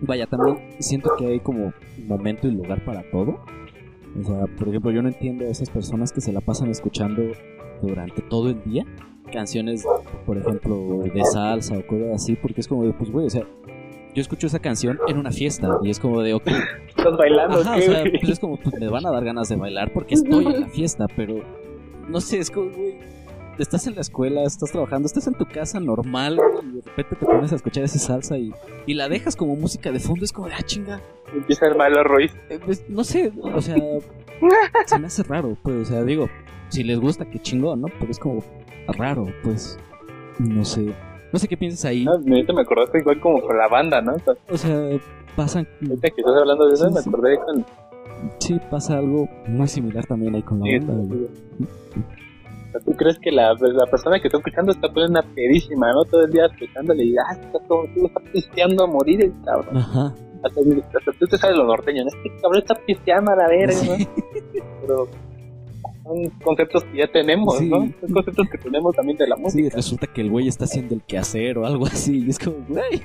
vaya, 0.00 0.26
también 0.26 0.58
siento 0.78 1.10
que 1.18 1.26
hay 1.26 1.40
como 1.40 1.72
momento 2.06 2.48
y 2.48 2.52
lugar 2.52 2.84
para 2.84 3.02
todo. 3.10 3.38
O 4.18 4.24
sea, 4.24 4.46
por 4.46 4.68
ejemplo, 4.68 4.90
yo 4.90 5.02
no 5.02 5.08
entiendo 5.08 5.44
a 5.44 5.48
esas 5.48 5.70
personas 5.70 6.12
que 6.12 6.20
se 6.20 6.32
la 6.32 6.40
pasan 6.40 6.70
escuchando 6.70 7.22
durante 7.82 8.22
todo 8.22 8.50
el 8.50 8.62
día 8.64 8.84
canciones, 9.28 9.84
por 10.26 10.38
ejemplo, 10.38 11.00
de 11.02 11.24
salsa 11.24 11.78
o 11.78 11.86
cosas 11.86 12.14
así, 12.14 12.36
porque 12.36 12.60
es 12.60 12.68
como 12.68 12.84
de, 12.84 12.92
pues, 12.92 13.10
güey, 13.10 13.26
o 13.26 13.30
sea, 13.30 13.42
yo 14.14 14.22
escucho 14.22 14.46
esa 14.46 14.58
canción 14.58 14.98
en 15.06 15.18
una 15.18 15.30
fiesta 15.30 15.78
y 15.82 15.90
es 15.90 16.00
como 16.00 16.22
de, 16.22 16.34
ok. 16.34 16.46
Estás 16.88 17.16
bailando, 17.16 17.60
Ajá, 17.60 17.76
o 17.76 17.80
sea, 17.80 18.04
pues 18.04 18.28
es 18.30 18.40
como, 18.40 18.56
pues 18.56 18.80
me 18.80 18.88
van 18.88 19.06
a 19.06 19.10
dar 19.10 19.24
ganas 19.24 19.48
de 19.48 19.56
bailar 19.56 19.92
porque 19.92 20.14
estoy 20.14 20.46
en 20.46 20.60
la 20.60 20.68
fiesta, 20.68 21.06
pero 21.14 21.42
no 22.08 22.20
sé, 22.20 22.38
es 22.38 22.50
como, 22.50 22.70
güey, 22.70 22.98
estás 23.62 23.86
en 23.86 23.94
la 23.94 24.00
escuela, 24.00 24.42
estás 24.44 24.70
trabajando, 24.72 25.06
estás 25.06 25.26
en 25.26 25.34
tu 25.34 25.46
casa 25.46 25.80
normal 25.80 26.38
y 26.62 26.76
de 26.76 26.80
repente 26.82 27.16
te 27.16 27.26
pones 27.26 27.52
a 27.52 27.56
escuchar 27.56 27.84
esa 27.84 27.98
salsa 27.98 28.38
y, 28.38 28.52
y 28.86 28.94
la 28.94 29.08
dejas 29.08 29.36
como 29.36 29.56
música 29.56 29.90
de 29.92 30.00
fondo, 30.00 30.24
es 30.24 30.32
como 30.32 30.48
de, 30.48 30.54
ah, 30.54 30.62
chinga. 30.64 31.00
Empieza 31.34 31.66
el 31.66 31.76
malo 31.76 32.02
Ruiz. 32.04 32.32
Eh, 32.50 32.58
pues, 32.64 32.84
no 32.88 33.04
sé, 33.04 33.32
o 33.42 33.60
sea, 33.60 33.76
se 34.86 34.98
me 34.98 35.06
hace 35.06 35.22
raro, 35.22 35.56
pues, 35.62 35.76
o 35.76 35.84
sea, 35.84 36.02
digo, 36.04 36.28
si 36.68 36.82
les 36.84 36.98
gusta, 37.00 37.24
qué 37.30 37.38
chingón, 37.38 37.80
¿no? 37.82 37.88
Pero 37.98 38.10
es 38.10 38.18
como 38.18 38.42
raro, 38.88 39.26
pues, 39.42 39.78
no 40.38 40.64
sé. 40.64 40.94
No 41.32 41.38
sé 41.38 41.46
qué 41.46 41.56
piensas 41.58 41.84
ahí. 41.84 42.04
No, 42.04 42.12
ahorita 42.12 42.54
me 42.54 42.62
acordaste 42.62 43.00
igual 43.00 43.20
como 43.20 43.42
con 43.42 43.58
la 43.58 43.68
banda, 43.68 44.00
¿no? 44.00 44.14
O 44.48 44.56
sea, 44.56 44.74
pasan... 45.36 45.68
Ahorita 45.82 46.08
que 46.08 46.20
estás 46.22 46.34
hablando 46.40 46.66
de 46.66 46.72
eso, 46.74 46.88
Sí, 46.88 46.94
me 46.94 47.00
acordé 47.00 47.36
con... 47.38 47.66
Sí, 48.38 48.58
pasa 48.70 48.96
algo 48.96 49.28
muy 49.46 49.68
similar 49.68 50.06
también 50.06 50.34
ahí 50.34 50.42
con 50.42 50.60
la 50.60 50.64
Sí, 50.64 50.78
banda. 50.78 51.16
sí. 51.58 52.00
Sea, 52.78 52.84
¿Tú 52.84 52.92
crees 52.96 53.18
que 53.18 53.30
la, 53.30 53.54
la 53.54 53.86
persona 53.86 54.18
que 54.20 54.28
está 54.28 54.38
escuchando 54.38 54.72
está 54.72 54.92
pues 54.92 55.08
una 55.10 55.22
pedísima, 55.22 55.92
¿no? 55.92 56.04
Todo 56.04 56.24
el 56.24 56.30
día 56.32 56.46
escuchándole 56.46 57.04
y 57.04 57.16
ah, 57.16 57.32
está 57.32 57.58
todo, 57.66 57.84
tú 57.94 58.06
está 58.06 58.20
pisteando 58.32 58.84
a 58.84 58.86
morir 58.86 59.22
el 59.22 59.32
cabrón. 59.44 59.76
Ajá. 59.76 60.14
Hasta, 60.42 60.60
hasta 60.98 61.12
tú 61.18 61.26
te 61.26 61.36
sabes 61.38 61.56
lo 61.56 61.64
norteño, 61.64 62.04
¿no? 62.04 62.08
Este 62.08 62.40
cabrón 62.40 62.58
está 62.62 62.74
pisteando 62.74 63.32
a 63.32 63.36
la 63.36 63.48
verga, 63.48 63.74
¿no? 63.84 63.96
Sí. 63.96 64.08
Pero 64.80 65.08
son 66.04 66.30
conceptos 66.42 66.84
que 66.84 66.98
ya 66.98 67.06
tenemos, 67.08 67.58
Sí. 67.58 67.68
¿no? 67.68 67.78
Son 68.00 68.12
conceptos 68.12 68.48
que 68.50 68.58
tenemos 68.58 68.94
también 68.94 69.18
de 69.18 69.26
la 69.26 69.36
Sí, 69.36 69.42
música. 69.42 69.76
resulta 69.76 70.06
que 70.06 70.20
el 70.22 70.30
güey 70.30 70.48
está 70.48 70.64
haciendo 70.64 70.94
el 70.94 71.02
quehacer 71.02 71.58
o 71.58 71.66
algo 71.66 71.86
así. 71.86 72.24
Y 72.24 72.30
es 72.30 72.38
como, 72.38 72.56
güey. 72.68 73.02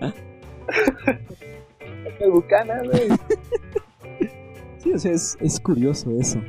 El 2.20 2.30
bucana, 2.32 2.82
güey. 2.84 3.08
Sí, 4.78 4.92
o 4.92 4.98
sea, 4.98 5.12
es, 5.12 5.36
es 5.40 5.58
curioso 5.60 6.10
eso. 6.18 6.40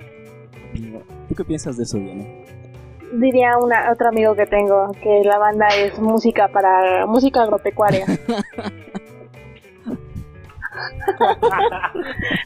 ¿Tú 1.30 1.36
qué 1.36 1.45
piensas 1.45 1.77
de 1.77 1.84
eso, 1.84 1.97
Diana? 1.99 2.25
Diría 3.13 3.57
una, 3.57 3.91
otro 3.91 4.09
amigo 4.09 4.36
que 4.36 4.47
tengo 4.47 4.91
que 5.01 5.21
la 5.23 5.38
banda 5.38 5.67
es 5.67 5.99
música 5.99 6.47
para 6.47 7.05
música 7.05 7.43
agropecuaria. 7.43 8.05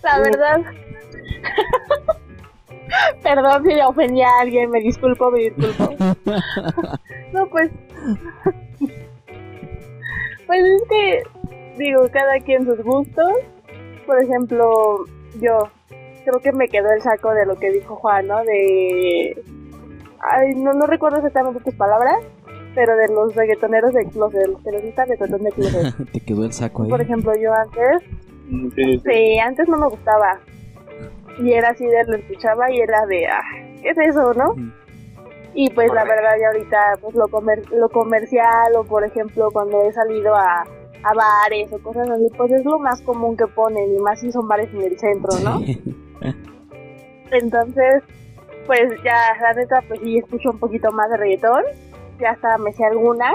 la 0.04 0.20
verdad. 0.20 0.62
Perdón 3.24 3.64
si 3.64 3.82
ofendí 3.82 4.22
a 4.22 4.30
alguien, 4.42 4.70
me 4.70 4.82
disculpo, 4.82 5.32
me 5.32 5.50
disculpo. 5.50 5.96
No, 7.32 7.48
pues. 7.48 7.72
Pues 10.46 10.60
es 10.62 10.84
que, 10.90 11.24
digo, 11.78 12.08
cada 12.12 12.40
quien 12.42 12.66
sus 12.66 12.84
gustos. 12.84 13.32
Por 14.06 14.22
ejemplo, 14.22 15.06
yo 15.40 15.70
creo 16.24 16.40
que 16.40 16.52
me 16.52 16.68
quedó 16.68 16.92
el 16.92 17.02
saco 17.02 17.34
de 17.34 17.46
lo 17.46 17.56
que 17.56 17.72
dijo 17.72 17.96
Juan, 17.96 18.28
¿no? 18.28 18.44
De. 18.44 19.42
Ay, 20.20 20.54
no, 20.56 20.74
no 20.74 20.86
recuerdo 20.86 21.18
exactamente 21.18 21.60
tus 21.60 21.76
palabras, 21.76 22.16
pero 22.76 22.96
de 22.96 23.08
los 23.10 23.36
reggaetoneros 23.36 23.94
de 23.94 24.06
closet, 24.06 24.40
de 24.42 24.48
los 24.48 24.62
que 24.62 24.72
les 24.72 24.86
gusta 24.86 25.06
reggaetón 25.06 25.44
de 25.44 25.52
closet. 25.52 25.94
Te 26.14 26.20
quedó 26.22 26.46
el 26.46 26.54
saco 26.54 26.84
ahí. 26.84 26.90
Por 26.90 27.02
ejemplo, 27.02 27.34
yo 27.36 27.54
antes, 27.54 28.04
Mm, 28.46 28.70
Sí, 28.72 28.84
sí, 28.84 28.98
sí. 29.00 29.02
sí, 29.06 29.40
antes 29.40 29.68
no 29.70 29.78
me 29.78 29.88
gustaba. 29.88 30.40
Y 31.40 31.54
era 31.54 31.70
así 31.70 31.86
de 31.86 32.04
lo 32.04 32.18
escuchaba 32.18 32.70
y 32.72 32.80
era 32.82 33.06
de, 33.06 33.26
ah, 33.28 33.42
¿qué 33.82 33.90
es 33.90 33.98
eso, 33.98 34.34
no? 34.34 34.54
Mm. 34.56 34.74
Y 35.56 35.70
pues 35.70 35.92
la 35.94 36.04
verdad 36.04 36.32
ya 36.40 36.48
ahorita 36.48 36.78
pues 37.02 37.16
lo 37.16 37.28
comer 37.28 37.62
lo 37.72 37.88
comercial 37.90 38.76
o 38.76 38.84
por 38.84 39.04
ejemplo 39.04 39.50
cuando 39.52 39.84
he 39.84 39.94
salido 39.94 40.36
a, 40.36 40.66
a 41.04 41.14
bares 41.14 41.72
o 41.72 41.80
cosas 41.80 42.10
así, 42.10 42.28
pues 42.38 42.52
es 42.52 42.66
lo 42.66 42.80
más 42.80 43.02
común 43.02 43.36
que 43.36 43.48
ponen 43.48 43.96
y 43.96 44.00
más 44.00 44.20
si 44.20 44.32
son 44.32 44.48
bares 44.48 44.74
en 44.74 44.82
el 44.82 44.98
centro, 44.98 45.38
¿no? 45.44 45.60
Sí. 45.60 45.82
Entonces, 47.32 48.04
pues 48.66 48.92
ya 49.04 49.18
la 49.42 49.54
neta 49.54 49.84
pues 49.88 50.00
sí 50.02 50.18
escucho 50.18 50.52
un 50.52 50.60
poquito 50.60 50.92
más 50.92 51.10
de 51.10 51.18
reggaetón, 51.18 51.64
ya 52.20 52.32
hasta 52.32 52.58
me 52.58 52.72
sé 52.74 52.86
algunas 52.86 53.34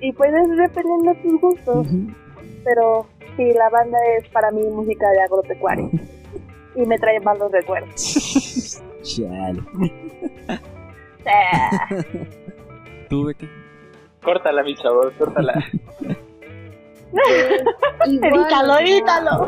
y 0.00 0.12
pues 0.12 0.32
es 0.34 0.48
dependiendo 0.56 1.14
de 1.14 1.20
tus 1.22 1.40
gustos, 1.40 1.86
pero 2.64 3.06
sí, 3.36 3.52
la 3.54 3.68
banda 3.70 3.98
es 4.18 4.28
para 4.28 4.50
mí 4.50 4.62
música 4.64 5.08
de 5.10 5.22
agropecuaria 5.22 5.88
y 6.74 6.84
me 6.86 6.98
trae 6.98 7.20
malos 7.20 7.52
recuerdos. 7.52 8.80
Chale. 9.02 9.62
¿Tú, 13.08 13.24
Becky? 13.24 13.48
Córtala, 14.22 14.62
mi 14.62 14.74
chavo, 14.74 15.02
córtala. 15.18 15.54
Igual, 18.06 18.80
Edítalo, 18.80 19.46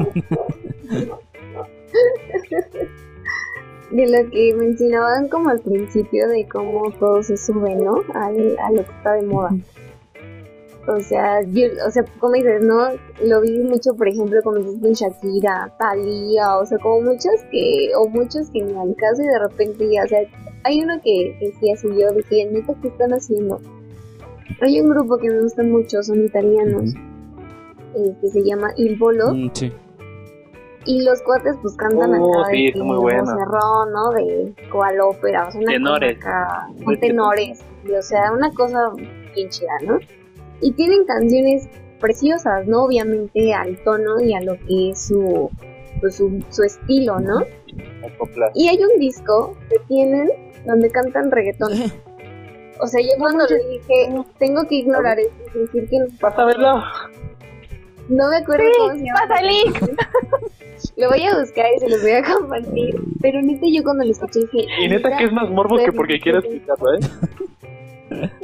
de 3.91 4.07
lo 4.09 4.31
que 4.31 4.55
mencionaban 4.55 5.29
como 5.29 5.51
al 5.51 5.61
principio 5.61 6.29
de 6.29 6.49
cómo 6.49 6.91
todo 6.99 7.23
se 7.23 7.37
sube, 7.37 7.75
¿no? 7.77 8.03
Al, 8.15 8.59
a 8.59 8.71
lo 8.71 8.85
que 8.85 8.91
está 8.91 9.12
de 9.12 9.23
moda. 9.23 9.51
O 10.87 11.01
sea, 11.01 11.41
yo, 11.43 11.69
o 11.87 11.91
sea, 11.91 12.05
como 12.19 12.35
dices, 12.35 12.62
¿no? 12.62 12.89
Lo 13.25 13.41
vi 13.41 13.59
mucho, 13.61 13.95
por 13.95 14.09
ejemplo, 14.09 14.41
como 14.43 14.57
dices 14.57 14.81
con 14.81 14.93
Shakira, 14.93 15.73
Thalía, 15.79 16.59
o 16.59 16.67
sea, 16.67 16.79
como 16.79 17.01
muchos 17.03 17.33
que, 17.51 17.91
o 17.97 18.09
muchos 18.09 18.51
que 18.51 18.62
ni 18.62 18.75
al 18.75 18.95
caso 18.97 19.23
y 19.23 19.27
de 19.27 19.39
repente 19.39 19.91
ya, 19.91 20.05
o 20.05 20.09
sea, 20.09 20.21
hay 20.65 20.83
uno 20.83 20.95
que, 21.03 21.37
que 21.39 21.53
sí 21.59 21.71
así 21.71 21.89
yo 21.89 22.12
decía, 22.12 22.51
neta, 22.51 22.75
¿qué 22.83 22.89
están 22.89 23.12
haciendo? 23.12 23.61
Hay 24.61 24.81
un 24.81 24.91
grupo 24.91 25.17
que 25.17 25.31
me 25.31 25.41
gusta 25.41 25.62
mucho, 25.62 26.03
son 26.03 26.25
italianos, 26.25 26.95
eh, 27.97 28.14
que 28.20 28.28
se 28.28 28.42
llama 28.45 28.70
Il 28.76 28.97
Volo, 28.99 29.32
Mm, 29.34 29.51
sí. 29.53 29.72
y 30.86 31.03
los 31.05 31.22
cuates 31.22 31.57
pues 31.62 31.74
cantan 31.76 32.14
Oh, 32.20 32.40
acá 32.40 32.51
sí, 32.51 32.70
de 32.72 32.82
muy 32.82 32.97
bueno. 32.99 33.22
vocerrón, 33.22 33.92
¿no? 33.92 34.11
De 34.12 34.55
cual 34.70 35.01
ópera, 35.01 35.49
o 35.49 35.51
sea, 35.51 35.61
una 35.61 35.72
Tenores. 35.72 36.16
cosa 36.18 36.28
acá, 36.42 36.66
Muy 36.74 36.84
con 36.84 37.01
tenores, 37.01 37.64
y, 37.84 37.92
o 37.92 38.03
sea, 38.03 38.32
una 38.32 38.53
cosa 38.53 38.90
bien 39.34 39.49
chida, 39.49 39.72
¿no? 39.86 39.99
Y 40.61 40.72
tienen 40.72 41.05
canciones 41.05 41.68
preciosas, 42.01 42.66
¿no? 42.66 42.84
Obviamente 42.84 43.55
al 43.55 43.76
tono 43.82 44.20
y 44.20 44.34
a 44.34 44.40
lo 44.42 44.55
que 44.66 44.90
es 44.90 45.07
su, 45.07 45.51
pues, 46.01 46.16
su, 46.16 46.45
su 46.51 46.62
estilo, 46.62 47.18
¿no? 47.20 47.40
Y 48.55 48.68
hay 48.68 48.78
un 48.84 48.99
disco 49.01 49.57
que 49.70 49.76
tienen 49.88 50.28
donde 50.66 50.90
cantan 50.90 51.30
reggaetón. 51.30 51.72
O 52.80 52.86
sea, 52.86 53.01
yo 53.01 53.09
cuando 53.18 53.47
le 53.47 53.57
dije, 53.68 54.12
tengo 54.38 54.66
que 54.68 54.74
ignorar 54.76 55.18
esto 55.18 55.34
y 55.55 55.59
decir 55.61 55.88
que 55.88 55.99
no, 55.99 56.07
Vas 56.20 56.38
a 56.38 56.45
verlo. 56.45 56.82
No 58.09 58.29
me 58.29 58.37
acuerdo 58.37 58.65
cómo 58.79 58.93
se 58.95 59.05
llama. 59.05 59.21
pasa 59.29 59.41
el 59.41 59.49
link. 59.49 59.79
Lo 60.97 61.09
voy 61.09 61.23
a 61.25 61.39
buscar 61.39 61.67
y 61.75 61.79
se 61.81 61.89
los 61.89 62.03
voy 62.03 62.11
a 62.13 62.23
compartir. 62.23 62.95
Pero 63.23 63.41
neta, 63.43 63.67
yo 63.73 63.83
cuando 63.83 64.05
lo 64.05 64.11
escuché 64.11 64.41
dije. 64.41 64.67
Y 64.81 64.89
neta 64.89 65.17
que 65.17 65.25
es 65.25 65.33
más 65.33 65.49
morbo 65.49 65.77
que 65.77 65.91
porque 65.93 66.21
quieras 66.21 66.45
explicarlo, 66.45 66.95
¿eh? 66.95 67.01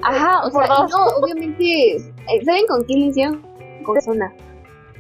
Ajá, 0.03 0.47
o 0.47 0.51
sea, 0.51 0.67
no, 0.91 1.05
obviamente. 1.23 1.97
eh, 1.97 2.45
¿Saben 2.45 2.67
con 2.67 2.83
quién 2.85 3.01
hicieron? 3.01 3.43
Con 3.85 4.01
zona. 4.01 4.33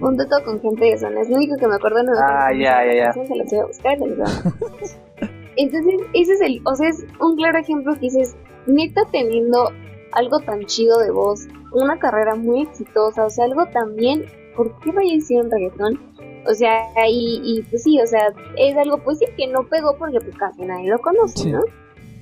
Un 0.00 0.16
dueto 0.16 0.36
con 0.44 0.60
gente 0.60 0.84
de 0.84 0.98
zona. 0.98 1.20
Es 1.22 1.28
lo 1.30 1.36
único 1.36 1.56
que 1.56 1.66
me 1.66 1.74
acuerdo. 1.74 2.02
No 2.02 2.12
me 2.12 2.18
acuerdo 2.18 2.36
Ah, 2.38 2.52
ya, 2.52 2.84
ya, 2.86 2.94
ya. 2.94 3.12
Se 3.12 3.20
los 3.36 3.48
voy 3.50 3.58
a 3.58 3.64
buscar, 3.66 3.98
se 3.98 4.06
los 4.06 4.18
voy 4.18 4.26
a- 4.26 5.30
Entonces, 5.56 5.94
ese 6.14 6.32
es 6.34 6.40
el. 6.42 6.60
O 6.64 6.74
sea, 6.74 6.88
es 6.88 7.04
un 7.20 7.36
claro 7.36 7.58
ejemplo 7.58 7.94
que 7.94 8.00
dices, 8.00 8.36
neta, 8.66 9.02
teniendo 9.10 9.70
algo 10.12 10.40
tan 10.40 10.64
chido 10.66 10.98
de 11.00 11.10
voz, 11.10 11.46
una 11.72 11.98
carrera 11.98 12.34
muy 12.34 12.62
exitosa, 12.62 13.24
o 13.26 13.30
sea, 13.30 13.44
algo 13.46 13.66
tan 13.66 13.96
bien. 13.96 14.24
¿Por 14.56 14.78
qué 14.80 14.92
vaya 14.92 15.14
hicieron 15.14 15.50
reggaetón? 15.50 16.00
O 16.46 16.54
sea, 16.54 16.82
y, 17.08 17.40
y 17.44 17.62
pues 17.62 17.82
sí, 17.82 18.00
o 18.00 18.06
sea, 18.06 18.32
es 18.56 18.76
algo 18.76 18.98
pues 18.98 19.18
sí 19.18 19.26
que 19.36 19.46
no 19.48 19.62
pegó 19.68 19.96
porque 19.96 20.20
pues 20.20 20.36
casi 20.36 20.62
nadie 20.62 20.88
lo 20.90 20.98
conoce, 20.98 21.38
Sí. 21.44 21.52
¿no? 21.52 21.60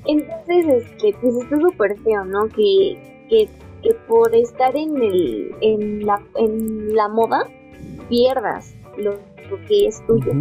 Entonces, 0.07 0.67
este, 0.85 1.15
pues 1.21 1.37
está 1.37 1.59
súper 1.61 1.99
feo, 2.01 2.25
¿no? 2.25 2.49
Que, 2.49 2.99
que, 3.29 3.49
que 3.83 3.95
por 4.09 4.35
estar 4.35 4.75
en 4.77 4.97
el, 5.03 5.55
en 5.61 6.07
la, 6.07 6.21
en 6.37 6.95
la 6.95 7.09
moda 7.09 7.47
pierdas 8.09 8.75
lo, 8.97 9.13
lo 9.13 9.67
que 9.67 9.87
es 9.87 10.05
tuyo. 10.07 10.33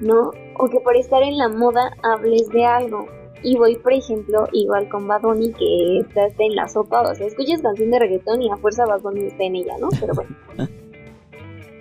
¿no? 0.00 0.30
O 0.58 0.68
que 0.68 0.80
por 0.80 0.96
estar 0.96 1.22
en 1.22 1.38
la 1.38 1.48
moda 1.48 1.92
hables 2.02 2.48
de 2.48 2.64
algo. 2.64 3.06
Y 3.44 3.56
voy, 3.56 3.76
por 3.76 3.92
ejemplo, 3.92 4.46
igual 4.52 4.88
con 4.88 5.06
Bad 5.06 5.22
Bunny 5.22 5.52
que 5.52 5.98
está 5.98 6.26
está 6.26 6.44
en 6.44 6.56
la 6.56 6.68
sopa, 6.68 7.02
o 7.02 7.14
sea, 7.14 7.26
escuchas 7.26 7.60
canción 7.62 7.90
de 7.90 7.98
reggaetón 7.98 8.42
y 8.42 8.50
a 8.50 8.56
fuerza 8.56 8.84
Bad 8.84 9.00
Bunny 9.02 9.26
está 9.26 9.44
en 9.44 9.56
ella, 9.56 9.74
¿no? 9.80 9.88
Pero 10.00 10.14
bueno. 10.14 10.36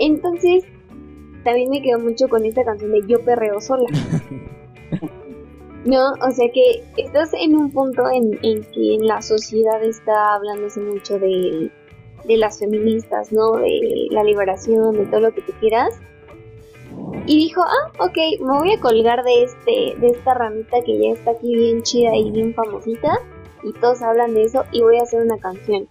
Entonces, 0.01 0.63
también 1.43 1.69
me 1.69 1.81
quedo 1.81 1.99
mucho 1.99 2.27
con 2.27 2.43
esta 2.43 2.63
canción 2.63 2.91
de 2.91 3.05
Yo 3.07 3.23
Perreo 3.23 3.61
Sola. 3.61 3.87
No, 5.83 6.11
o 6.21 6.29
sea 6.29 6.47
que 6.53 6.83
estás 6.95 7.33
en 7.33 7.55
un 7.55 7.71
punto 7.71 8.03
en, 8.11 8.37
en 8.43 8.63
que 8.65 8.93
en 8.93 9.07
la 9.07 9.19
sociedad 9.23 9.83
está 9.83 10.35
hablándose 10.35 10.79
mucho 10.79 11.17
de, 11.17 11.71
de 12.25 12.37
las 12.37 12.59
feministas, 12.59 13.31
¿no? 13.31 13.53
De 13.53 14.07
la 14.11 14.23
liberación, 14.23 14.93
de 14.93 15.07
todo 15.07 15.21
lo 15.21 15.33
que 15.33 15.41
tú 15.41 15.53
quieras. 15.59 15.99
Y 17.25 17.35
dijo, 17.35 17.63
ah, 17.63 17.91
ok, 17.97 18.17
me 18.41 18.59
voy 18.59 18.73
a 18.73 18.79
colgar 18.79 19.23
de 19.23 19.43
este, 19.43 19.99
de 19.99 20.07
esta 20.09 20.35
ramita 20.35 20.81
que 20.85 20.99
ya 20.99 21.13
está 21.13 21.31
aquí 21.31 21.55
bien 21.55 21.81
chida 21.81 22.15
y 22.15 22.29
bien 22.29 22.53
famosita. 22.53 23.17
Y 23.63 23.73
todos 23.73 24.03
hablan 24.03 24.35
de 24.35 24.43
eso 24.43 24.63
y 24.71 24.81
voy 24.83 24.97
a 24.97 25.01
hacer 25.01 25.21
una 25.23 25.39
canción. 25.39 25.87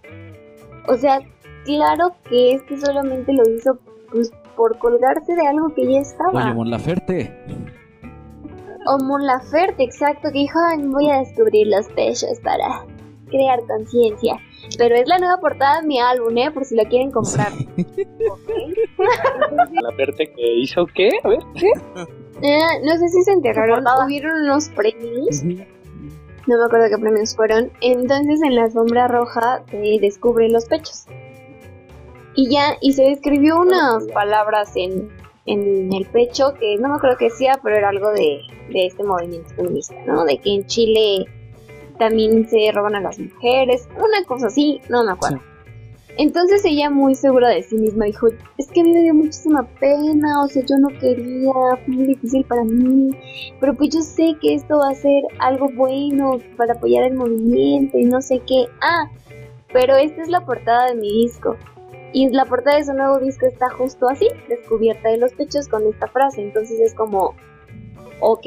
O 0.87 0.95
sea, 0.95 1.19
claro 1.65 2.13
que 2.29 2.53
este 2.53 2.77
solamente 2.79 3.33
lo 3.33 3.43
hizo 3.49 3.77
pues 4.11 4.31
por 4.55 4.77
colgarse 4.77 5.35
de 5.35 5.47
algo 5.47 5.73
que 5.73 5.91
ya 5.91 5.99
estaba. 5.99 6.45
Oye, 6.45 6.53
Mon 6.53 6.69
Laferte. 6.69 7.31
O 8.87 8.97
Mon 9.03 9.25
Laferte, 9.25 9.83
exacto, 9.83 10.29
que 10.31 10.39
dijo, 10.39 10.59
"Ay, 10.69 10.81
voy 10.83 11.09
a 11.09 11.19
descubrir 11.19 11.67
los 11.67 11.87
pechos 11.89 12.39
para 12.43 12.85
crear 13.31 13.59
conciencia. 13.65 14.35
Pero 14.77 14.95
es 14.95 15.07
la 15.07 15.17
nueva 15.17 15.37
portada 15.39 15.81
de 15.81 15.87
mi 15.87 15.99
álbum, 15.99 16.37
¿eh? 16.37 16.51
Por 16.51 16.65
si 16.65 16.75
la 16.75 16.85
quieren 16.85 17.09
comprar. 17.11 17.51
La 19.81 19.91
Verte 19.97 20.31
que 20.35 20.53
hizo 20.59 20.85
qué? 20.93 21.09
A 21.23 21.29
ver. 21.29 21.39
Eh, 22.43 22.59
no 22.83 22.97
sé 22.97 23.09
si 23.09 23.23
se 23.23 23.31
enteraron, 23.31 23.83
hubieron 24.05 24.43
unos 24.43 24.69
premios, 24.69 25.43
no 25.43 26.57
me 26.57 26.65
acuerdo 26.65 26.87
qué 26.89 26.97
premios 27.01 27.35
fueron. 27.35 27.71
Entonces 27.81 28.41
en 28.43 28.55
la 28.55 28.69
sombra 28.69 29.07
roja 29.07 29.63
se 29.69 29.97
descubre 30.01 30.49
los 30.49 30.65
pechos. 30.65 31.05
Y 32.35 32.49
ya, 32.49 32.77
y 32.81 32.93
se 32.93 33.11
escribió 33.11 33.59
unas 33.59 34.05
palabras 34.13 34.71
en, 34.75 35.09
en 35.45 35.93
el 35.93 36.05
pecho 36.07 36.53
que 36.59 36.77
no 36.77 36.89
me 36.89 36.95
acuerdo 36.95 37.17
qué 37.17 37.25
decía, 37.25 37.59
pero 37.61 37.75
era 37.75 37.89
algo 37.89 38.11
de, 38.11 38.41
de 38.69 38.85
este 38.85 39.03
movimiento 39.03 39.53
feminista, 39.55 39.95
¿no? 40.05 40.23
De 40.23 40.37
que 40.37 40.53
en 40.53 40.65
Chile 40.65 41.25
también 41.97 42.49
se 42.49 42.71
roban 42.71 42.95
a 42.95 43.01
las 43.01 43.19
mujeres, 43.19 43.87
una 43.95 44.25
cosa 44.25 44.47
así, 44.47 44.81
no 44.89 45.03
me 45.03 45.11
acuerdo. 45.11 45.39
Entonces 46.17 46.63
ella 46.65 46.89
muy 46.89 47.15
segura 47.15 47.49
de 47.49 47.63
sí 47.63 47.77
misma 47.77 48.05
dijo, 48.05 48.27
es 48.57 48.67
que 48.71 48.81
a 48.81 48.83
mí 48.83 48.91
me 48.91 49.01
dio 49.01 49.13
muchísima 49.13 49.67
pena, 49.79 50.43
o 50.43 50.47
sea, 50.47 50.61
yo 50.63 50.77
no 50.77 50.89
quería, 50.99 51.53
fue 51.85 51.93
muy 51.93 52.05
difícil 52.05 52.43
para 52.45 52.63
mí, 52.63 53.11
pero 53.59 53.75
pues 53.75 53.89
yo 53.91 54.01
sé 54.01 54.35
que 54.41 54.55
esto 54.55 54.77
va 54.79 54.89
a 54.89 54.95
ser 54.95 55.23
algo 55.39 55.69
bueno 55.75 56.39
para 56.57 56.73
apoyar 56.73 57.05
el 57.05 57.13
movimiento 57.13 57.97
y 57.97 58.05
no 58.05 58.21
sé 58.21 58.41
qué. 58.45 58.65
Ah, 58.81 59.09
pero 59.71 59.95
esta 59.95 60.21
es 60.21 60.27
la 60.27 60.45
portada 60.45 60.89
de 60.89 60.95
mi 60.95 61.23
disco. 61.23 61.55
Y 62.13 62.29
la 62.29 62.45
portada 62.45 62.77
de 62.77 62.83
su 62.85 62.93
nuevo 62.93 63.19
disco 63.19 63.45
está 63.47 63.69
justo 63.69 64.07
así, 64.09 64.27
descubierta 64.49 65.09
de 65.09 65.17
los 65.17 65.31
pechos 65.33 65.67
con 65.67 65.85
esta 65.87 66.07
frase. 66.07 66.41
Entonces 66.41 66.79
es 66.79 66.93
como, 66.93 67.35
ok, 68.19 68.45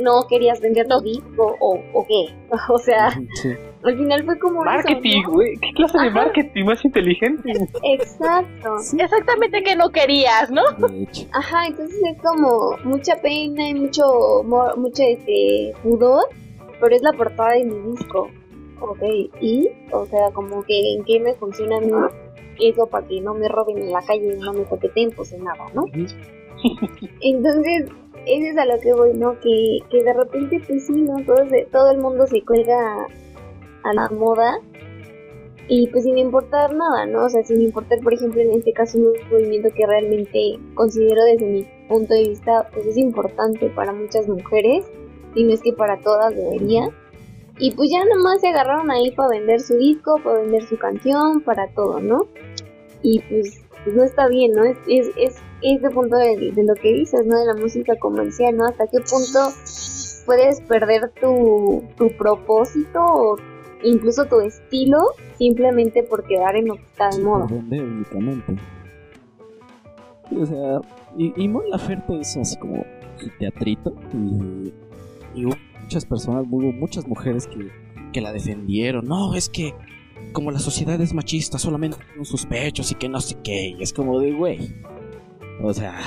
no 0.00 0.26
querías 0.28 0.60
vender 0.60 0.86
tu 0.88 1.00
disco 1.00 1.56
o, 1.60 1.78
o 1.92 2.06
qué. 2.06 2.34
O 2.68 2.78
sea, 2.78 3.10
Sí. 3.34 3.50
al 3.82 3.96
final 3.98 4.24
fue 4.24 4.38
como... 4.38 4.62
Marketing, 4.62 5.22
¿no? 5.24 5.32
güey. 5.32 5.56
¿Qué 5.58 5.72
clase 5.74 5.98
de 5.98 6.10
marketing 6.10 6.64
más 6.64 6.84
inteligente? 6.84 7.52
Exacto. 7.82 8.76
Exactamente 8.98 9.62
que 9.62 9.76
no 9.76 9.90
querías, 9.90 10.50
¿no? 10.50 10.62
Ajá, 11.32 11.66
entonces 11.66 11.98
es 12.10 12.22
como 12.22 12.76
mucha 12.84 13.16
pena 13.20 13.68
y 13.68 13.74
mucho, 13.74 14.42
mucho 14.76 15.02
este 15.02 15.72
pudor, 15.82 16.24
pero 16.80 16.94
es 16.96 17.02
la 17.02 17.12
portada 17.12 17.52
de 17.52 17.64
mi 17.64 17.92
disco. 17.92 18.28
Ok, 18.80 19.02
y, 19.40 19.68
o 19.92 20.04
sea, 20.06 20.30
como 20.32 20.62
que 20.64 20.94
en 20.94 21.04
qué 21.04 21.20
me 21.20 21.34
funciona 21.34 21.76
a 21.76 21.80
mí 21.80 21.90
eso 22.60 22.86
para 22.86 23.06
que 23.06 23.20
no 23.20 23.34
me 23.34 23.48
roben 23.48 23.78
en 23.78 23.92
la 23.92 24.02
calle 24.02 24.34
y 24.36 24.38
no 24.40 24.52
me 24.52 24.64
toqueten, 24.64 25.10
pues 25.10 25.32
en 25.32 25.44
nada, 25.44 25.66
¿no? 25.74 25.84
Entonces, 27.20 27.86
eso 28.26 28.46
es 28.50 28.56
a 28.56 28.64
lo 28.66 28.78
que 28.80 28.92
voy, 28.92 29.14
¿no? 29.14 29.38
Que, 29.40 29.78
que 29.90 30.02
de 30.02 30.12
repente, 30.12 30.60
pues 30.66 30.86
sí, 30.86 30.92
¿no? 31.02 31.16
Todo, 31.24 31.48
se- 31.48 31.66
todo 31.72 31.90
el 31.90 31.98
mundo 31.98 32.26
se 32.26 32.42
cuelga 32.44 33.06
a 33.84 33.94
la 33.94 34.08
moda 34.10 34.54
y 35.68 35.86
pues 35.88 36.04
sin 36.04 36.18
importar 36.18 36.74
nada, 36.74 37.06
¿no? 37.06 37.24
O 37.24 37.28
sea, 37.28 37.42
sin 37.44 37.60
importar, 37.62 38.00
por 38.00 38.12
ejemplo, 38.14 38.40
en 38.40 38.52
este 38.52 38.72
caso, 38.72 38.98
un 38.98 39.12
movimiento 39.30 39.70
que 39.74 39.86
realmente 39.86 40.58
considero 40.74 41.22
desde 41.24 41.46
mi 41.46 41.66
punto 41.88 42.14
de 42.14 42.28
vista, 42.28 42.68
pues 42.72 42.86
es 42.86 42.96
importante 42.96 43.68
para 43.70 43.92
muchas 43.92 44.28
mujeres, 44.28 44.84
y 45.34 45.44
no 45.44 45.52
es 45.52 45.62
que 45.62 45.72
para 45.72 45.98
todas 46.00 46.34
debería. 46.36 46.88
Y 47.58 47.70
pues 47.72 47.90
ya 47.90 48.04
nomás 48.04 48.40
se 48.40 48.48
agarraron 48.48 48.90
ahí 48.90 49.10
para 49.12 49.30
vender 49.30 49.60
su 49.60 49.76
disco, 49.76 50.20
para 50.24 50.40
vender 50.40 50.62
su 50.64 50.76
canción, 50.78 51.42
para 51.42 51.68
todo, 51.74 52.00
¿no? 52.00 52.26
Y 53.02 53.20
pues, 53.20 53.62
pues 53.84 53.96
no 53.96 54.02
está 54.04 54.28
bien, 54.28 54.52
¿no? 54.52 54.64
Es, 54.64 54.78
es, 54.88 55.10
es 55.16 55.36
este 55.60 55.90
punto 55.90 56.16
de, 56.16 56.52
de 56.52 56.64
lo 56.64 56.74
que 56.74 56.92
dices, 56.92 57.26
¿no? 57.26 57.38
De 57.38 57.46
la 57.46 57.54
música 57.54 57.96
comercial, 57.98 58.56
¿no? 58.56 58.66
¿Hasta 58.66 58.86
qué 58.86 58.98
punto 58.98 59.38
puedes 60.26 60.60
perder 60.62 61.12
tu, 61.20 61.82
tu 61.96 62.08
propósito 62.16 63.00
o 63.00 63.36
incluso 63.82 64.24
tu 64.26 64.40
estilo 64.40 64.98
simplemente 65.36 66.02
por 66.02 66.24
quedar 66.24 66.56
en 66.56 66.68
lo 66.68 66.76
que 66.76 66.84
está 66.84 67.10
de 67.10 67.22
moda? 67.22 67.46
Vender 67.50 67.82
únicamente. 67.82 68.56
O 70.36 70.46
sea, 70.46 70.80
y, 71.16 71.32
y 71.36 71.48
Mon 71.48 71.68
Laferte 71.68 72.20
es 72.20 72.36
así 72.36 72.56
como 72.56 72.84
teatrito. 73.38 73.92
Y, 74.14 74.72
y 75.34 75.44
muchas 75.92 76.06
personas, 76.06 76.46
hubo 76.50 76.72
muchas 76.72 77.06
mujeres 77.06 77.46
que, 77.46 77.70
que 78.14 78.22
la 78.22 78.32
defendieron. 78.32 79.06
No, 79.06 79.34
es 79.34 79.50
que 79.50 79.74
como 80.32 80.50
la 80.50 80.58
sociedad 80.58 80.98
es 81.02 81.12
machista, 81.12 81.58
solamente 81.58 81.98
con 82.16 82.24
sus 82.24 82.46
pechos 82.46 82.90
y 82.92 82.94
que 82.94 83.10
no 83.10 83.20
sé 83.20 83.36
qué. 83.44 83.74
Y 83.78 83.82
es 83.82 83.92
como 83.92 84.18
de, 84.18 84.32
güey. 84.32 84.74
O 85.62 85.74
sea, 85.74 85.98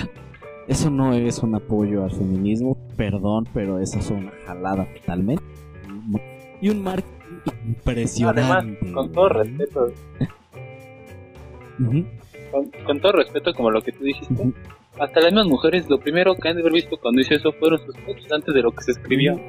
eso 0.67 0.89
no 0.89 1.13
es 1.13 1.37
un 1.43 1.53
apoyo 1.53 2.03
al 2.03 2.09
feminismo, 2.09 2.75
perdón, 2.97 3.47
pero 3.53 3.77
eso 3.77 3.99
es 3.99 4.09
una 4.09 4.31
jalada 4.47 4.91
totalmente. 4.95 5.43
Y 6.61 6.69
un 6.69 6.81
marketing 6.81 7.43
impresionante. 7.67 8.41
Además, 8.41 8.91
con 8.91 9.11
todo 9.11 9.29
respeto, 9.29 9.93
con, 12.51 12.71
con 12.87 12.99
todo 13.01 13.11
respeto, 13.11 13.53
como 13.53 13.69
lo 13.69 13.83
que 13.83 13.91
tú 13.91 14.03
dijiste, 14.03 14.51
hasta 14.97 15.19
las 15.19 15.31
mismas 15.31 15.47
mujeres, 15.47 15.87
lo 15.87 15.99
primero 15.99 16.33
que 16.33 16.49
han 16.49 16.55
de 16.55 16.61
haber 16.61 16.73
visto 16.73 16.97
cuando 16.97 17.21
hizo 17.21 17.35
eso 17.35 17.51
fueron 17.51 17.79
sus 17.85 17.95
pechos 17.97 18.31
antes 18.31 18.51
de 18.51 18.63
lo 18.63 18.71
que 18.71 18.83
se 18.83 18.91
escribió. 18.93 19.39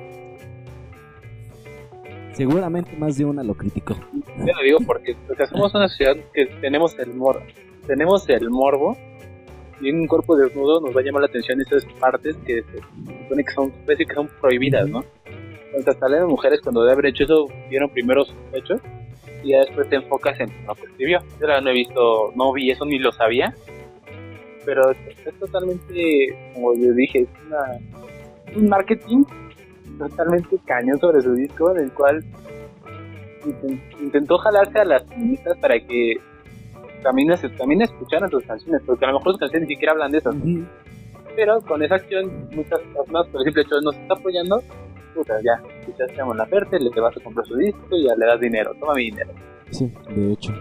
Seguramente 2.36 2.94
más 2.98 3.16
de 3.16 3.24
una 3.24 3.42
lo 3.42 3.54
criticó. 3.54 3.96
Yo 4.12 4.52
lo 4.52 4.62
digo 4.62 4.78
porque 4.86 5.16
sea, 5.38 5.46
somos 5.46 5.74
una 5.74 5.88
sociedad 5.88 6.16
que 6.34 6.44
tenemos 6.60 6.94
el 6.98 7.14
morbo, 7.14 7.40
tenemos 7.86 8.28
el 8.28 8.50
morbo 8.50 8.94
y 9.80 9.90
un 9.90 10.06
cuerpo 10.06 10.36
desnudo 10.36 10.82
nos 10.82 10.94
va 10.94 11.00
a 11.00 11.02
llamar 11.02 11.22
la 11.22 11.28
atención 11.28 11.58
esas 11.62 11.86
partes 11.98 12.36
que 12.46 12.62
se 12.62 12.76
supone 13.22 13.42
que 13.42 13.52
son, 13.52 13.72
que 13.86 14.14
son 14.14 14.28
prohibidas, 14.38 14.86
¿no? 14.86 15.02
Entonces 15.68 15.94
hasta 15.94 16.10
las 16.10 16.28
mujeres 16.28 16.60
cuando 16.60 16.84
de 16.84 16.92
haber 16.92 17.06
hecho 17.06 17.24
eso 17.24 17.46
vieron 17.70 17.88
primero 17.88 18.22
sus 18.26 18.36
pechos 18.52 18.82
y 19.42 19.52
ya 19.52 19.60
después 19.60 19.88
te 19.88 19.96
enfocas 19.96 20.38
en 20.38 20.50
lo 20.66 20.74
que 20.74 20.82
escribió. 20.82 21.20
Yo 21.40 21.46
la 21.46 21.62
no 21.62 21.70
he 21.70 21.72
visto, 21.72 22.32
no 22.36 22.52
vi 22.52 22.70
eso 22.70 22.84
ni 22.84 22.98
lo 22.98 23.12
sabía, 23.12 23.54
pero 24.66 24.90
es 24.90 25.38
totalmente, 25.40 26.36
como 26.52 26.74
yo 26.74 26.92
dije, 26.92 27.20
es 27.20 27.28
una, 27.46 27.78
un 28.54 28.68
marketing 28.68 29.24
totalmente 29.98 30.58
cañón 30.64 30.98
sobre 30.98 31.20
su 31.22 31.34
disco 31.34 31.74
en 31.74 31.84
el 31.84 31.92
cual 31.92 32.24
inten- 33.44 33.80
intentó 34.00 34.38
jalarse 34.38 34.78
a 34.78 34.84
las 34.84 35.04
feministas 35.06 35.56
para 35.58 35.78
que 35.80 36.14
también, 37.02 37.32
también 37.56 37.82
escucharan 37.82 38.30
sus 38.30 38.42
canciones, 38.44 38.82
porque 38.84 39.04
a 39.04 39.08
lo 39.08 39.18
mejor 39.18 39.32
sus 39.32 39.40
canciones 39.40 39.68
ni 39.68 39.74
siquiera 39.74 39.92
hablan 39.92 40.10
de 40.12 40.18
eso, 40.18 40.30
Ujú. 40.30 40.64
pero 41.36 41.60
con 41.60 41.82
esa 41.82 41.96
acción 41.96 42.48
muchas 42.54 42.80
personas 42.80 43.26
por 43.28 43.40
el 43.40 43.44
simple 43.44 43.62
hecho 43.62 43.80
nos 43.82 43.96
está 43.96 44.14
apoyando, 44.14 44.62
puta, 45.14 45.34
ya, 45.42 45.62
escuchaste 45.80 46.20
a 46.20 46.24
Mon 46.24 46.36
Laferte, 46.36 46.78
le 46.80 46.90
vas 47.00 47.16
a 47.16 47.20
comprar 47.20 47.46
su 47.46 47.56
disco 47.56 47.96
y 47.96 48.04
ya 48.04 48.14
le 48.16 48.26
das 48.26 48.40
dinero, 48.40 48.72
toma 48.80 48.94
mi 48.94 49.04
dinero. 49.04 49.30
Sí, 49.70 49.92
de 50.14 50.32
hecho. 50.32 50.52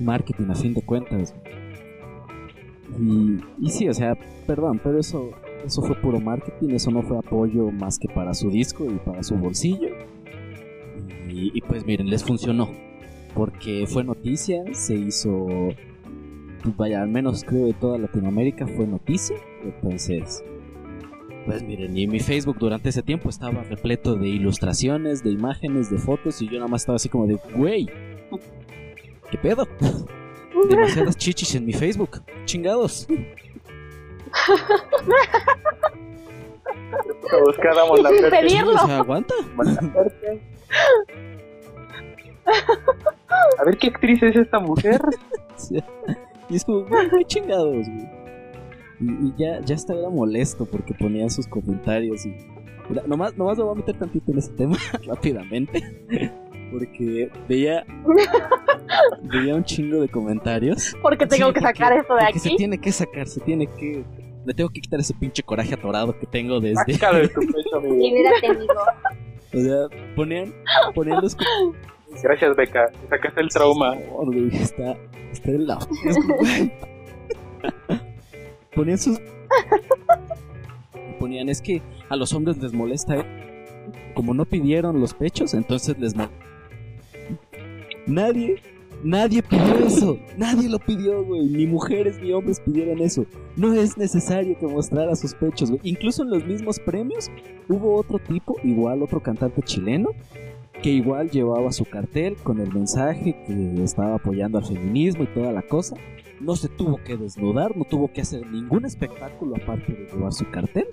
Marketing 0.00 0.50
a 0.50 0.54
fin 0.54 0.74
de 0.74 0.82
cuentas. 0.82 1.34
Y, 2.98 3.38
y 3.60 3.70
sí, 3.70 3.88
o 3.88 3.94
sea, 3.94 4.16
perdón, 4.46 4.80
pero 4.82 4.98
eso, 4.98 5.30
eso 5.64 5.82
fue 5.82 5.96
puro 5.96 6.20
marketing, 6.20 6.70
eso 6.70 6.90
no 6.90 7.02
fue 7.02 7.18
apoyo 7.18 7.70
más 7.70 7.98
que 7.98 8.08
para 8.08 8.34
su 8.34 8.50
disco 8.50 8.84
y 8.84 8.98
para 8.98 9.22
su 9.22 9.36
bolsillo. 9.36 9.88
Y, 11.28 11.60
pues 11.62 11.86
miren, 11.86 12.10
les 12.10 12.22
funcionó. 12.22 12.70
Porque 13.34 13.86
fue 13.86 14.04
noticia, 14.04 14.62
se 14.72 14.94
hizo, 14.94 15.46
pues 16.62 16.76
vaya, 16.76 17.02
al 17.02 17.08
menos 17.08 17.42
creo 17.42 17.66
de 17.66 17.72
toda 17.72 17.96
Latinoamérica 17.96 18.66
fue 18.66 18.86
noticia. 18.86 19.36
Entonces, 19.64 20.44
pues 21.46 21.62
miren, 21.62 21.96
y 21.96 22.06
mi 22.06 22.20
Facebook 22.20 22.58
durante 22.58 22.90
ese 22.90 23.02
tiempo 23.02 23.30
estaba 23.30 23.62
repleto 23.62 24.14
de 24.14 24.28
ilustraciones, 24.28 25.22
de 25.24 25.30
imágenes, 25.30 25.90
de 25.90 25.98
fotos, 25.98 26.42
y 26.42 26.46
yo 26.46 26.54
nada 26.54 26.68
más 26.68 26.82
estaba 26.82 26.96
así 26.96 27.08
como 27.08 27.26
de, 27.26 27.38
güey, 27.56 27.88
¿qué 29.30 29.38
pedo? 29.38 29.66
Demasiadas 30.68 31.16
chichis 31.16 31.54
en 31.54 31.64
mi 31.64 31.72
Facebook, 31.72 32.22
chingados. 32.44 33.08
A 37.32 37.36
buscar 37.44 37.78
a 37.78 37.84
Mon 37.86 37.96
Sin 37.96 38.04
Laferte. 38.04 38.30
pedirlo. 38.30 38.74
O 38.74 38.86
sea, 38.86 38.98
aguanta. 38.98 39.34
A 43.58 43.64
ver 43.64 43.76
qué 43.78 43.88
actriz 43.88 44.22
es 44.22 44.36
esta 44.36 44.58
mujer. 44.58 45.00
Y 46.50 46.56
es 46.56 46.64
como, 46.66 46.84
qué 46.84 47.24
chingados, 47.24 47.88
güey. 47.88 48.10
Y, 49.00 49.32
ya, 49.38 49.60
ya 49.60 49.74
estaba 49.74 50.10
molesto 50.10 50.66
porque 50.66 50.92
ponían 50.92 51.30
sus 51.30 51.46
comentarios 51.46 52.26
y... 52.26 52.36
nomás, 53.06 53.36
nomás 53.38 53.56
me 53.56 53.64
voy 53.64 53.72
a 53.72 53.76
meter 53.76 53.98
tantito 53.98 54.32
en 54.32 54.38
ese 54.38 54.52
tema 54.52 54.76
rápidamente. 55.06 55.82
Porque 56.70 57.30
veía, 57.48 57.86
veía 59.22 59.54
un 59.54 59.64
chingo 59.64 60.00
de 60.00 60.08
comentarios. 60.08 60.94
Porque 61.00 61.26
tengo 61.26 61.52
que 61.54 61.60
sacar 61.60 61.94
esto 61.94 62.14
de 62.16 62.24
aquí. 62.24 62.38
Se 62.38 62.50
tiene 62.50 62.78
que 62.78 62.92
sacar, 62.92 63.26
se 63.26 63.40
tiene 63.40 63.66
que. 63.66 64.04
Le 64.44 64.54
tengo 64.54 64.70
que 64.70 64.80
quitar 64.80 65.00
ese 65.00 65.14
pinche 65.14 65.42
coraje 65.42 65.74
atorado 65.74 66.18
que 66.18 66.26
tengo 66.26 66.60
desde. 66.60 66.84
de 66.86 67.28
tu 67.28 67.40
pecho, 67.52 67.76
amigo. 67.76 67.94
amigo. 68.48 68.74
O 69.54 69.58
sea, 69.58 69.88
ponían, 70.16 70.54
ponían 70.94 71.20
los 71.22 71.36
Gracias, 72.22 72.56
Beca. 72.56 72.90
Sacaste 73.08 73.40
el 73.40 73.48
trauma. 73.48 73.96
está, 74.52 74.96
está 75.32 75.50
en 75.50 75.66
la. 75.66 75.78
ponían 78.74 78.98
sus. 78.98 79.20
Ponían, 81.18 81.48
es 81.48 81.62
que 81.62 81.80
a 82.08 82.16
los 82.16 82.32
hombres 82.32 82.58
les 82.58 82.72
molesta, 82.72 83.16
¿eh? 83.16 83.24
Como 84.14 84.34
no 84.34 84.44
pidieron 84.44 85.00
los 85.00 85.14
pechos, 85.14 85.54
entonces 85.54 85.98
les 85.98 86.14
molesta 86.14 86.42
Nadie, 88.06 88.56
nadie 89.02 89.42
pidió 89.42 89.78
eso. 89.78 90.18
Nadie 90.36 90.68
lo 90.68 90.78
pidió, 90.78 91.24
güey. 91.24 91.46
Ni 91.46 91.66
mujeres 91.66 92.20
ni 92.20 92.32
hombres 92.32 92.60
pidieron 92.60 93.00
eso. 93.00 93.26
No 93.56 93.72
es 93.74 93.96
necesario 93.96 94.58
que 94.58 94.66
mostrara 94.66 95.14
sus 95.16 95.34
pechos, 95.34 95.70
güey. 95.70 95.80
Incluso 95.84 96.22
en 96.22 96.30
los 96.30 96.44
mismos 96.46 96.78
premios 96.80 97.30
hubo 97.68 97.94
otro 97.94 98.18
tipo, 98.18 98.56
igual 98.62 99.02
otro 99.02 99.22
cantante 99.22 99.62
chileno, 99.62 100.10
que 100.82 100.90
igual 100.90 101.30
llevaba 101.30 101.70
su 101.72 101.84
cartel 101.84 102.36
con 102.42 102.60
el 102.60 102.72
mensaje 102.72 103.36
que 103.46 103.82
estaba 103.82 104.16
apoyando 104.16 104.58
al 104.58 104.64
feminismo 104.64 105.24
y 105.24 105.28
toda 105.28 105.52
la 105.52 105.62
cosa. 105.62 105.96
No 106.40 106.56
se 106.56 106.68
tuvo 106.68 106.96
que 107.04 107.16
desnudar, 107.16 107.76
no 107.76 107.84
tuvo 107.84 108.12
que 108.12 108.20
hacer 108.20 108.50
ningún 108.50 108.84
espectáculo 108.84 109.56
aparte 109.56 109.92
de 109.92 110.08
llevar 110.12 110.32
su 110.32 110.50
cartel. 110.50 110.86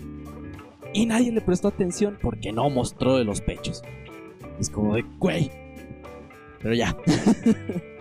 Y 0.94 1.06
nadie 1.06 1.32
le 1.32 1.42
prestó 1.42 1.68
atención 1.68 2.18
porque 2.22 2.52
no 2.52 2.70
mostró 2.70 3.18
de 3.18 3.24
los 3.24 3.42
pechos. 3.42 3.84
Es 4.60 4.70
como 4.70 4.96
de, 4.96 5.04
güey, 5.18 5.50
pero 6.62 6.76
ya. 6.76 6.96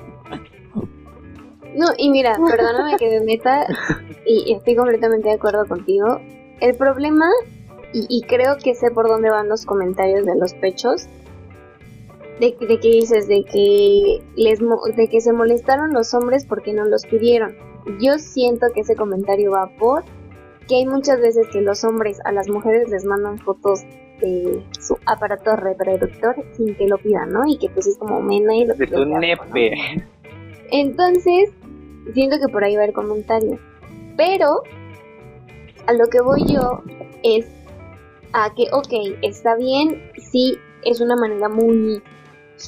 No, 1.78 1.86
y 1.96 2.10
mira, 2.10 2.36
perdóname 2.44 2.96
que 2.96 3.08
me 3.08 3.20
meta 3.20 3.64
y 4.26 4.52
estoy 4.52 4.74
completamente 4.74 5.28
de 5.28 5.36
acuerdo 5.36 5.64
contigo. 5.64 6.20
El 6.60 6.74
problema, 6.74 7.30
y, 7.92 8.20
creo 8.22 8.58
que 8.58 8.74
sé 8.74 8.90
por 8.90 9.06
dónde 9.06 9.30
van 9.30 9.48
los 9.48 9.64
comentarios 9.64 10.26
de 10.26 10.34
los 10.34 10.54
pechos, 10.54 11.06
de, 12.40 12.56
de 12.60 12.80
que 12.80 12.88
dices, 12.88 13.28
de 13.28 13.44
que, 13.44 14.20
les, 14.34 14.58
de 14.58 15.08
que 15.08 15.20
se 15.20 15.32
molestaron 15.32 15.92
los 15.92 16.14
hombres 16.14 16.44
porque 16.46 16.72
no 16.72 16.84
los 16.84 17.06
pidieron. 17.06 17.54
Yo 18.00 18.18
siento 18.18 18.66
que 18.74 18.80
ese 18.80 18.96
comentario 18.96 19.52
va 19.52 19.70
por 19.78 20.02
que 20.66 20.74
hay 20.74 20.86
muchas 20.86 21.20
veces 21.20 21.46
que 21.52 21.60
los 21.60 21.84
hombres 21.84 22.20
a 22.24 22.32
las 22.32 22.48
mujeres 22.48 22.88
les 22.90 23.04
mandan 23.04 23.38
fotos 23.38 23.84
de 24.20 24.64
su 24.80 24.98
aparato 25.06 25.54
reproductor 25.54 26.34
sin 26.56 26.74
que 26.74 26.88
lo 26.88 26.98
pidan, 26.98 27.32
¿no? 27.32 27.46
Y 27.46 27.56
que 27.56 27.68
pues 27.70 27.86
es 27.86 27.96
como 27.98 28.20
mena 28.20 28.54
y 28.56 28.66
lo 28.66 28.74
De 28.74 28.86
tu 28.88 29.04
nepe. 29.04 29.70
Entonces, 30.70 31.50
siento 32.14 32.36
que 32.38 32.52
por 32.52 32.64
ahí 32.64 32.76
va 32.76 32.84
el 32.84 32.92
comentario. 32.92 33.58
Pero, 34.16 34.62
a 35.86 35.92
lo 35.92 36.06
que 36.08 36.20
voy 36.20 36.44
yo 36.46 36.82
es 37.22 37.46
a 38.32 38.52
que, 38.54 38.66
ok, 38.72 39.18
está 39.22 39.56
bien, 39.56 40.10
sí, 40.30 40.58
es 40.84 41.00
una 41.00 41.16
manera 41.16 41.48
muy 41.48 42.02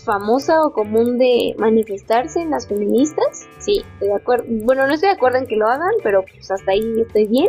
famosa 0.04 0.64
o 0.64 0.72
común 0.72 1.18
de 1.18 1.54
manifestarse 1.58 2.40
en 2.40 2.50
las 2.50 2.68
feministas, 2.68 3.48
sí, 3.58 3.84
estoy 3.94 4.08
de 4.08 4.14
acuerdo. 4.14 4.44
Bueno, 4.48 4.86
no 4.86 4.94
estoy 4.94 5.08
de 5.08 5.16
acuerdo 5.16 5.38
en 5.38 5.46
que 5.46 5.56
lo 5.56 5.66
hagan, 5.66 5.90
pero 6.02 6.22
pues 6.22 6.50
hasta 6.50 6.72
ahí 6.72 7.00
estoy 7.00 7.26
bien. 7.26 7.48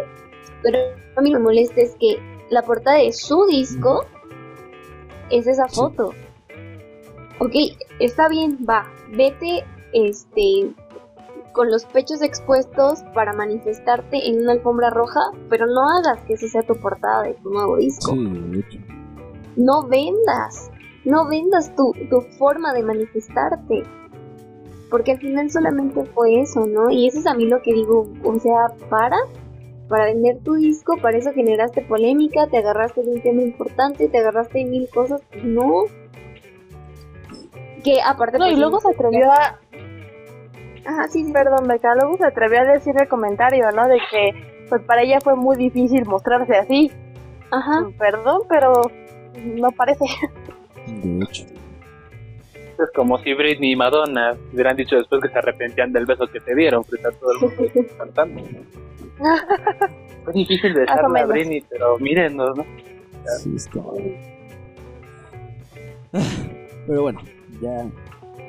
Pero 0.64 0.80
a 1.16 1.22
mí 1.22 1.32
me 1.32 1.39
molesta 1.39 1.82
es 1.82 1.96
que 2.00 2.18
la 2.50 2.62
portada 2.64 2.98
de 2.98 3.14
su 3.14 3.46
disco 3.46 4.06
es 5.30 5.48
esa 5.48 5.68
foto. 5.68 6.14
Ok, 7.39 7.54
está 8.00 8.28
bien, 8.28 8.58
va, 8.70 8.92
vete 9.12 9.64
este 9.94 10.72
con 11.52 11.70
los 11.70 11.86
pechos 11.86 12.22
expuestos 12.22 13.04
para 13.14 13.34
manifestarte 13.34 14.30
en 14.30 14.43
una 14.43 14.54
alfombra 14.54 14.89
roja, 14.89 15.20
pero 15.49 15.66
no 15.66 15.82
hagas 15.89 16.24
que 16.26 16.34
esa 16.34 16.47
sea 16.47 16.64
tu 16.64 16.76
portada 16.76 17.24
de 17.24 17.34
tu 17.36 17.49
nuevo 17.49 17.78
disco. 17.78 18.16
no 19.56 19.84
vendas, 19.88 20.72
no 21.06 21.28
vendas 21.28 21.76
tu, 21.76 21.93
tu 22.10 22.22
forma 22.38 22.74
de 22.74 22.84
manifestarte. 22.84 23.84
Porque 24.89 25.14
al 25.14 25.20
final 25.20 25.49
solamente 25.49 26.04
fue 26.04 26.41
eso, 26.41 26.66
¿no? 26.66 26.89
Y 26.89 27.08
eso 27.08 27.20
es 27.20 27.28
a 27.28 27.34
mí 27.34 27.45
lo 27.45 27.62
que 27.62 27.74
digo, 27.74 28.08
o 28.24 28.39
sea, 28.39 28.68
para, 28.89 29.18
para 29.88 30.06
vender 30.06 30.39
tu 30.43 30.56
disco, 30.56 30.97
para 31.02 31.18
eso 31.18 31.32
generaste 31.32 31.82
polémica, 31.82 32.47
te 32.47 32.58
agarraste 32.58 33.02
de 33.02 33.12
un 33.12 33.22
tema 33.22 33.41
importante, 33.41 34.10
te 34.10 34.18
agarraste 34.18 34.60
de 34.60 34.66
mil 34.66 34.89
cosas, 34.89 35.22
pues 35.32 35.45
no. 35.45 35.84
Que 37.86 38.02
aparte... 38.06 38.38
No, 38.38 38.47
y 38.47 38.52
pues, 38.52 38.60
luego 38.60 38.80
se 38.82 38.89
atrevió 38.89 39.32
a... 39.32 39.60
Ajá, 40.86 41.08
sí, 41.08 41.26
sí. 41.26 41.32
Perdón, 41.32 41.68
Beca, 41.68 41.96
luego 41.96 42.18
se 42.18 42.26
atrevió 42.26 42.62
a 42.62 42.66
decir 42.66 42.96
el 43.00 43.08
comentario, 43.08 43.72
¿no? 43.72 43.88
De 43.88 44.00
que 44.10 44.66
pues 44.70 44.82
para 44.84 45.02
ella 45.02 45.20
fue 45.22 45.36
muy 45.36 45.58
difícil 45.58 46.06
mostrarse 46.06 46.56
así. 46.56 46.92
Ajá. 47.52 47.90
Perdón, 47.98 48.44
pero 48.48 48.82
no 49.44 49.72
parece. 49.72 50.06
De 50.88 51.24
hecho. 51.24 51.46
Es 52.54 52.90
como 52.96 53.18
si 53.20 53.34
Britney 53.34 53.74
y 53.74 53.76
Madonna 53.76 54.32
hubieran 54.52 54.76
dicho 54.76 54.96
después 54.96 55.22
que 55.22 55.30
se 55.30 55.38
arrepentían 55.38 55.92
del 55.92 56.06
beso 56.06 56.26
que 56.26 56.40
te 56.40 56.56
dieron 56.56 56.84
frente 56.84 57.10
a 57.10 57.12
todo 57.12 57.32
el 57.34 57.40
mundo 57.42 57.90
cantando. 57.98 58.42
Es 60.28 60.34
difícil 60.36 60.74
de 60.76 60.82
dejarla 60.82 61.22
a 61.22 61.26
Britney, 61.26 61.62
pero 61.68 61.98
mírenos, 61.98 62.56
¿no? 62.56 62.64
Sí, 63.40 63.56
está. 63.56 63.82
Pero 66.88 67.02
bueno, 67.04 67.22
ya, 67.62 67.86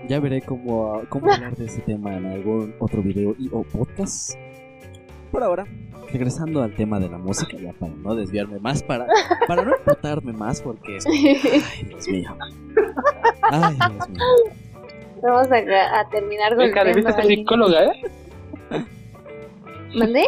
ya 0.08 0.20
veré 0.20 0.42
cómo, 0.42 1.02
cómo 1.08 1.32
hablar 1.32 1.56
de 1.56 1.66
ese 1.66 1.80
tema 1.82 2.16
en 2.16 2.26
algún 2.26 2.74
otro 2.78 3.02
video 3.02 3.34
y 3.38 3.48
o 3.52 3.62
podcast. 3.62 4.36
Por 5.30 5.42
ahora, 5.42 5.66
regresando 6.12 6.62
al 6.62 6.74
tema 6.74 7.00
de 7.00 7.08
la 7.08 7.18
música, 7.18 7.56
ya 7.56 7.72
para 7.72 7.92
no 7.92 8.14
desviarme 8.14 8.58
más, 8.58 8.82
para, 8.82 9.06
para 9.46 9.62
no 9.62 9.72
explotarme 9.72 10.32
más, 10.32 10.60
porque 10.60 10.96
es. 10.96 11.06
Ay, 11.06 11.86
Dios 11.88 12.08
mío. 12.08 12.36
Ay, 13.42 13.76
Dios 13.76 14.08
mío. 14.10 14.20
Vamos 15.22 15.48
a, 15.50 16.00
a 16.00 16.08
terminar 16.10 16.50
con. 16.50 16.66
Venga, 16.66 16.84
debiste 16.84 17.12
ser 17.12 17.24
psicóloga, 17.26 17.84
¿eh? 17.84 18.02
¿Mandé? 19.94 20.24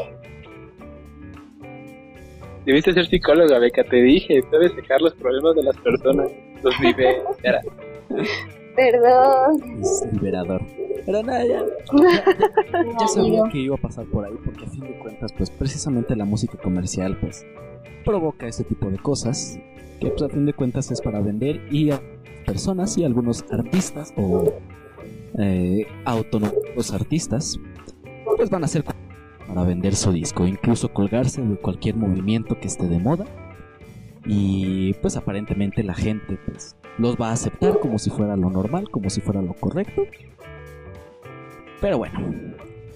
Debiste 2.64 2.94
ser 2.94 3.06
psicóloga, 3.06 3.58
Beca, 3.58 3.84
te 3.84 3.96
dije, 3.96 4.42
debes 4.50 4.72
sacar 4.72 5.00
los 5.02 5.14
problemas 5.14 5.54
de 5.56 5.64
las 5.64 5.76
personas, 5.78 6.30
los 6.62 6.80
libera. 6.80 7.60
Perdón. 8.74 9.80
Es 9.80 10.04
liberador. 10.12 10.62
Pero 11.06 11.22
nada, 11.22 11.44
ya, 11.44 11.62
ya, 13.00 13.08
sabía 13.08 13.42
que 13.52 13.58
iba 13.58 13.74
a 13.74 13.78
pasar 13.78 14.06
por 14.06 14.24
ahí, 14.24 14.34
porque 14.42 14.64
a 14.64 14.68
fin 14.68 14.80
de 14.80 14.98
cuentas, 14.98 15.32
pues 15.36 15.50
precisamente 15.50 16.16
la 16.16 16.24
música 16.24 16.56
comercial, 16.56 17.18
pues, 17.20 17.44
provoca 18.04 18.46
ese 18.46 18.64
tipo 18.64 18.90
de 18.90 18.98
cosas, 18.98 19.58
que 20.00 20.08
pues 20.08 20.22
a 20.22 20.28
fin 20.28 20.46
de 20.46 20.54
cuentas 20.54 20.90
es 20.90 21.02
para 21.02 21.20
vender 21.20 21.60
y 21.70 21.90
a 21.90 22.00
personas 22.46 22.96
y 22.96 23.04
algunos 23.04 23.44
artistas 23.50 24.14
o 24.16 24.54
eh, 25.38 25.86
autónomos 26.04 26.92
artistas, 26.92 27.58
pues 28.36 28.48
van 28.48 28.64
a 28.64 28.68
ser 28.68 28.84
para 29.46 29.64
vender 29.64 29.94
su 29.94 30.12
disco, 30.12 30.46
incluso 30.46 30.92
colgarse 30.92 31.42
de 31.42 31.56
cualquier 31.56 31.96
movimiento 31.96 32.58
que 32.58 32.66
esté 32.66 32.86
de 32.88 32.98
moda. 32.98 33.26
Y 34.26 34.94
pues 34.94 35.16
aparentemente 35.16 35.82
la 35.82 35.92
gente 35.92 36.38
pues 36.46 36.76
los 36.98 37.16
va 37.16 37.30
a 37.30 37.32
aceptar 37.32 37.80
como 37.80 37.98
si 37.98 38.10
fuera 38.10 38.36
lo 38.36 38.50
normal, 38.50 38.90
como 38.90 39.10
si 39.10 39.20
fuera 39.20 39.42
lo 39.42 39.54
correcto. 39.54 40.06
Pero 41.80 41.98
bueno, 41.98 42.20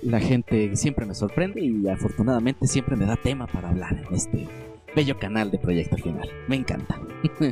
la 0.03 0.21
gente 0.21 0.77
siempre 0.77 1.07
me 1.07 1.15
sorprende 1.15 1.61
y 1.61 1.89
afortunadamente 1.89 2.67
siempre 2.67 2.97
me 2.97 3.07
da 3.07 3.17
tema 3.17 3.47
para 3.47 3.69
hablar 3.69 4.05
en 4.09 4.15
este 4.15 4.49
bello 4.95 5.19
canal 5.19 5.51
de 5.51 5.59
Proyecto 5.59 5.97
Final. 5.97 6.29
Me 6.47 6.57
encanta. 6.57 6.99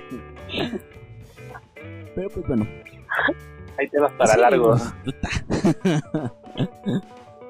Pero 2.14 2.30
pues 2.30 2.46
bueno. 2.46 2.66
Hay 3.78 3.88
temas 3.88 4.12
para 4.12 4.36
largo. 4.36 4.74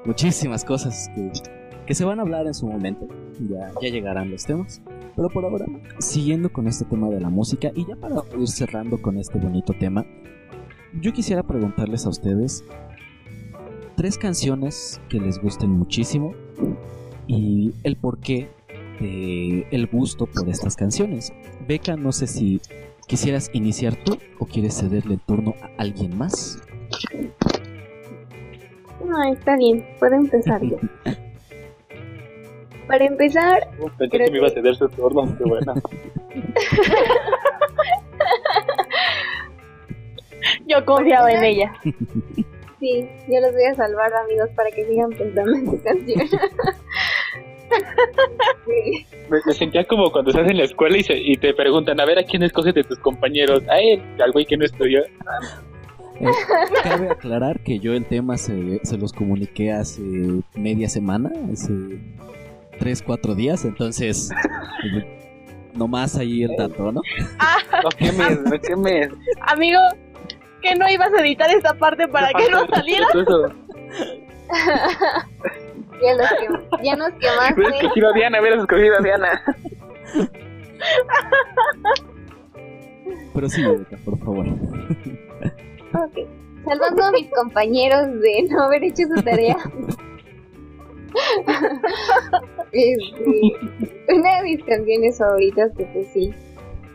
muchísimas 0.05 0.65
cosas 0.65 1.09
que, 1.15 1.31
se 1.95 2.05
van 2.05 2.19
a 2.19 2.23
hablar 2.23 2.47
en 2.47 2.55
su 2.55 2.67
momento. 2.67 3.09
Ya, 3.49 3.73
ya 3.81 3.89
llegarán 3.89 4.31
los 4.31 4.45
temas. 4.45 4.83
Pero 5.15 5.31
por 5.31 5.45
ahora, 5.45 5.67
siguiendo 5.99 6.53
con 6.53 6.67
este 6.69 6.85
tema 6.85 7.09
de 7.09 7.21
la 7.21 7.31
música 7.31 7.71
y 7.75 7.87
ya 7.87 7.97
para 7.97 8.17
ir 8.39 8.49
cerrando 8.49 9.01
con 9.01 9.17
este 9.17 9.39
bonito 9.39 9.73
tema, 9.73 10.05
yo 11.01 11.13
quisiera 11.13 11.43
preguntarles 11.43 12.07
a 12.07 12.11
ustedes 12.11 12.65
tres 13.97 14.19
canciones 14.19 15.01
que 15.09 15.19
les 15.19 15.41
gusten 15.41 15.71
muchísimo 15.71 16.35
y 17.27 17.73
el 17.83 17.97
porqué 17.97 18.49
de 19.01 19.67
el 19.71 19.87
gusto 19.87 20.27
por 20.27 20.49
estas 20.49 20.77
canciones. 20.77 21.33
Beca, 21.67 21.97
no 21.97 22.13
sé 22.13 22.27
si 22.27 22.61
quisieras 23.07 23.51
iniciar 23.53 23.97
tú 24.05 24.19
o 24.39 24.47
quieres 24.47 24.79
cederle 24.79 25.15
el 25.15 25.21
turno 25.21 25.55
a 25.63 25.71
alguien 25.79 26.17
más. 26.17 26.59
No, 29.05 29.23
está 29.33 29.57
bien, 29.57 29.85
puedo 29.99 30.15
empezar 30.15 30.63
yo. 30.63 30.77
para 32.87 33.05
empezar, 33.05 33.69
Uh, 33.79 33.89
Pensé 33.99 34.19
que 34.19 34.31
me 34.31 34.39
iba 34.39 34.47
a 34.47 34.51
ceder 34.51 34.75
su 34.77 34.89
turno, 34.89 35.27
qué 35.37 35.45
bueno. 35.45 35.75
Yo 40.67 40.85
confiaba 40.85 41.31
en 41.33 41.45
ella. 41.45 41.73
sí, 42.81 43.09
yo 43.29 43.41
los 43.41 43.53
voy 43.53 43.65
a 43.71 43.75
salvar, 43.75 44.13
amigos, 44.15 44.49
para 44.55 44.71
que 44.71 44.85
sigan 44.85 45.11
pensando 45.11 45.55
en 45.57 45.65
su 45.71 45.83
canción. 45.83 46.29
Sí. 48.67 49.07
Me, 49.29 49.39
me 49.45 49.53
sentía 49.55 49.83
como 49.85 50.13
cuando 50.13 50.31
estás 50.31 50.49
en 50.49 50.57
la 50.59 50.63
escuela 50.65 50.97
y, 50.99 51.03
se- 51.03 51.19
y 51.19 51.37
te 51.37 51.53
preguntan, 51.53 51.99
a 51.99 52.05
ver, 52.05 52.17
¿a 52.21 52.23
quién 52.23 52.45
escoges 52.45 52.73
de 52.75 52.85
tus 52.85 52.97
compañeros? 53.01 53.61
A 53.69 53.79
él, 53.81 54.01
al 54.23 54.31
güey 54.31 54.45
que 54.47 54.57
no 54.57 54.65
estudió. 54.65 55.01
Eh, 56.21 56.27
cabe 56.85 57.11
aclarar 57.11 57.59
que 57.65 57.81
yo 57.81 57.93
el 57.95 58.05
tema 58.07 58.37
se, 58.39 58.79
se 58.85 58.97
los 58.97 59.13
comuniqué 59.13 59.73
hace 59.73 60.01
media 60.55 60.89
semana, 60.89 61.33
hace 61.53 61.73
3, 62.79 63.03
4 63.03 63.35
días, 63.35 63.65
entonces 63.65 64.31
nomás 65.75 66.17
ahí 66.17 66.43
el 66.45 66.57
dato, 66.57 66.93
¿no? 66.93 67.01
No 67.83 67.89
quemes, 67.99 68.41
no 68.43 68.59
quemes. 68.61 69.11
Amigo, 69.43 69.79
que 70.63 70.75
no 70.75 70.89
ibas 70.89 71.13
a 71.13 71.21
editar 71.21 71.51
esta 71.51 71.75
parte 71.75 72.09
para 72.09 72.29
que 72.33 72.51
no 72.51 72.67
saliera. 72.69 73.07
Ya, 76.03 76.15
los 76.15 76.27
quem- 76.31 76.83
ya 76.83 76.97
nos 76.97 77.09
Hubieras 77.09 77.55
quemaste. 77.55 77.77
escogido 77.79 78.09
a 78.11 78.13
Diana, 78.13 78.41
hubieras 78.41 78.61
escogido 78.61 78.97
a 78.99 79.03
Diana. 79.03 79.43
Pero 83.35 83.49
sí, 83.49 83.63
Erika, 83.63 83.97
por 84.05 84.19
favor. 84.19 84.47
Ok. 84.47 86.19
Salvando 86.65 87.05
a 87.05 87.13
mis 87.13 87.31
compañeros 87.31 88.07
de 88.21 88.47
no 88.51 88.63
haber 88.65 88.85
hecho 88.85 89.05
su 89.15 89.23
tarea. 89.23 89.57
Este, 92.73 94.15
una 94.15 94.37
de 94.39 94.43
mis 94.43 94.65
canciones 94.65 95.19
favoritas 95.19 95.73
que 95.77 95.85
pues 95.87 96.09
sí, 96.13 96.33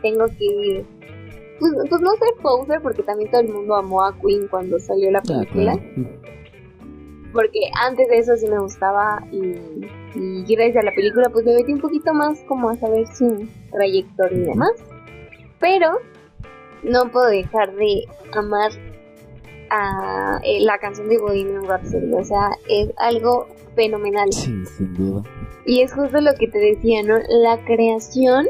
tengo 0.02 0.26
que... 0.38 0.84
Pues, 1.58 1.72
pues 1.88 2.00
no 2.00 2.10
ser 2.12 2.28
poser 2.42 2.80
porque 2.82 3.02
también 3.02 3.30
todo 3.30 3.40
el 3.40 3.48
mundo 3.48 3.74
amó 3.76 4.04
a 4.04 4.14
Queen 4.20 4.48
cuando 4.48 4.78
salió 4.78 5.10
la 5.10 5.18
Ah, 5.20 5.22
película. 5.26 5.72
claro. 5.72 6.10
Porque 7.32 7.60
antes 7.82 8.08
de 8.08 8.18
eso 8.18 8.36
sí 8.36 8.46
me 8.46 8.58
gustaba 8.58 9.24
y, 9.32 9.54
y 10.14 10.44
gracias 10.54 10.76
a 10.76 10.82
la 10.86 10.92
película 10.94 11.30
pues 11.30 11.44
me 11.46 11.54
metí 11.54 11.72
un 11.72 11.80
poquito 11.80 12.12
más 12.12 12.38
como 12.46 12.68
a 12.68 12.76
saber 12.76 13.06
su 13.16 13.48
trayectoria 13.70 14.36
y 14.38 14.44
demás. 14.44 14.72
Pero 15.58 15.92
no 16.82 17.10
puedo 17.10 17.26
dejar 17.28 17.74
de 17.76 18.04
amar 18.34 18.70
a 19.72 20.38
eh, 20.44 20.60
la 20.60 20.76
canción 20.78 21.08
de 21.08 21.18
Bohemian 21.18 21.64
Rhapsody. 21.64 22.12
O 22.12 22.24
sea, 22.24 22.50
es 22.68 22.90
algo 22.98 23.46
fenomenal. 23.74 24.30
Sí, 24.32 24.54
sin 24.76 24.94
duda. 24.94 25.22
Y 25.64 25.80
es 25.80 25.92
justo 25.94 26.20
lo 26.20 26.34
que 26.34 26.46
te 26.46 26.58
decía, 26.58 27.02
¿no? 27.02 27.16
La 27.28 27.64
creación 27.64 28.46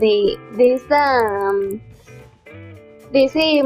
de, 0.00 0.36
de 0.56 0.74
esta... 0.74 1.50
um, 1.50 1.78
De, 3.12 3.26
ese, 3.26 3.62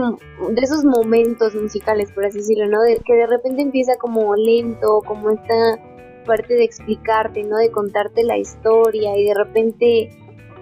de 0.52 0.60
esos 0.60 0.84
momentos 0.84 1.54
musicales, 1.54 2.12
por 2.12 2.26
así 2.26 2.38
decirlo, 2.38 2.66
¿no? 2.68 2.82
De- 2.82 3.00
que 3.06 3.14
de 3.14 3.26
repente 3.26 3.62
empieza 3.62 3.96
como 3.96 4.34
lento, 4.36 5.00
como 5.06 5.30
esta 5.30 5.78
parte 6.26 6.52
de 6.54 6.64
explicarte, 6.64 7.44
¿no? 7.44 7.56
De 7.56 7.70
contarte 7.70 8.24
la 8.24 8.36
historia 8.36 9.16
y 9.16 9.24
de 9.24 9.32
repente 9.34 10.10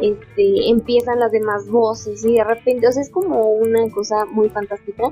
este, 0.01 0.69
empiezan 0.71 1.19
las 1.19 1.33
demás 1.33 1.69
voces 1.69 2.25
y 2.25 2.35
de 2.35 2.45
repente, 2.45 2.87
o 2.87 2.93
sea, 2.93 3.03
es 3.03 3.11
como 3.11 3.51
una 3.51 3.91
cosa 3.91 4.25
muy 4.27 4.49
fantástica. 4.51 5.11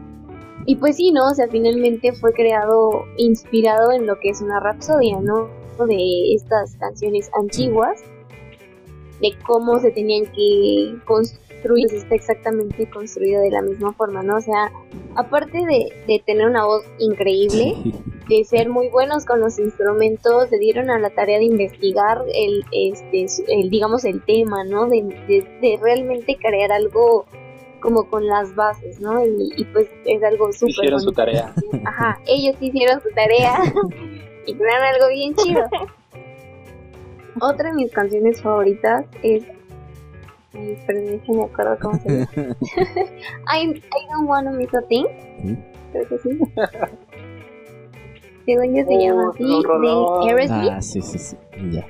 Y 0.66 0.76
pues 0.76 0.96
sí, 0.96 1.12
¿no? 1.12 1.28
O 1.30 1.34
sea, 1.34 1.46
finalmente 1.48 2.12
fue 2.12 2.32
creado, 2.32 3.04
inspirado 3.16 3.92
en 3.92 4.06
lo 4.06 4.18
que 4.18 4.30
es 4.30 4.40
una 4.40 4.60
rapsodia, 4.60 5.20
¿no? 5.20 5.48
De 5.86 6.34
estas 6.34 6.76
canciones 6.76 7.30
antiguas, 7.38 8.00
de 9.20 9.32
cómo 9.46 9.78
se 9.80 9.90
tenían 9.90 10.24
que 10.32 10.94
construir, 11.04 11.88
pues 11.88 12.02
está 12.02 12.14
exactamente 12.14 12.88
construido 12.90 13.40
de 13.42 13.50
la 13.50 13.62
misma 13.62 13.92
forma, 13.92 14.22
¿no? 14.22 14.36
O 14.36 14.40
sea, 14.40 14.70
aparte 15.16 15.58
de, 15.58 15.92
de 16.06 16.22
tener 16.24 16.46
una 16.46 16.64
voz 16.64 16.84
increíble, 16.98 17.74
de 18.28 18.44
ser 18.44 18.68
muy 18.68 18.88
buenos 18.88 19.24
con 19.24 19.40
los 19.40 19.58
instrumentos, 19.58 20.48
se 20.48 20.58
dieron 20.58 20.90
a 20.90 20.98
la 20.98 21.10
tarea 21.10 21.38
de 21.38 21.44
investigar 21.44 22.22
el, 22.34 22.64
este, 22.72 23.26
el 23.48 23.70
digamos, 23.70 24.04
el 24.04 24.22
tema, 24.24 24.64
¿no? 24.64 24.86
De, 24.88 25.02
de, 25.26 25.46
de 25.60 25.78
realmente 25.82 26.36
crear 26.36 26.72
algo 26.72 27.26
como 27.84 28.04
con 28.08 28.26
las 28.26 28.54
bases, 28.54 28.98
¿no? 28.98 29.22
Y, 29.22 29.52
y 29.58 29.64
pues 29.66 29.86
es 30.06 30.22
algo 30.24 30.50
súper 30.54 30.70
Hicieron 30.70 31.00
su 31.00 31.12
bonito. 31.12 31.22
tarea. 31.22 31.54
Ajá, 31.84 32.18
ellos 32.26 32.56
hicieron 32.58 33.02
su 33.02 33.10
tarea 33.10 33.56
y 34.46 34.54
crearon 34.54 34.84
algo 34.94 35.08
bien 35.08 35.34
chido. 35.34 35.64
Otra 37.42 37.68
de 37.68 37.74
mis 37.76 37.92
canciones 37.92 38.40
favoritas 38.40 39.04
es. 39.22 39.44
Ay, 40.54 40.78
perdón, 40.86 41.08
es 41.14 41.22
que 41.22 41.32
me 41.32 41.44
acuerdo 41.44 41.76
cómo 41.82 41.98
se 42.00 42.08
llama. 42.08 42.28
I, 43.54 43.68
I 43.68 43.82
don't 44.10 44.26
wanna 44.28 44.50
miss 44.52 44.72
a 44.74 44.80
thing. 44.82 45.04
Sí. 45.42 45.58
Creo 45.92 46.08
que 46.08 46.18
sí. 46.18 46.38
Según 48.46 48.74
yo 48.76 48.84
se 48.86 48.98
llama 48.98 49.26
Oh, 49.26 49.30
así, 49.30 49.44
un 49.44 49.62
rolón. 49.64 50.20
de 50.26 50.30
Aerosmith. 50.32 50.70
Ah, 50.72 50.80
sí, 50.82 51.02
sí, 51.02 51.18
sí. 51.18 51.36
Ya. 51.70 51.86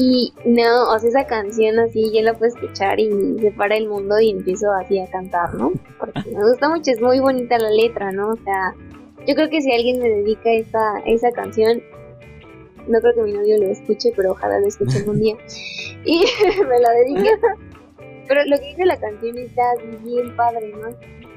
Y 0.00 0.32
no, 0.44 0.92
o 0.92 0.98
sea, 1.00 1.08
esa 1.08 1.26
canción 1.26 1.76
así 1.80 2.12
yo 2.14 2.22
la 2.22 2.32
puedo 2.32 2.54
escuchar 2.54 3.00
y 3.00 3.10
se 3.40 3.50
para 3.50 3.76
el 3.76 3.88
mundo 3.88 4.20
y 4.20 4.30
empiezo 4.30 4.70
así 4.80 5.00
a 5.00 5.10
cantar, 5.10 5.52
¿no? 5.54 5.72
Porque 5.98 6.22
me 6.30 6.48
gusta 6.48 6.68
mucho, 6.68 6.92
es 6.92 7.00
muy 7.00 7.18
bonita 7.18 7.58
la 7.58 7.68
letra, 7.70 8.12
¿no? 8.12 8.28
O 8.28 8.36
sea, 8.36 8.76
yo 9.26 9.34
creo 9.34 9.50
que 9.50 9.60
si 9.60 9.72
alguien 9.72 9.98
me 9.98 10.08
dedica 10.08 10.52
esa, 10.52 11.00
esa 11.04 11.32
canción, 11.32 11.82
no 12.86 13.00
creo 13.00 13.12
que 13.12 13.22
mi 13.22 13.32
novio 13.32 13.58
lo 13.58 13.66
escuche, 13.66 14.12
pero 14.14 14.30
ojalá 14.30 14.60
lo 14.60 14.68
escuche 14.68 14.98
algún 14.98 15.18
día. 15.18 15.36
Y 16.04 16.24
me 16.68 16.78
la 16.78 16.92
dedique. 16.92 17.30
Pero 18.28 18.44
lo 18.44 18.56
que 18.56 18.66
dice 18.66 18.84
la 18.84 19.00
canción 19.00 19.36
está 19.36 19.64
bien 20.04 20.36
padre, 20.36 20.74
¿no? 20.80 20.90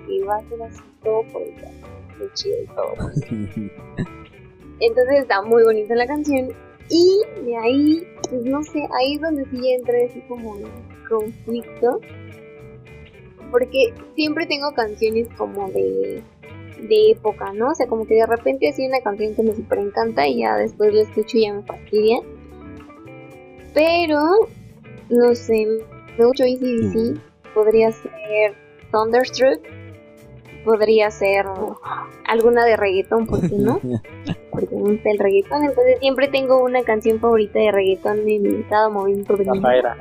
Que 0.06 0.24
va 0.24 0.36
a 0.36 0.48
ser 0.48 0.62
así 0.62 0.84
todo 1.04 1.24
por 1.34 1.42
el 1.42 2.34
chido 2.34 2.58
y 2.62 2.68
todo. 2.68 2.94
Entonces 4.80 5.20
está 5.20 5.42
muy 5.42 5.64
bonita 5.64 5.96
la 5.96 6.06
canción. 6.06 6.54
Y 6.92 7.22
de 7.46 7.58
ahí, 7.58 8.08
pues 8.30 8.44
no 8.44 8.62
sé, 8.64 8.86
ahí 9.00 9.16
es 9.16 9.22
donde 9.22 9.46
sí 9.46 9.62
ya 9.62 9.76
entré 9.76 10.06
así 10.06 10.20
como 10.28 10.58
en 10.58 10.66
conflicto. 11.08 12.02
Porque 13.50 13.94
siempre 14.16 14.46
tengo 14.46 14.72
canciones 14.74 15.28
como 15.38 15.70
de, 15.72 16.22
de 16.82 17.12
época, 17.12 17.54
¿no? 17.54 17.70
O 17.70 17.76
sea, 17.76 17.88
como 17.88 18.06
que 18.06 18.16
de 18.16 18.26
repente 18.26 18.68
así 18.68 18.86
una 18.86 19.00
canción 19.00 19.36
que 19.36 19.44
me 19.44 19.54
super 19.54 19.80
encanta 19.80 20.28
y 20.28 20.40
ya 20.40 20.58
después 20.58 20.94
la 20.94 21.04
escucho 21.04 21.38
y 21.38 21.44
ya 21.44 21.54
me 21.54 21.64
fastidia. 21.64 22.20
Pero, 23.74 24.20
no 25.10 25.34
sé, 25.34 25.66
mucho 26.18 26.44
ACDC. 26.44 27.20
Podría 27.54 27.92
ser 27.92 28.54
Thunderstruck. 28.92 29.81
Podría 30.64 31.10
ser 31.10 31.46
alguna 32.26 32.66
de 32.66 32.78
reggaetón, 32.78 33.26
¿por 33.26 33.42
qué 33.42 33.56
no? 33.58 33.80
porque 34.52 34.76
me 34.76 34.92
gusta 34.92 35.10
el 35.10 35.18
reggaetón, 35.18 35.64
entonces 35.64 36.00
siempre 36.00 36.28
tengo 36.28 36.64
una 36.64 36.84
canción 36.84 37.20
favorita 37.20 37.60
de 37.60 37.72
reggaetón 37.72 38.28
en 38.28 38.64
cada 38.64 38.90
momento 38.90 39.36
de 39.36 39.46
mi 39.46 39.58
vida. 39.58 39.62
Rafaela. 39.82 39.98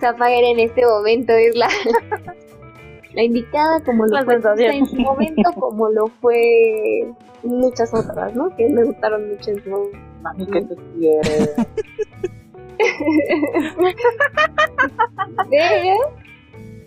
Sapphire 0.00 0.50
en 0.50 0.60
este 0.60 0.84
momento 0.86 1.32
es 1.34 1.54
la, 1.54 1.68
la 3.14 3.22
indicada 3.22 3.80
como 3.84 4.06
lo 4.06 4.14
La 4.16 4.24
fue 4.24 4.34
sensación. 4.34 4.72
en 4.72 4.86
su 4.86 4.96
momento, 4.96 5.52
como 5.52 5.90
lo 5.90 6.06
fue 6.20 7.12
muchas 7.42 7.92
otras, 7.94 8.34
¿no? 8.34 8.54
Que 8.56 8.68
me 8.68 8.84
gustaron 8.84 9.28
mucho 9.28 9.50
en 9.50 9.62
su 9.62 9.70
momento. 9.70 9.98
Mami, 10.22 10.46
¿qué 10.46 10.62
te 10.62 10.76
quieres? 10.98 11.54
Pero, 15.50 15.96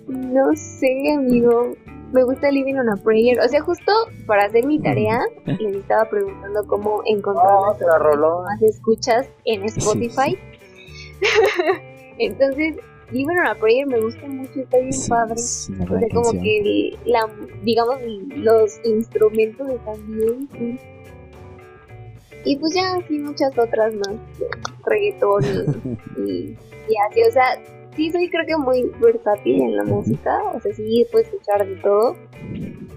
no 0.08 0.56
sé, 0.56 1.14
amigo. 1.16 1.74
Me 2.14 2.24
gusta 2.24 2.51
Living 2.51 2.76
on 2.76 2.89
a 2.89 2.95
Prayer. 2.95 3.39
O 3.39 3.47
sea, 3.47 3.61
justo 3.61 3.91
para 4.28 4.45
hacer 4.45 4.66
mi 4.66 4.80
tarea, 4.80 5.20
les 5.59 5.76
estaba 5.76 6.05
preguntando 6.09 6.66
cómo 6.68 7.01
encontrar 7.05 7.47
Oh, 7.51 7.76
las 8.49 8.61
escuchas 8.61 9.28
en 9.45 9.64
Spotify. 9.66 10.38
Entonces, 12.20 12.76
Living 13.11 13.38
on 13.39 13.47
a 13.47 13.55
Prayer 13.55 13.88
me 13.88 13.99
gusta 13.99 14.28
mucho, 14.28 14.59
está 14.59 14.78
bien 14.78 14.93
Sí, 14.93 15.09
padre. 15.09 15.34
es 15.36 15.70
O 15.70 15.99
sea, 15.99 16.07
como 16.14 16.32
que 16.41 16.95
la, 17.05 17.28
digamos, 17.64 17.97
los 18.36 18.80
instrumentos 18.86 19.70
están 19.70 20.07
bien. 20.07 20.49
sí. 20.57 20.80
Y 22.45 22.57
pues 22.57 22.74
ya, 22.76 22.97
sí, 23.07 23.20
muchas 23.20 23.57
otras 23.57 23.93
más. 23.95 24.16
Reggaetón 24.86 25.43
y, 25.45 26.22
y, 26.30 26.57
y 26.89 26.93
así. 27.09 27.22
O 27.28 27.32
sea, 27.32 27.57
sí 27.96 28.12
soy 28.12 28.30
creo 28.30 28.46
que 28.46 28.58
muy 28.58 28.91
versátil 29.00 29.62
en 29.62 29.76
la 29.78 29.84
música. 29.84 30.38
O 30.54 30.60
sea, 30.60 30.74
sí 30.74 31.06
puedo 31.12 31.24
escuchar 31.26 31.66
de 31.68 31.76
todo. 31.78 32.16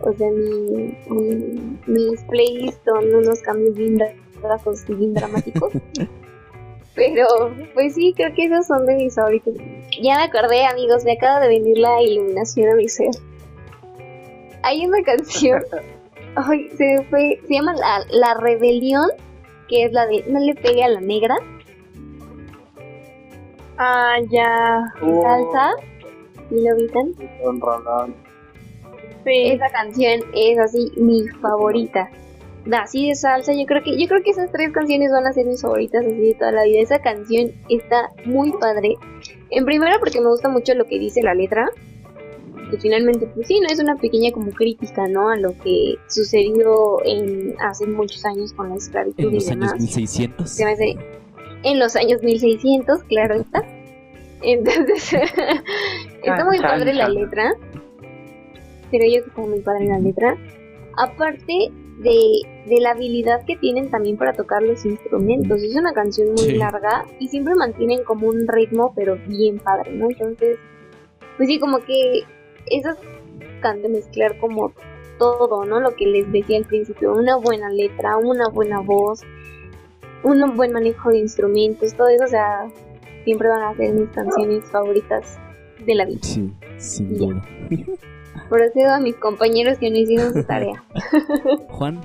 O 0.01 0.13
sea, 0.13 0.29
mi, 0.31 0.97
mi- 1.09 1.79
mis 1.87 2.23
playlists 2.25 2.81
son 2.85 3.15
unos 3.15 3.41
cambios 3.43 3.75
bien 3.75 3.97
drásticos 4.43 4.85
y 4.89 4.95
bien 4.95 5.15
dramáticos. 5.15 5.73
Pero, 6.95 7.27
pues 7.75 7.95
sí, 7.95 8.15
creo 8.17 8.33
que 8.35 8.47
esos 8.47 8.67
son 8.67 8.87
de 8.87 8.95
mis 8.95 9.15
favoritos. 9.15 9.55
Ya 10.03 10.17
me 10.17 10.23
acordé, 10.25 10.65
amigos, 10.65 11.05
me 11.05 11.13
acaba 11.13 11.41
de 11.41 11.49
venir 11.49 11.77
la 11.79 12.03
iluminación 12.03 12.71
a 12.71 12.75
mi 12.75 12.89
ser. 12.89 13.11
Hay 14.63 14.87
una 14.87 15.03
canción, 15.03 15.63
ay, 16.37 16.69
se 16.77 16.85
me 16.85 17.03
fue, 17.05 17.39
se 17.47 17.55
llama 17.55 17.75
La, 17.75 18.01
La 18.11 18.35
Rebelión, 18.41 19.09
que 19.69 19.85
es 19.85 19.93
la 19.93 20.07
de 20.07 20.25
No 20.29 20.41
le 20.41 20.55
pegue 20.55 20.83
a 20.85 20.89
la 20.89 21.01
negra. 21.01 21.37
Ah, 23.79 24.17
ya. 24.31 24.85
Oh, 25.03 25.23
Salsa, 25.23 25.71
¿y 26.51 26.67
lo 26.67 26.75
ubican? 26.77 27.13
Sí. 29.25 29.49
Esa 29.53 29.69
canción 29.71 30.21
es 30.35 30.59
así 30.59 30.93
mi 30.97 31.27
favorita. 31.29 32.09
Da, 32.65 32.81
Así 32.83 33.09
de 33.09 33.15
salsa, 33.15 33.53
yo 33.55 33.65
creo 33.65 33.83
que 33.85 33.97
yo 33.97 34.09
creo 34.09 34.23
que 34.25 34.31
esas 34.31 34.51
tres 34.51 34.73
canciones 34.73 35.13
van 35.13 35.25
a 35.27 35.33
ser 35.33 35.47
mis 35.47 35.63
favoritas 35.63 36.05
así 36.05 36.17
de 36.17 36.35
toda 36.35 36.51
la 36.53 36.65
vida. 36.65 36.81
Esa 36.81 36.99
canción 37.01 37.53
está 37.69 38.11
muy 38.25 38.51
padre. 38.53 38.97
En 39.51 39.65
primera 39.65 39.99
porque 40.01 40.21
me 40.21 40.29
gusta 40.29 40.49
mucho 40.49 40.75
lo 40.75 40.85
que 40.85 40.99
dice 40.99 41.23
la 41.23 41.35
letra. 41.35 41.71
Que 42.71 42.79
finalmente, 42.79 43.29
pues 43.33 43.47
sí, 43.47 43.61
no 43.61 43.69
es 43.69 43.79
una 43.79 43.95
pequeña 43.95 44.33
como 44.33 44.51
crítica, 44.51 45.07
¿no? 45.07 45.29
A 45.29 45.37
lo 45.37 45.57
que 45.63 45.95
sucedió 46.09 47.05
en 47.05 47.55
hace 47.61 47.87
muchos 47.87 48.25
años 48.25 48.53
con 48.53 48.71
la 48.71 48.75
esclavitud 48.75 49.23
En 49.27 49.31
y 49.31 49.35
los 49.35 49.49
años 49.49 49.71
demás. 49.71 49.81
1600. 49.81 50.51
Se 50.51 50.65
me 50.65 50.73
hace 50.73 50.97
en 51.63 51.79
los 51.79 51.97
años 51.97 52.23
1600, 52.23 53.05
claro 53.05 53.35
está. 53.35 53.65
Entonces, 54.43 55.13
está 56.23 56.45
muy 56.45 56.59
padre 56.61 56.93
la 56.95 57.09
letra. 57.09 57.55
Pero 58.91 59.05
yo 59.05 59.23
que 59.25 59.29
está 59.31 59.41
muy 59.41 59.61
padre 59.61 59.87
la 59.87 59.99
letra. 59.99 60.37
Aparte 60.97 61.71
de, 61.99 62.19
de 62.67 62.81
la 62.81 62.91
habilidad 62.91 63.45
que 63.47 63.57
tienen 63.57 63.91
también 63.91 64.17
para 64.17 64.33
tocar 64.35 64.63
los 64.63 64.85
instrumentos. 64.85 65.63
Es 65.63 65.75
una 65.77 65.93
canción 65.93 66.29
muy 66.31 66.39
Sí. 66.39 66.57
larga 66.57 67.05
y 67.19 67.29
siempre 67.29 67.55
mantienen 67.55 68.05
como 68.05 68.29
un 68.29 68.47
ritmo, 68.47 68.93
pero 68.95 69.19
bien 69.27 69.59
padre, 69.59 69.93
¿no? 69.93 70.09
Entonces, 70.11 70.59
pues 71.37 71.49
sí, 71.49 71.59
como 71.59 71.79
que 71.81 72.23
esas 72.67 72.99
cantan 73.63 73.93
mezclar 73.93 74.39
como 74.39 74.73
todo, 75.19 75.65
¿no? 75.65 75.81
Lo 75.81 75.97
que 75.97 76.07
les 76.07 76.31
decía 76.31 76.59
al 76.59 76.65
principio, 76.67 77.15
una 77.15 77.37
buena 77.37 77.71
letra, 77.71 78.19
una 78.19 78.49
buena 78.49 78.81
voz, 78.81 79.23
un 80.27 80.57
buen 80.57 80.73
manejo 80.73 81.11
de 81.11 81.19
instrumentos, 81.19 81.95
todo 81.95 82.09
eso, 82.09 82.25
o 82.25 82.29
sea, 82.29 82.67
siempre 83.25 83.49
van 83.49 83.63
a 83.63 83.75
ser 83.75 83.93
mis 83.95 84.09
canciones 84.11 84.65
favoritas 84.71 85.39
de 85.85 85.95
la 85.95 86.05
vida. 86.05 86.19
Sí, 86.23 86.53
sin 86.79 87.15
Ya. 87.15 87.19
duda. 87.27 87.43
Procedo 88.51 88.93
a 88.95 89.01
mis 89.01 89.17
compañeros 89.17 89.79
que 89.79 89.91
no 89.91 89.97
hicieron 89.97 90.33
su 90.33 90.45
tarea. 90.45 90.83
Juan, 91.69 92.01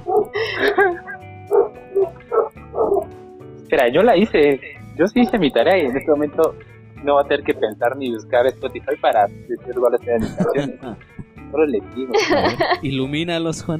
Espera, 3.63 3.89
yo 3.89 4.01
la 4.01 4.17
hice. 4.17 4.59
Yo 4.97 5.07
sí 5.07 5.21
hice 5.21 5.37
mi 5.39 5.51
tarea 5.51 5.77
y 5.77 5.85
en 5.87 5.95
este 5.97 6.09
momento 6.11 6.55
no 7.03 7.15
va 7.15 7.21
a 7.21 7.23
tener 7.25 7.43
que 7.43 7.53
pensar 7.53 7.95
ni 7.97 8.11
buscar 8.13 8.45
Spotify 8.47 8.95
para 9.01 9.27
decir 9.27 9.57
cuáles 9.79 10.01
eran 10.05 10.21
mis 10.21 10.33
canciones. 10.33 10.79
Solo 11.51 11.65
le 11.65 11.81
digo. 11.95 12.11
ver, 12.31 12.57
ilumínalos, 12.81 13.63
Juan. 13.63 13.79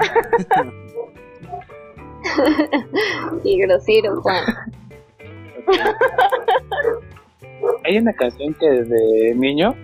Y 3.44 3.60
grosero, 3.62 4.22
Juan. 4.22 4.44
Hay 7.84 7.98
una 7.98 8.14
canción 8.14 8.54
que 8.56 8.70
desde 8.70 9.36
niño, 9.36 9.76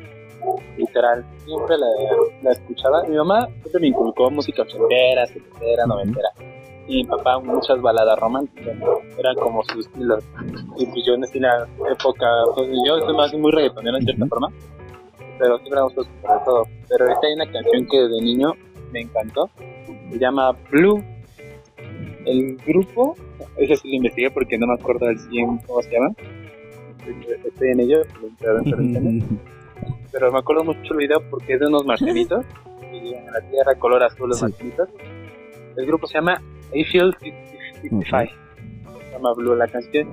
literal, 0.78 1.26
siempre 1.46 1.78
la, 1.78 1.88
la 2.44 2.52
escuchaba. 2.52 3.04
Mi 3.04 3.16
mamá 3.16 3.48
siempre 3.62 3.82
me 3.82 3.88
inculcó 3.88 4.30
música 4.32 4.64
ochentera, 4.64 5.26
setentera, 5.28 5.86
noventera. 5.86 6.30
Y 6.88 7.04
mi 7.04 7.06
papá 7.06 7.40
muchas 7.40 7.82
baladas 7.82 8.18
románticas. 8.20 8.76
Eran 9.18 9.36
como 9.36 9.64
sus 9.66 9.86
estilos. 9.88 10.24
Y 10.78 10.86
pues 10.86 11.06
yo 11.06 11.14
en 11.16 11.24
esa 11.24 11.68
época, 11.92 12.28
pues 12.56 12.70
yo 12.86 13.00
soy 13.00 13.16
más 13.16 13.34
muy 13.34 13.52
reggaetonero 13.52 13.98
en 13.98 14.04
cierta 14.04 14.24
Ujú. 14.24 14.30
forma. 14.30 14.50
Pero 15.38 15.58
siempre 15.60 15.80
me 15.80 15.84
gustó 15.84 16.04
todo. 16.46 16.64
Pero 16.90 17.08
esta 17.10 17.28
hay 17.28 17.34
una 17.34 17.52
canción 17.52 17.86
que 17.92 17.98
desde 18.00 18.22
niño 18.22 18.54
me 18.92 19.02
encantó. 19.02 19.50
Se 20.12 20.18
llama 20.18 20.54
Blue. 20.72 21.04
El 22.28 22.58
grupo, 22.58 23.16
ese 23.58 23.76
sí 23.78 23.90
lo 23.90 23.96
investigué 23.96 24.30
porque 24.32 24.58
no 24.58 24.68
me 24.68 24.74
acuerdo 24.74 25.06
del 25.08 25.18
100 25.20 25.60
cómo 25.66 25.82
se 25.82 25.92
llama. 25.92 26.10
Estoy 27.46 27.70
en 27.70 27.80
ello, 27.80 28.02
pero- 30.12 30.32
me 30.32 30.40
acuerdo 30.40 30.64
mucho 30.66 30.94
el 30.94 30.98
video 30.98 31.22
porque 31.30 31.54
es 31.54 31.60
de 31.60 31.68
unos 31.68 31.86
marcianitos 31.86 32.46
y 32.92 33.14
en 33.14 33.26
la 33.32 33.40
tierra 33.50 33.76
color 33.80 34.04
azul 34.04 34.30
los 34.30 34.40
Sí. 34.40 34.46
marcianitos. 34.46 34.90
El 35.78 35.86
grupo 35.86 36.08
se 36.08 36.16
llama 36.16 36.42
I 36.74 36.84
Feel 36.86 37.16
55. 37.20 38.04
Se 38.04 39.12
llama 39.14 39.34
Blue 39.36 39.56
la 39.56 39.68
canción. 39.68 40.08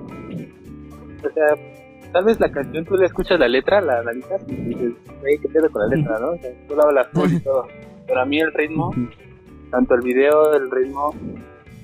O 1.17 1.29
sea, 1.33 2.11
tal 2.13 2.23
vez 2.25 2.39
la 2.39 2.51
canción 2.51 2.85
tú 2.85 2.95
le 2.95 3.07
escuchas 3.07 3.39
la 3.39 3.47
letra, 3.47 3.81
la 3.81 3.99
analizas 3.99 4.45
y 4.47 4.53
dices, 4.55 4.93
güey, 5.21 5.37
¿qué 5.39 5.49
pedo 5.49 5.69
con 5.71 5.81
la 5.89 5.95
letra, 5.95 6.19
no? 6.19 6.31
O 6.31 6.37
sea, 6.37 6.51
tú 6.67 6.75
la 6.75 6.83
hablas 6.83 7.07
y 7.31 7.39
todo. 7.41 7.67
Pero 8.07 8.21
a 8.21 8.25
mí 8.25 8.39
el 8.39 8.53
ritmo, 8.53 8.93
tanto 9.71 9.95
el 9.95 10.01
video, 10.01 10.53
el 10.53 10.69
ritmo, 10.69 11.09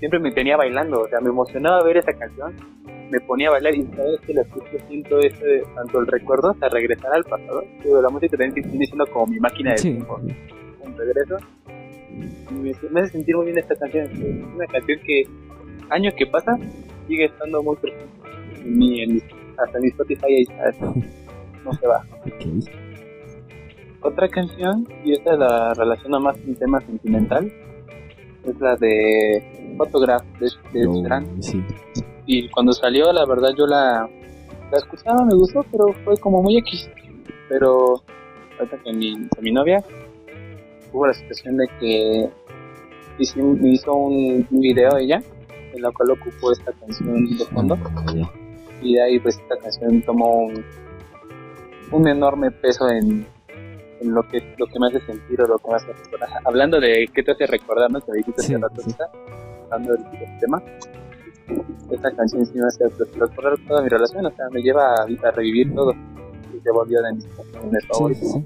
siempre 0.02 0.20
me 0.20 0.32
tenía 0.32 0.58
bailando. 0.58 1.02
O 1.04 1.08
sea, 1.08 1.22
me 1.22 1.30
emocionaba 1.30 1.82
ver 1.84 1.97
esa 1.97 2.12
canción, 2.12 2.54
me 3.10 3.20
ponía 3.22 3.47
a 3.47 3.52
bailar 3.52 3.76
y 3.76 3.84
cada 3.86 4.10
vez 4.12 4.20
que 4.22 4.34
la 4.34 4.41
escucho 4.41 4.78
siento 4.89 5.20
ese, 5.20 5.64
tanto 5.76 5.99
el 5.99 6.08
recuerdo 6.08 6.49
hasta 6.49 6.68
regresar 6.70 7.14
al 7.14 7.24
pasado. 7.24 7.64
Digo, 7.84 8.02
la 8.02 8.10
música 8.10 8.36
también 8.36 8.68
viene 8.70 8.86
siendo 8.86 9.06
como 9.08 9.28
mi 9.28 9.39
máquina 9.39 9.72
de 9.72 9.78
Sí. 9.78 9.91
tiempo. 9.91 10.20
Un 10.20 10.97
regreso. 10.97 11.38
Me, 12.52 12.74
me 12.89 12.99
hace 13.02 13.12
sentir 13.12 13.36
muy 13.38 13.45
bien 13.45 13.58
esta 13.60 13.76
canción. 13.76 14.06
Es 14.12 14.20
una 14.56 14.66
canción 14.68 14.99
que, 15.06 15.24
año 15.89 16.12
que 16.18 16.26
pasa, 16.28 16.58
sigue 17.08 17.26
estando 17.26 17.64
muy 17.64 17.76
presente. 17.78 18.06
En 18.66 18.78
mi, 18.78 19.02
en 19.04 19.22
hasta 19.58 19.78
en 19.78 19.84
mi 19.84 19.89
Spotify 19.89 20.26
ahí 20.26 20.41
está. 20.41 20.74
No 21.64 21.72
se 21.74 21.86
va. 21.86 22.04
Otra 24.02 24.28
canción, 24.30 24.88
y 25.06 25.14
esta 25.14 25.36
la 25.36 25.76
relaciona 25.76 26.18
más 26.18 26.36
con 26.38 26.49
un 26.49 26.56
tema 26.56 26.82
sentimental, 26.82 27.54
es 28.47 28.60
la 28.60 28.76
de 28.78 29.43
Photograph 29.86 30.24
de, 30.40 30.50
de 30.74 30.88
Sheeran. 30.88 31.44
sí. 31.44 31.64
Y 32.26 32.50
cuando 32.50 32.72
salió, 32.72 33.12
la 33.12 33.26
verdad, 33.26 33.50
yo 33.58 33.66
la, 33.66 34.08
la 34.72 34.78
escuchaba, 34.78 35.26
me 35.26 35.36
gustó, 35.36 35.66
pero 35.72 35.92
fue 36.06 36.16
como 36.18 36.42
muy 36.42 36.58
X. 36.58 36.90
Pero 37.50 38.02
ahorita 38.60 38.78
que 38.84 38.94
mi, 38.94 39.28
mi 39.42 39.52
novia 39.52 39.84
hubo 40.94 41.08
la 41.08 41.14
situación 41.14 41.58
de 41.58 41.68
que 41.80 42.30
hizo, 43.18 43.40
hizo 43.64 43.94
un, 43.94 44.48
un 44.50 44.60
video 44.62 44.98
ella, 44.98 45.22
en 45.74 45.82
la 45.82 45.92
cual 45.92 46.12
ocupó 46.12 46.52
esta 46.52 46.72
canción 46.74 47.26
de 47.38 47.46
fondo. 47.46 47.78
Ah, 47.84 48.32
y 48.82 48.94
de 48.96 49.02
ahí 49.02 49.20
pues 49.20 49.38
esta 49.38 49.58
canción 49.58 50.02
tomó 50.04 50.44
un, 50.44 50.64
un 51.92 52.08
enorme 52.08 52.52
peso 52.52 52.90
en, 52.90 53.26
en 54.00 54.14
lo 54.14 54.28
que 54.28 54.42
lo 54.58 54.68
que 54.68 54.80
me 54.80 54.88
hace 54.88 55.02
sentir 55.02 55.42
o 55.42 55.48
lo 55.48 55.58
que 55.60 55.70
me 55.70 55.76
hace 55.76 55.92
recordar. 55.92 56.30
Hablando 56.46 56.80
de 56.80 57.10
qué 57.14 57.24
te 57.24 57.32
hace 57.32 57.48
recordar, 57.48 57.92
¿no? 57.92 58.00
Que 58.00 58.12
dijiste 58.14 58.42
Sí, 58.44 58.54
hace 58.54 58.64
rato, 58.64 58.82
sí. 58.82 58.96
Hablando 59.72 59.94
del, 59.94 60.40
tema. 60.40 60.62
Esta 61.90 62.12
canción 62.12 62.46
sí 62.46 62.54
me 62.56 62.68
hace 62.68 62.88
recordar 63.18 63.58
toda 63.68 63.82
mi 63.82 63.90
relación, 63.90 64.26
o 64.26 64.32
sea, 64.32 64.46
me 64.52 64.62
lleva 64.62 64.94
a, 64.96 65.04
a 65.28 65.32
revivir 65.32 65.74
todo 65.74 65.92
y 66.56 66.60
se 66.62 66.72
volvió 66.72 67.02
de 67.02 67.14
mis 67.14 67.26
canciones 67.26 67.82
Sí, 67.84 67.88
favoritas. 67.92 68.32
sí. 68.32 68.46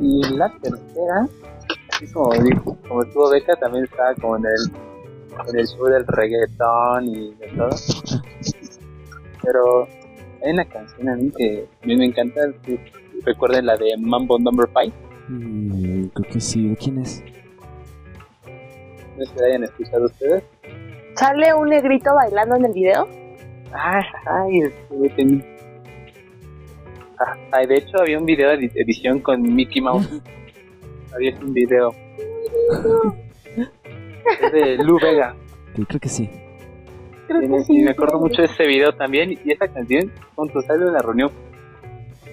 Y 0.00 0.22
la 0.36 0.52
tercera, 0.60 1.28
así 1.92 2.12
como 2.12 2.32
dijo, 2.34 2.76
como 2.88 3.02
estuvo 3.02 3.30
Beca, 3.30 3.54
también 3.56 3.84
estaba 3.84 4.14
como 4.16 4.36
en 4.36 4.44
el, 4.46 5.48
en 5.48 5.58
el 5.58 5.66
show 5.66 5.86
del 5.86 6.06
reggaetón 6.06 7.06
y 7.08 7.34
de 7.34 7.48
todo. 7.56 7.70
Pero 9.42 9.88
hay 10.44 10.52
una 10.52 10.64
canción 10.66 11.08
a 11.08 11.16
mí 11.16 11.30
que 11.36 11.66
a 11.82 11.86
mí 11.86 11.96
me 11.96 12.06
encanta, 12.06 12.40
recuerden 13.24 13.66
la 13.66 13.76
de 13.76 13.96
Mambo 13.98 14.38
Number 14.38 14.68
5, 14.82 14.96
Mm, 15.28 16.06
creo 16.14 16.32
que 16.32 16.40
sí. 16.40 16.68
¿De 16.70 16.76
quién 16.76 16.98
es? 16.98 17.22
No 19.16 19.24
sé 19.24 19.32
si 19.32 19.40
la 19.40 19.46
hayan 19.46 19.64
escuchado 19.64 20.04
ustedes. 20.06 20.44
¿Sale 21.14 21.52
un 21.54 21.68
negrito 21.68 22.14
bailando 22.14 22.56
en 22.56 22.64
el 22.66 22.72
video? 22.72 23.08
Ay, 23.72 24.02
ay, 24.26 24.58
este, 24.60 25.08
ten- 25.16 25.44
Ah, 27.18 27.36
ay, 27.52 27.66
de 27.66 27.76
hecho 27.76 27.98
había 28.00 28.18
un 28.18 28.24
video 28.26 28.48
de 28.50 28.56
edi- 28.58 28.72
edición 28.74 29.20
con 29.20 29.40
Mickey 29.42 29.80
Mouse. 29.80 30.08
había 31.14 31.34
un 31.40 31.52
video. 31.54 31.94
es 34.40 34.52
de 34.52 34.76
Lu 34.78 34.98
Vega. 35.00 35.34
Que 35.74 35.84
creo 35.86 36.00
que 36.00 36.08
sí. 36.08 36.28
Creo 37.28 37.40
que 37.40 37.48
me, 37.48 37.60
sí. 37.64 37.78
y 37.78 37.82
me 37.84 37.90
acuerdo 37.92 38.18
mucho 38.18 38.42
de 38.42 38.48
ese 38.48 38.66
video 38.66 38.92
también. 38.92 39.38
Y 39.44 39.52
esa 39.52 39.68
canción, 39.68 40.10
cuando 40.34 40.60
sale 40.62 40.84
en 40.86 40.92
la 40.92 41.00
reunión, 41.00 41.30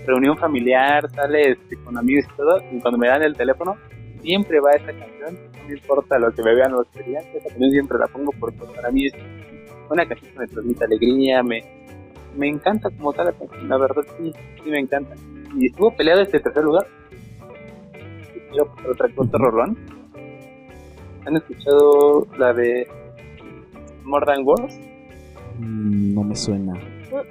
reunión 0.07 0.37
familiar, 0.37 1.09
sale 1.11 1.51
este, 1.51 1.75
con 1.83 1.97
amigos 1.97 2.25
y 2.33 2.35
todo. 2.37 2.61
Y 2.71 2.79
cuando 2.79 2.97
me 2.97 3.07
dan 3.07 3.21
el 3.21 3.35
teléfono, 3.35 3.77
siempre 4.21 4.59
va 4.59 4.73
esa 4.73 4.93
canción. 4.93 5.35
No 5.57 5.67
me 5.67 5.73
importa 5.73 6.19
lo 6.19 6.31
que 6.31 6.43
me 6.43 6.55
vean 6.55 6.71
los 6.71 6.87
querían. 6.87 7.23
Esa 7.33 7.49
canción 7.49 7.71
siempre 7.71 7.97
la 7.97 8.07
pongo 8.07 8.31
porque 8.39 8.57
para 8.75 8.91
mí 8.91 9.07
es 9.07 9.13
una 9.89 10.05
canción 10.07 10.31
que 10.31 10.39
me 10.39 10.47
transmite 10.47 10.85
alegría. 10.85 11.43
Me, 11.43 11.63
me 12.35 12.47
encanta 12.47 12.89
como 12.89 13.13
tal 13.13 13.27
la 13.27 13.33
canción. 13.33 13.69
La 13.69 13.77
verdad, 13.77 14.03
sí, 14.17 14.33
sí 14.63 14.69
me 14.69 14.79
encanta. 14.79 15.15
Y 15.55 15.67
estuvo 15.67 15.95
peleado 15.95 16.21
este 16.21 16.39
tercer 16.39 16.63
lugar. 16.63 16.85
Y 18.35 18.39
quiero 18.51 18.73
pasar 18.75 18.91
otra 18.91 19.09
cosa, 19.15 19.37
Rolón. 19.37 19.77
¿Han 21.25 21.35
escuchado 21.35 22.27
la 22.37 22.53
de 22.53 22.87
More 24.03 24.25
Than 24.25 24.43
Words? 24.45 24.79
Mm, 25.59 26.13
no 26.15 26.23
me 26.23 26.35
suena. 26.35 26.73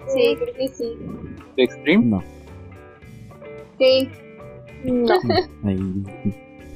Sí, 0.08 0.36
creo 0.38 0.54
que 0.54 0.68
sí. 0.68 0.98
de 1.56 1.62
Extreme. 1.64 2.04
No. 2.06 2.22
Sí. 3.78 4.10
No. 4.84 5.14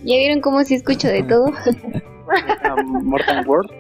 Ahí- 0.03 0.09
¿Ya 0.11 0.17
vieron 0.19 0.41
cómo 0.41 0.63
sí 0.65 0.75
escucho 0.75 1.09
de 1.09 1.23
todo? 1.23 1.47
Mortal 3.03 3.47
World. 3.47 3.71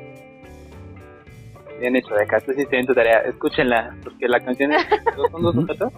Bien 1.80 1.96
hecho 1.96 2.14
de 2.14 2.22
acá, 2.22 2.40
tú 2.40 2.52
sí 2.52 2.64
en 2.70 2.86
tu 2.86 2.94
tarea, 2.94 3.18
escúchenla, 3.20 3.96
porque 4.04 4.28
la 4.28 4.38
canción 4.40 4.72
es, 4.72 4.86
son 5.32 5.42
dos 5.42 5.54
sujetos, 5.54 5.92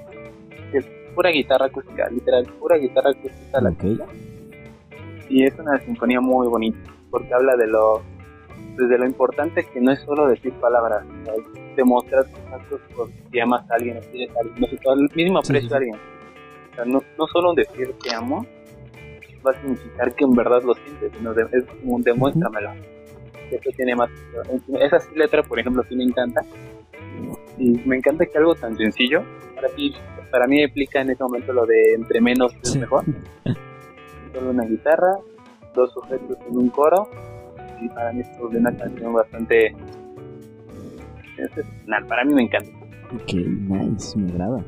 es 0.72 0.86
pura 1.14 1.30
guitarra 1.30 1.66
acústica, 1.66 2.08
literal, 2.08 2.46
pura 2.58 2.76
guitarra 2.78 3.10
acústica. 3.10 3.60
La 3.60 3.70
Ok. 3.70 3.84
Y 5.28 5.44
es 5.44 5.58
una 5.58 5.78
sinfonía 5.80 6.20
muy 6.20 6.46
bonita, 6.48 6.78
porque 7.10 7.34
habla 7.34 7.56
de 7.56 7.66
lo, 7.66 8.02
desde 8.78 8.96
lo 8.98 9.04
importante 9.06 9.64
que 9.64 9.80
no 9.80 9.92
es 9.92 10.00
solo 10.00 10.26
decir 10.28 10.52
palabras, 10.54 11.04
o 11.04 11.24
sea, 11.24 11.34
es 11.34 11.76
demostrar 11.76 12.24
tus 12.24 12.40
actos 12.52 12.80
por 12.96 13.08
si 13.30 13.40
amas 13.40 13.70
a 13.70 13.74
alguien 13.74 13.98
o 13.98 14.00
quieres 14.10 14.34
a 14.36 14.40
alguien, 14.40 14.60
no 14.60 14.66
sé, 14.68 14.76
todo 14.82 14.94
el 14.94 15.08
mínimo 15.14 15.42
Sí, 15.42 15.50
aprecio 15.52 15.68
sí, 15.68 15.74
a 15.74 15.76
alguien. 15.78 15.96
O 15.96 16.74
sea, 16.76 16.84
no, 16.86 17.02
no 17.18 17.26
solo 17.26 17.52
decir 17.54 17.94
te 18.02 18.14
amo 18.14 18.46
va 19.46 19.50
a 19.52 19.60
significar 19.60 20.14
que 20.14 20.24
en 20.24 20.32
verdad 20.32 20.62
lo 20.62 20.74
sientes, 20.74 21.12
sino 21.16 21.34
de- 21.34 21.42
es 21.52 21.64
como 21.80 21.96
un 21.96 22.02
demuéstramelo. 22.02 22.70
Eso 23.50 23.70
tiene 23.76 23.94
más. 23.94 24.10
Esa 24.80 24.98
letra, 25.14 25.42
por 25.42 25.58
ejemplo, 25.60 25.82
sí 25.88 25.94
me 25.96 26.04
encanta. 26.04 26.40
Y 27.58 27.70
me 27.86 27.96
encanta 27.96 28.26
que 28.26 28.38
algo 28.38 28.54
tan 28.54 28.76
sencillo, 28.76 29.22
para 29.54 29.68
mí, 29.76 29.94
para 30.30 30.46
mí 30.46 30.64
aplica 30.64 31.00
en 31.00 31.10
ese 31.10 31.22
momento 31.22 31.52
lo 31.52 31.64
de 31.66 31.94
entre 31.94 32.20
menos 32.20 32.52
es 32.62 32.70
Sí. 32.72 32.78
mejor. 32.78 33.04
Solo 34.32 34.50
una 34.50 34.64
guitarra, 34.64 35.12
dos 35.74 35.92
sujetos 35.92 36.36
en 36.50 36.56
un 36.56 36.68
coro, 36.70 37.08
y 37.80 37.88
para 37.90 38.12
mí 38.12 38.20
es 38.22 38.28
una 38.40 38.76
canción 38.76 39.12
bastante 39.12 39.74
excepcional. 41.38 42.06
Para 42.06 42.24
mí 42.24 42.34
me 42.34 42.42
encanta. 42.42 42.70
Ok, 43.14 43.34
nice, 43.34 44.18
me 44.18 44.32
agrada. 44.32 44.64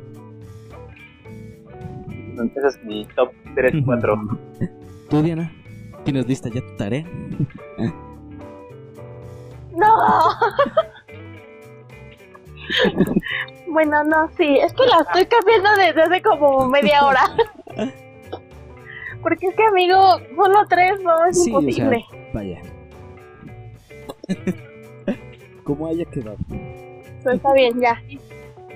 Entonces, 2.29 2.65
es 2.77 2.85
mi 2.85 3.05
top 3.17 3.31
3, 3.57 3.75
4. 3.85 4.17
¿Tú, 5.11 5.23
Diana? 5.23 5.51
¿Tienes 6.05 6.29
lista 6.29 6.49
ya 6.49 6.61
tu 6.61 6.77
tarea? 6.77 7.05
¡No! 9.73 9.97
bueno, 13.69 14.05
no, 14.05 14.29
sí, 14.37 14.59
es 14.59 14.73
que 14.73 14.87
la 14.87 14.99
estoy 15.01 15.27
cambiando 15.27 15.71
desde 15.77 16.03
hace 16.03 16.23
como 16.23 16.69
media 16.69 17.05
hora. 17.05 17.23
Porque 19.23 19.47
es 19.49 19.55
que, 19.57 19.65
amigo, 19.65 19.97
solo 20.37 20.67
tres 20.69 21.01
no 21.03 21.25
es 21.25 21.43
Sí, 21.43 21.53
o 21.53 21.61
sea, 21.61 21.83
imposible. 21.89 22.05
vaya. 22.33 22.61
Como 25.65 25.89
haya 25.89 26.05
quedado. 26.05 26.37
Pero 27.25 27.35
está 27.35 27.53
bien, 27.55 27.81
ya. 27.81 28.01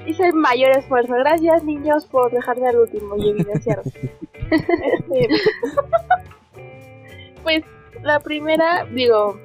Hice 0.07 0.27
el 0.27 0.35
mayor 0.35 0.71
esfuerzo. 0.77 1.15
Gracias, 1.15 1.63
niños, 1.63 2.07
por 2.07 2.33
dejarme 2.33 2.67
al 2.69 2.79
último 2.79 3.17
y 3.17 3.29
evidenciar. 3.31 3.83
Este, 4.51 5.29
pues 7.43 7.65
la 8.03 8.21
primera, 8.21 8.85
digo, 8.93 9.39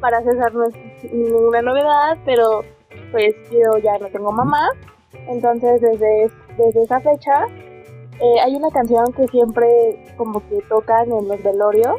para 0.00 0.22
César 0.22 0.52
no 0.54 0.64
es 0.64 0.74
ninguna 1.12 1.62
novedad, 1.62 2.18
pero 2.24 2.62
pues 3.12 3.34
yo 3.50 3.78
ya 3.78 3.98
no 3.98 4.08
tengo 4.08 4.32
mamá. 4.32 4.68
Entonces, 5.28 5.80
desde, 5.80 6.30
desde 6.56 6.82
esa 6.82 7.00
fecha, 7.00 7.46
eh, 8.20 8.40
hay 8.44 8.54
una 8.54 8.70
canción 8.70 9.12
que 9.12 9.26
siempre 9.28 9.66
como 10.16 10.40
que 10.48 10.60
tocan 10.68 11.10
en 11.10 11.28
los 11.28 11.42
velorios. 11.42 11.96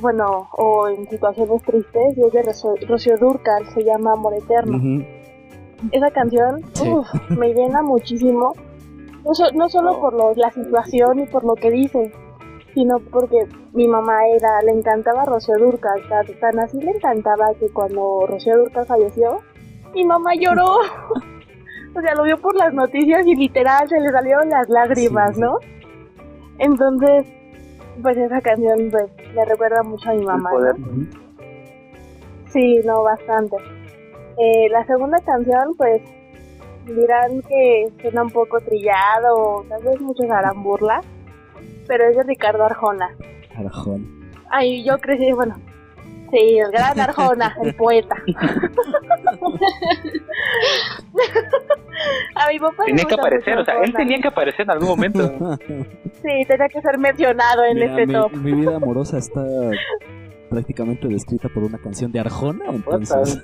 Bueno, 0.00 0.48
o 0.52 0.88
en 0.88 1.08
situaciones 1.10 1.62
tristes, 1.62 2.16
y 2.16 2.22
es 2.22 2.32
de 2.32 2.42
Rocío, 2.42 2.74
Rocío 2.88 3.18
Dúrcal, 3.18 3.66
se 3.74 3.84
llama 3.84 4.12
Amor 4.12 4.34
Eterno 4.34 5.04
esa 5.92 6.10
canción 6.10 6.60
Sí. 6.74 6.90
uf, 6.90 7.08
me 7.30 7.54
llena 7.54 7.82
muchísimo. 7.82 8.52
No, 9.24 9.34
so- 9.34 9.52
no 9.54 9.68
solo 9.68 10.00
por 10.00 10.14
lo- 10.14 10.34
la 10.34 10.50
situación 10.50 11.20
y 11.20 11.26
por 11.26 11.44
lo 11.44 11.54
que 11.54 11.70
dice, 11.70 12.12
sino 12.74 12.98
porque 13.10 13.46
mi 13.72 13.86
mamá 13.88 14.26
era, 14.28 14.62
le 14.62 14.72
encantaba 14.72 15.24
Rocío 15.24 15.56
Durcal, 15.58 16.00
tan, 16.08 16.26
tan 16.40 16.58
así 16.60 16.80
le 16.80 16.92
encantaba 16.92 17.52
que 17.58 17.68
cuando 17.68 18.26
Rocío 18.26 18.56
Durcal 18.58 18.86
falleció, 18.86 19.38
mi 19.94 20.04
mamá 20.04 20.30
lloró. 20.38 20.66
o 21.96 22.00
sea, 22.00 22.14
lo 22.14 22.22
vio 22.22 22.38
por 22.38 22.54
las 22.56 22.72
noticias 22.72 23.26
y 23.26 23.34
literal 23.34 23.88
se 23.88 23.98
le 24.00 24.08
salieron 24.10 24.48
las 24.48 24.68
lágrimas, 24.68 25.34
Sí. 25.34 25.40
¿no? 25.40 25.58
Entonces, 26.58 27.26
pues 28.02 28.16
esa 28.16 28.40
canción 28.40 28.88
pues, 28.90 29.06
me 29.34 29.44
recuerda 29.44 29.82
mucho 29.82 30.10
a 30.10 30.14
mi 30.14 30.24
mamá. 30.24 30.50
Sí, 32.52 32.80
no, 32.84 33.02
bastante. 33.02 33.56
Eh, 34.38 34.68
la 34.70 34.84
segunda 34.86 35.18
canción, 35.20 35.74
pues, 35.76 36.02
dirán 36.86 37.42
que 37.42 37.86
suena 38.00 38.22
un 38.22 38.30
poco 38.30 38.60
trillado, 38.60 39.36
o 39.36 39.64
tal 39.68 39.82
vez 39.82 40.00
muchos 40.00 40.30
harán 40.30 40.62
burla, 40.62 41.00
pero 41.86 42.04
es 42.08 42.16
de 42.16 42.22
Ricardo 42.24 42.64
Arjona. 42.64 43.10
Arjón. 43.56 44.30
Ay, 44.50 44.84
yo 44.84 44.98
crecí, 44.98 45.30
bueno, 45.32 45.56
sí, 46.30 46.58
el 46.58 46.70
gran 46.70 46.98
Arjona, 46.98 47.56
el 47.62 47.74
poeta. 47.76 48.16
A 52.34 52.48
mi 52.48 52.58
papá 52.58 52.84
le 52.86 52.92
Tenía 52.92 53.04
que 53.04 53.14
aparecer, 53.14 53.58
o 53.58 53.64
sea, 53.64 53.74
él 53.74 53.80
Arjona. 53.82 53.98
tenía 53.98 54.20
que 54.20 54.28
aparecer 54.28 54.62
en 54.62 54.70
algún 54.70 54.88
momento. 54.88 55.58
Sí, 56.22 56.44
tenía 56.48 56.68
que 56.68 56.80
ser 56.80 56.98
mencionado 56.98 57.64
en 57.64 57.74
Mira, 57.74 57.86
este 57.90 58.06
mi, 58.06 58.12
top. 58.14 58.32
mi 58.32 58.52
vida 58.52 58.76
amorosa 58.76 59.18
está 59.18 59.44
prácticamente 60.48 61.06
descrita 61.08 61.48
por 61.48 61.62
una 61.62 61.78
canción 61.78 62.10
de 62.12 62.20
Arjona, 62.20 62.64
entonces... 62.70 63.40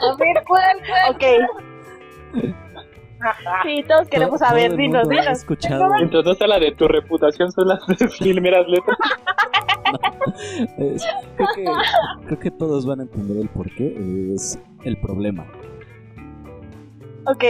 A 0.00 0.16
ver, 0.16 0.44
¿cuál? 0.46 0.76
Ok. 1.10 1.24
Sí, 3.64 3.82
todos 3.88 4.06
queremos 4.08 4.38
todo- 4.38 4.48
saber, 4.50 4.68
todo 4.68 4.76
dinos, 4.76 5.08
dinos. 5.08 5.26
escuchado 5.26 5.88
Mientras 5.96 6.22
no 6.24 6.32
está 6.32 6.46
la 6.46 6.58
de 6.60 6.70
tu 6.72 6.86
reputación, 6.86 7.50
son 7.50 7.66
las 7.68 7.80
primeras 8.20 8.68
letras. 8.68 8.96
Es- 10.78 11.06
creo, 11.36 11.48
que, 11.56 11.64
creo 12.26 12.38
que 12.38 12.50
todos 12.52 12.84
van 12.86 13.00
a 13.00 13.02
entender 13.04 13.38
el 13.38 13.48
porqué. 13.48 14.32
Es 14.34 14.58
el 14.84 14.98
problema. 14.98 15.44
Ok, 17.24 17.42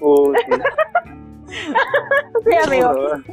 Uy, 0.00 0.36
sí, 2.44 2.56
amigo. 2.66 2.92
sí. 3.26 3.32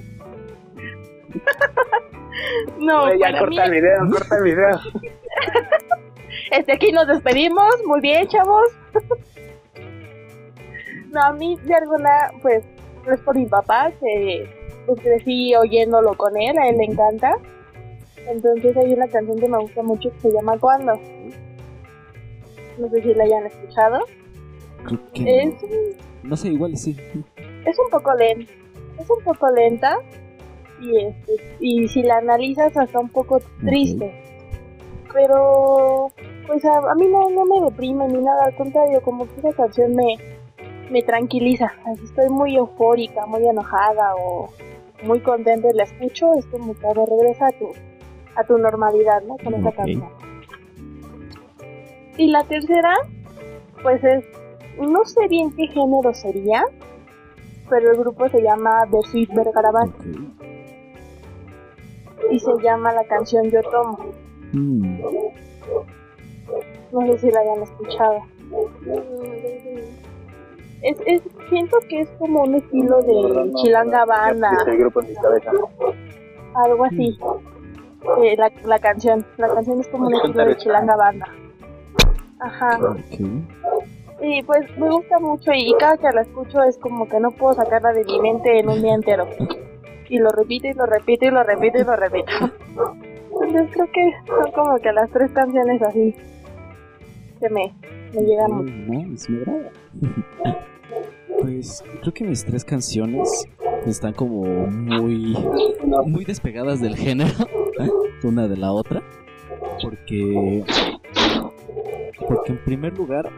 No, 2.80 3.04
Oye, 3.04 3.20
ya 3.20 3.26
para 3.32 3.32
mí, 3.34 3.40
corta 3.58 3.66
el 3.66 3.72
video, 3.72 3.98
corta 4.12 4.38
el 4.38 4.44
video. 4.44 4.80
Este, 6.52 6.74
aquí 6.74 6.92
nos 6.92 7.08
despedimos. 7.08 7.74
Muy 7.86 8.02
bien, 8.02 8.28
chavos. 8.28 8.68
No, 11.12 11.22
a 11.22 11.34
mí 11.34 11.58
de 11.64 11.74
alguna, 11.74 12.32
pues, 12.42 12.64
no 13.06 13.14
es 13.14 13.20
por 13.22 13.36
mi 13.36 13.46
papá, 13.46 13.92
que 14.00 14.50
pues, 14.86 15.02
crecí 15.02 15.56
oyéndolo 15.56 16.16
con 16.16 16.38
él, 16.38 16.58
a 16.58 16.70
él 16.70 16.78
le 16.78 16.86
encanta. 16.86 17.34
Entonces 18.28 18.78
hay 18.78 18.94
una 18.94 19.08
canción 19.08 19.40
que 19.40 19.48
me 19.48 19.58
gusta 19.58 19.82
mucho 19.84 20.12
que 20.12 20.20
se 20.20 20.32
llama 20.32 20.58
Cuando. 20.58 20.94
No 22.78 22.90
sé 22.90 23.02
si 23.02 23.14
la 23.14 23.24
hayan 23.24 23.46
escuchado. 23.46 24.00
Creo 24.84 25.00
que 25.14 25.44
Es, 25.44 25.64
no. 25.64 26.30
No 26.30 26.38
sé, 26.38 26.50
igual 26.50 26.78
sí. 26.78 26.96
es 27.66 27.80
un 27.80 27.90
poco 27.90 28.14
lenta. 28.14 28.52
Es 29.00 29.10
un 29.10 29.24
poco 29.24 29.50
lenta. 29.50 29.98
Y, 30.80 30.98
este, 30.98 31.58
y 31.60 31.88
si 31.88 32.04
la 32.04 32.18
analizas 32.18 32.76
hasta 32.78 33.00
un 33.00 33.10
poco 33.10 33.40
triste. 33.66 34.14
Pero 35.14 36.12
pues 36.52 36.66
a, 36.66 36.78
a 36.80 36.96
mí 36.96 37.08
no, 37.08 37.30
no 37.30 37.46
me 37.46 37.62
deprime 37.66 38.08
ni 38.10 38.20
nada, 38.22 38.44
al 38.44 38.56
contrario, 38.56 39.02
como 39.04 39.26
que 39.26 39.40
esa 39.40 39.54
canción 39.54 39.96
me, 39.96 40.16
me 40.90 41.02
tranquiliza. 41.02 41.72
Así 41.86 42.04
estoy 42.04 42.30
muy 42.30 42.58
eufórica, 42.58 43.26
muy 43.26 43.48
enojada 43.48 44.16
o 44.16 44.50
muy 45.04 45.22
contenta 45.22 45.70
y 45.70 45.74
la 45.74 45.84
escucho, 45.84 46.34
es 46.34 46.46
como 46.48 46.74
que 46.74 46.88
regresa 46.94 47.48
a 47.48 47.52
tu, 47.54 47.70
a 48.36 48.44
tu 48.44 48.58
normalidad, 48.58 49.22
¿no? 49.24 49.38
Con 49.38 49.54
esa 49.54 49.72
canción. 49.72 50.10
Y 52.18 52.28
la 52.28 52.44
tercera, 52.44 52.96
pues 53.82 54.04
es, 54.04 54.26
no 54.78 55.06
sé 55.06 55.30
bien 55.30 55.52
qué 55.56 55.68
género 55.68 56.14
sería, 56.14 56.66
pero 57.70 57.92
el 57.92 57.98
grupo 57.98 58.28
se 58.28 58.42
llama 58.42 58.86
The 58.92 59.02
Sweet 59.10 59.34
Bergarabat 59.34 59.88
Ok. 59.88 60.04
y 62.30 62.40
se 62.40 62.52
llama 62.62 62.92
la 62.92 63.06
canción 63.06 63.50
Yo 63.50 63.62
Tomo. 63.64 63.98
Mm, 64.52 65.00
No 66.92 67.02
sé 67.08 67.18
si 67.20 67.32
la 67.32 67.40
hayan 67.40 67.64
escuchado. 67.64 68.22
Es, 70.82 70.98
es, 71.06 71.22
siento 71.50 71.78
que 71.90 72.02
es 72.02 72.10
como 72.18 72.44
un 72.44 72.56
estilo 72.56 73.02
de 73.02 73.52
chilanga 73.62 74.04
banda, 74.06 74.52
algo 76.56 76.86
así. 76.86 77.18
Eh, 78.24 78.36
la, 78.36 78.52
la 78.66 78.80
canción, 78.80 79.24
la 79.38 79.54
canción 79.54 79.80
es 79.80 79.88
como 79.90 80.08
un 80.08 80.16
estilo 80.16 80.46
de 80.46 80.58
chilanga 80.58 80.96
banda. 80.96 81.28
Ajá. 82.40 82.80
Y 84.22 84.44
pues 84.44 84.78
me 84.78 84.90
gusta 84.90 85.20
mucho 85.20 85.52
y 85.54 85.74
cada 85.80 85.98
que 85.98 86.12
la 86.12 86.22
escucho 86.22 86.62
es 86.64 86.78
como 86.78 87.08
que 87.08 87.20
no 87.20 87.32
puedo 87.32 87.54
sacarla 87.54 87.94
de 87.94 88.04
mi 88.04 88.20
mente 88.20 88.60
en 88.60 88.70
un 88.70 88.82
día 88.82 88.96
entero. 88.96 89.28
Y 90.10 90.18
lo 90.18 90.30
repito 90.30 90.68
y 90.68 90.74
lo 90.74 90.86
repito 90.86 91.26
y 91.26 91.30
lo 91.30 91.44
repito 91.44 91.80
y 91.80 91.84
lo 91.84 91.96
repito. 91.96 92.32
Entonces 93.44 93.70
creo 93.72 93.88
que 93.92 94.14
son 94.28 94.52
como 94.52 94.78
que 94.78 94.92
las 94.92 95.10
tres 95.12 95.32
canciones 95.32 95.82
así 95.82 96.16
que 97.42 97.50
me, 97.50 97.74
me 98.14 98.22
llegan 98.22 98.52
mucho. 98.52 98.72
Ok, 98.72 98.88
nice, 98.88 99.32
me 99.32 99.42
agrada. 99.42 99.72
Pues 101.42 101.84
creo 102.02 102.14
que 102.14 102.24
mis 102.24 102.46
tres 102.46 102.64
canciones 102.64 103.48
están 103.86 104.14
como 104.14 104.44
muy 104.68 105.36
muy 106.06 106.24
despegadas 106.24 106.80
del 106.82 106.96
género 106.96 107.34
una 108.24 108.48
de 108.48 108.58
la 108.58 108.72
otra 108.72 109.02
porque 109.82 110.64
porque 112.28 112.52
en 112.52 112.64
primer 112.64 112.96
lugar 112.96 113.32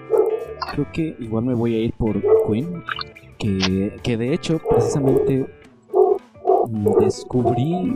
creo 0.74 0.92
que 0.92 1.16
igual 1.20 1.46
me 1.46 1.54
voy 1.54 1.76
a 1.76 1.80
ir 1.80 1.94
por 1.94 2.22
Queen 2.46 2.84
que, 3.38 3.96
que 4.04 4.18
de 4.18 4.34
hecho 4.34 4.60
precisamente 4.70 5.48
mm, 6.68 7.00
descubrí 7.00 7.96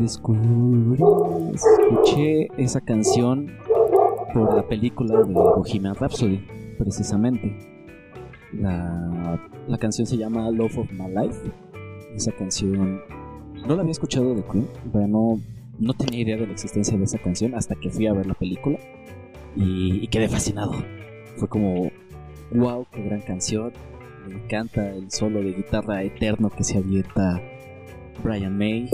descubrí 0.00 1.04
escuché 1.54 2.48
esa 2.56 2.80
canción 2.80 3.56
por 4.36 4.54
la 4.54 4.68
película 4.68 5.22
de 5.22 5.32
Bohemian 5.32 5.94
Rhapsody 5.94 6.44
precisamente 6.78 7.56
la, 8.52 9.40
la 9.66 9.78
canción 9.78 10.06
se 10.06 10.18
llama 10.18 10.50
Love 10.50 10.78
of 10.78 10.92
My 10.92 11.08
Life 11.08 11.50
esa 12.14 12.32
canción 12.32 13.00
no 13.66 13.74
la 13.74 13.80
había 13.80 13.92
escuchado 13.92 14.34
de 14.34 14.44
Queen 14.44 14.68
no 15.10 15.40
no 15.78 15.92
tenía 15.94 16.20
idea 16.20 16.36
de 16.36 16.46
la 16.46 16.52
existencia 16.52 16.96
de 16.96 17.04
esa 17.04 17.18
canción 17.18 17.54
hasta 17.54 17.74
que 17.74 17.90
fui 17.90 18.06
a 18.06 18.12
ver 18.12 18.26
la 18.26 18.34
película 18.34 18.78
y, 19.56 20.02
y 20.02 20.08
quedé 20.08 20.28
fascinado. 20.28 20.72
Fue 21.36 21.48
como, 21.48 21.90
wow, 22.52 22.86
qué 22.92 23.02
gran 23.02 23.20
canción. 23.20 23.72
Me 24.26 24.34
encanta 24.34 24.90
el 24.90 25.10
solo 25.10 25.40
de 25.40 25.52
guitarra 25.52 26.02
eterno 26.02 26.50
que 26.50 26.64
se 26.64 26.78
avienta 26.78 27.40
Brian 28.22 28.56
May 28.56 28.90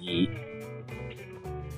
y, 0.00 0.28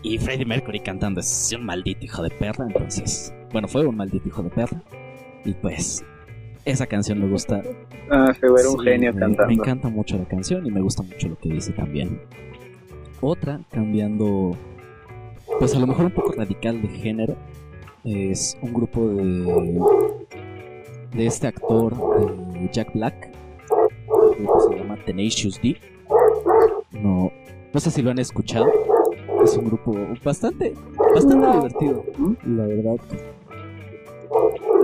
y 0.03 0.19
Freddie 0.19 0.45
Mercury 0.45 0.81
cantando. 0.81 1.21
Es 1.21 1.55
un 1.57 1.65
maldito 1.65 2.05
hijo 2.05 2.23
de 2.23 2.31
perra, 2.31 2.67
entonces, 2.67 3.35
bueno, 3.53 3.69
fue 3.69 3.87
un 3.87 3.97
maldito 3.97 4.29
hijo 4.29 4.43
de 4.43 4.51
perra. 4.51 4.83
Y 5.45 5.53
pues, 5.55 6.05
esa 6.65 6.87
canción 6.87 7.21
me 7.21 7.29
gusta. 7.29 7.63
Ah, 8.11 8.33
se 8.39 8.47
era 8.47 8.71
un 8.71 8.79
Sí, 8.81 8.85
genio 8.85 9.13
me, 9.13 9.21
cantando. 9.21 9.47
Me 9.49 9.55
encanta 9.55 9.89
mucho 9.89 10.17
la 10.17 10.25
canción 10.25 10.67
y 10.67 10.71
me 10.71 10.81
gusta 10.81 11.03
mucho 11.03 11.29
lo 11.29 11.39
que 11.39 11.51
dice 11.51 11.73
también. 11.73 12.21
Otra, 13.21 13.61
cambiando, 13.71 14.57
pues 15.59 15.75
a 15.75 15.79
lo 15.79 15.87
mejor 15.87 16.07
un 16.07 16.13
poco 16.13 16.33
radical 16.33 16.83
de 16.83 16.89
género, 16.89 17.37
es 18.05 18.59
un 18.63 18.75
grupo 18.75 19.09
de, 19.09 19.81
de 21.15 21.27
este 21.27 21.47
actor, 21.47 21.95
de 22.53 22.69
Jack 22.73 22.93
Black. 22.95 23.31
Grupo 24.39 24.61
se 24.69 24.77
llama 24.77 24.97
Tenacious 25.05 25.61
D. 25.63 25.77
No, 26.93 27.33
no 27.73 27.81
sé 27.81 27.91
si 27.93 28.03
lo 28.03 28.11
han 28.11 28.19
escuchado. 28.19 28.67
Es 29.43 29.57
un 29.57 29.67
grupo 29.67 29.95
bastante, 30.25 30.75
bastante 31.15 31.47
divertido, 31.53 32.05
la 32.47 32.67
verdad. 32.67 32.97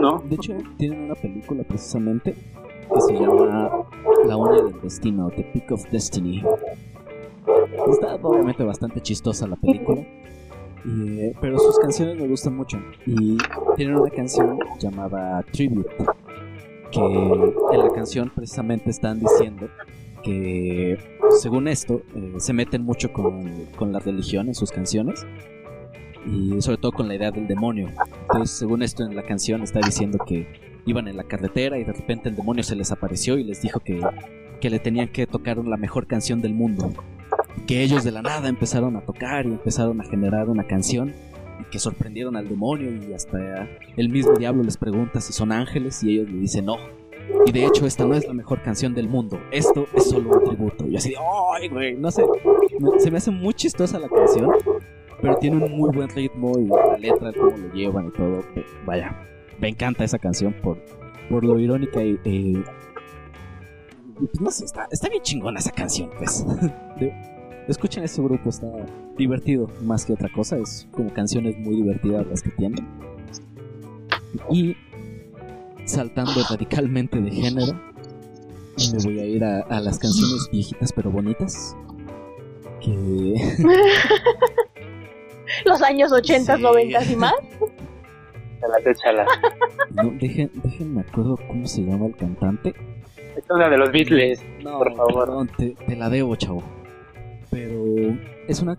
¿No? 0.01 0.23
De 0.29 0.35
hecho, 0.35 0.55
tienen 0.77 1.03
una 1.05 1.15
película 1.15 1.65
precisamente 1.65 2.35
que 2.93 3.01
se 3.01 3.15
llama 3.15 3.87
La 4.27 4.37
uña 4.37 4.63
del 4.63 4.81
destino, 4.81 5.31
The 5.31 5.43
Peak 5.43 5.73
of 5.73 5.85
Destiny. 5.91 6.43
Está 7.91 8.17
obviamente 8.17 8.65
bastante 8.65 9.01
chistosa 9.01 9.47
la 9.47 9.57
película, 9.57 10.03
y, 10.85 11.21
eh, 11.21 11.37
pero 11.41 11.59
sus 11.59 11.79
canciones 11.79 12.17
me 12.17 12.29
gustan 12.29 12.57
mucho. 12.57 12.79
Y 13.07 13.37
tienen 13.77 13.97
una 13.97 14.11
canción 14.11 14.59
llamada 14.79 15.43
Tribute, 15.53 15.91
que 16.91 17.01
en 17.01 17.79
la 17.79 17.91
canción 17.95 18.31
precisamente 18.35 18.91
están 18.91 19.21
diciendo 19.21 19.69
que, 20.23 20.99
según 21.41 21.69
esto, 21.69 22.03
eh, 22.15 22.35
se 22.39 22.53
meten 22.53 22.83
mucho 22.83 23.13
con, 23.13 23.67
con 23.77 23.93
la 23.93 23.99
religión 23.99 24.49
en 24.49 24.55
sus 24.55 24.71
canciones. 24.71 25.27
Y 26.27 26.61
sobre 26.61 26.77
todo 26.79 26.93
con 26.93 27.09
la 27.09 27.15
idea 27.15 27.31
del 27.31 27.47
demonio. 27.47 27.89
Entonces, 28.23 28.57
según 28.57 28.83
esto 28.83 29.05
en 29.05 29.17
la 29.17 29.23
canción 29.23 29.63
está 29.63 29.81
diciendo 29.81 30.19
que 30.27 30.47
iban 30.85 31.09
en 31.09 31.17
la 31.17 31.25
carretera 31.25 31.79
y 31.79 31.85
de 31.85 31.93
repente 31.93 32.29
el 32.29 32.37
demonio 32.37 32.63
se 32.63 32.77
les 32.77 32.91
apareció 32.93 33.39
y 33.39 33.45
les 33.45 33.63
dijo 33.63 33.81
que, 33.81 34.01
que 34.61 34.71
le 34.71 34.79
tenían 34.79 35.09
que 35.09 35.27
tocar 35.27 35.59
la 35.59 35.77
mejor 35.77 36.07
canción 36.07 36.41
del 36.41 36.55
mundo. 36.55 36.93
Que 37.67 37.83
ellos 37.83 38.05
de 38.05 38.13
la 38.13 38.23
nada 38.23 38.49
empezaron 38.49 38.97
a 38.97 39.03
tocar 39.03 39.47
y 39.47 39.51
empezaron 39.51 40.01
a 40.01 40.05
generar 40.05 40.49
una 40.49 40.67
canción 40.67 41.15
y 41.61 41.65
que 41.71 41.79
sorprendieron 41.79 42.37
al 42.37 42.49
demonio 42.49 42.91
y 42.91 43.13
hasta 43.13 43.69
el 43.97 44.09
mismo 44.09 44.35
diablo 44.35 44.63
les 44.63 44.77
pregunta 44.77 45.21
si 45.21 45.33
son 45.33 45.53
ángeles 45.53 46.03
y 46.03 46.13
ellos 46.13 46.31
le 46.31 46.39
dicen 46.39 46.67
no. 46.67 46.77
Y 47.47 47.53
de 47.53 47.65
hecho 47.65 47.87
esta 47.87 48.05
no 48.05 48.15
es 48.15 48.27
la 48.27 48.35
mejor 48.35 48.63
canción 48.63 48.95
del 48.95 49.09
mundo, 49.09 49.41
esto 49.51 49.87
es 49.95 50.09
solo 50.09 50.31
un 50.31 50.45
tributo. 50.45 50.87
Y 50.87 50.97
así, 50.97 51.15
ay 51.55 51.69
güey, 51.69 51.97
no 51.97 52.11
sé, 52.11 52.25
se 52.99 53.11
me 53.11 53.19
hace 53.19 53.31
muy 53.31 53.55
chistosa 53.55 53.99
la 53.99 54.09
canción, 54.09 54.51
pero 55.21 55.37
tiene 55.37 55.65
un 55.65 55.73
muy 55.73 55.91
buen 55.91 56.09
ritmo 56.09 56.59
y 56.59 56.67
la 56.67 56.99
letra, 56.99 57.33
cómo 57.33 57.57
lo 57.57 57.73
llevan 57.73 58.09
y 58.09 58.11
todo. 58.11 58.45
Vaya, 58.85 59.17
me 59.59 59.69
encanta 59.69 60.05
esa 60.05 60.19
canción 60.19 60.55
por, 60.63 60.79
por 61.29 61.45
lo 61.45 61.59
irónica 61.59 62.03
y... 62.03 62.19
eh, 62.25 62.63
no 64.41 64.51
sé, 64.51 64.65
está, 64.65 64.89
está 64.91 65.09
bien 65.09 65.23
chingona 65.23 65.59
esa 65.59 65.71
canción, 65.71 66.11
pues. 66.19 66.45
Escuchen 67.69 68.03
ese 68.03 68.23
grupo, 68.23 68.49
está 68.49 68.67
divertido 69.19 69.69
más 69.83 70.07
que 70.07 70.15
otra 70.15 70.31
cosa. 70.35 70.57
Es 70.57 70.89
como 70.91 71.13
canciones 71.13 71.59
muy 71.59 71.77
divertidas 71.77 72.27
las 72.27 72.43
que 72.43 72.51
tienen. 72.51 72.89
Y 74.51 74.75
saltando 75.89 76.33
radicalmente 76.49 77.21
de 77.21 77.31
género, 77.31 77.73
me 78.93 79.05
voy 79.05 79.19
a 79.21 79.25
ir 79.25 79.45
a, 79.45 79.61
a 79.63 79.81
las 79.81 79.99
canciones 79.99 80.49
viejitas 80.53 80.93
pero 80.93 81.11
bonitas. 81.11 81.77
Que 82.81 83.35
Los 85.65 85.83
años 85.83 86.13
80, 86.13 86.57
Sí. 86.57 86.63
90 86.63 87.05
y 87.13 87.17
más. 87.17 87.33
No, 89.95 90.11
dejen, 90.21 90.51
déjenme 90.63 91.01
acuerdo 91.01 91.39
cómo 91.47 91.67
se 91.67 91.83
llama 91.85 92.07
el 92.07 92.17
cantante. 92.17 92.75
Esta 93.17 93.39
es 93.41 93.51
una 93.51 93.69
de 93.71 93.79
los 93.79 93.91
Beatles. 93.93 94.45
No, 94.63 94.79
Por 94.79 94.95
favor. 94.97 95.25
perdón, 95.27 95.51
te, 95.57 95.71
te 95.87 95.97
la 95.97 96.09
debo, 96.11 96.37
chavo. 96.37 96.63
Pero 97.51 98.15
es 98.47 98.61
una. 98.61 98.77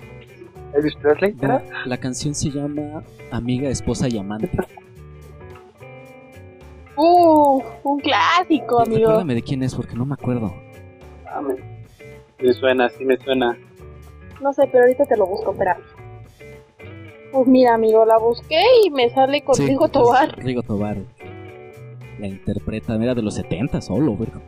¿Elvis 0.76 0.96
Presley? 0.98 1.36
¿Era? 1.42 1.64
la 1.86 1.98
canción 1.98 2.36
se 2.36 2.52
llama 2.52 3.04
Amiga, 3.32 3.70
Esposa 3.70 4.08
y 4.08 4.18
Amante. 4.18 4.52
Uh, 7.02 7.62
un 7.84 8.00
clásico, 8.02 8.82
amigo. 8.82 9.00
Recuérdame 9.00 9.36
de 9.36 9.42
quién 9.42 9.64
es 9.64 9.74
porque 9.74 9.96
no 9.96 10.06
me 10.06 10.16
acuerdo. 10.16 10.54
Ah, 11.26 11.42
me, 11.42 11.56
me 12.46 12.54
suena, 12.54 12.90
sí 12.90 13.06
me 13.06 13.16
suena. 13.18 13.58
No 14.42 14.52
sé, 14.52 14.68
pero 14.70 14.84
ahorita 14.84 15.06
te 15.06 15.16
lo 15.16 15.26
busco, 15.26 15.52
espera. 15.52 15.78
Pues 17.32 17.48
mira, 17.48 17.76
amigo, 17.76 18.06
la 18.06 18.18
busqué 18.18 18.62
y 18.84 18.90
me 18.90 19.10
sale 19.12 19.42
con 19.44 19.56
Sí, 19.56 19.66
Rigo 19.68 19.86
es 19.86 19.92
Tobar. 19.92 20.38
Rigo 20.40 20.62
Tobar. 20.62 20.98
La 22.20 22.28
interpreta, 22.28 22.96
era 22.96 23.16
de 23.16 23.22
los 23.22 23.36
70 23.36 23.80
solo, 23.80 24.18
verga. 24.18 24.42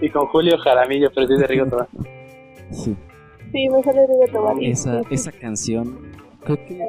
Y 0.00 0.08
con 0.08 0.26
Julio 0.28 0.56
Jaramillo, 0.56 1.10
pero 1.14 1.26
sí 1.26 1.34
de 1.36 1.46
Rigo 1.46 1.66
Tobar. 1.66 1.88
Sí. 2.70 2.96
Sí, 3.52 3.68
me 3.68 3.82
sale 3.82 4.06
Rigo 4.06 4.26
Tobar. 4.32 4.56
Esa, 4.62 5.02
esa 5.10 5.32
canción, 5.32 5.98
creo 6.44 6.56
que. 6.66 6.88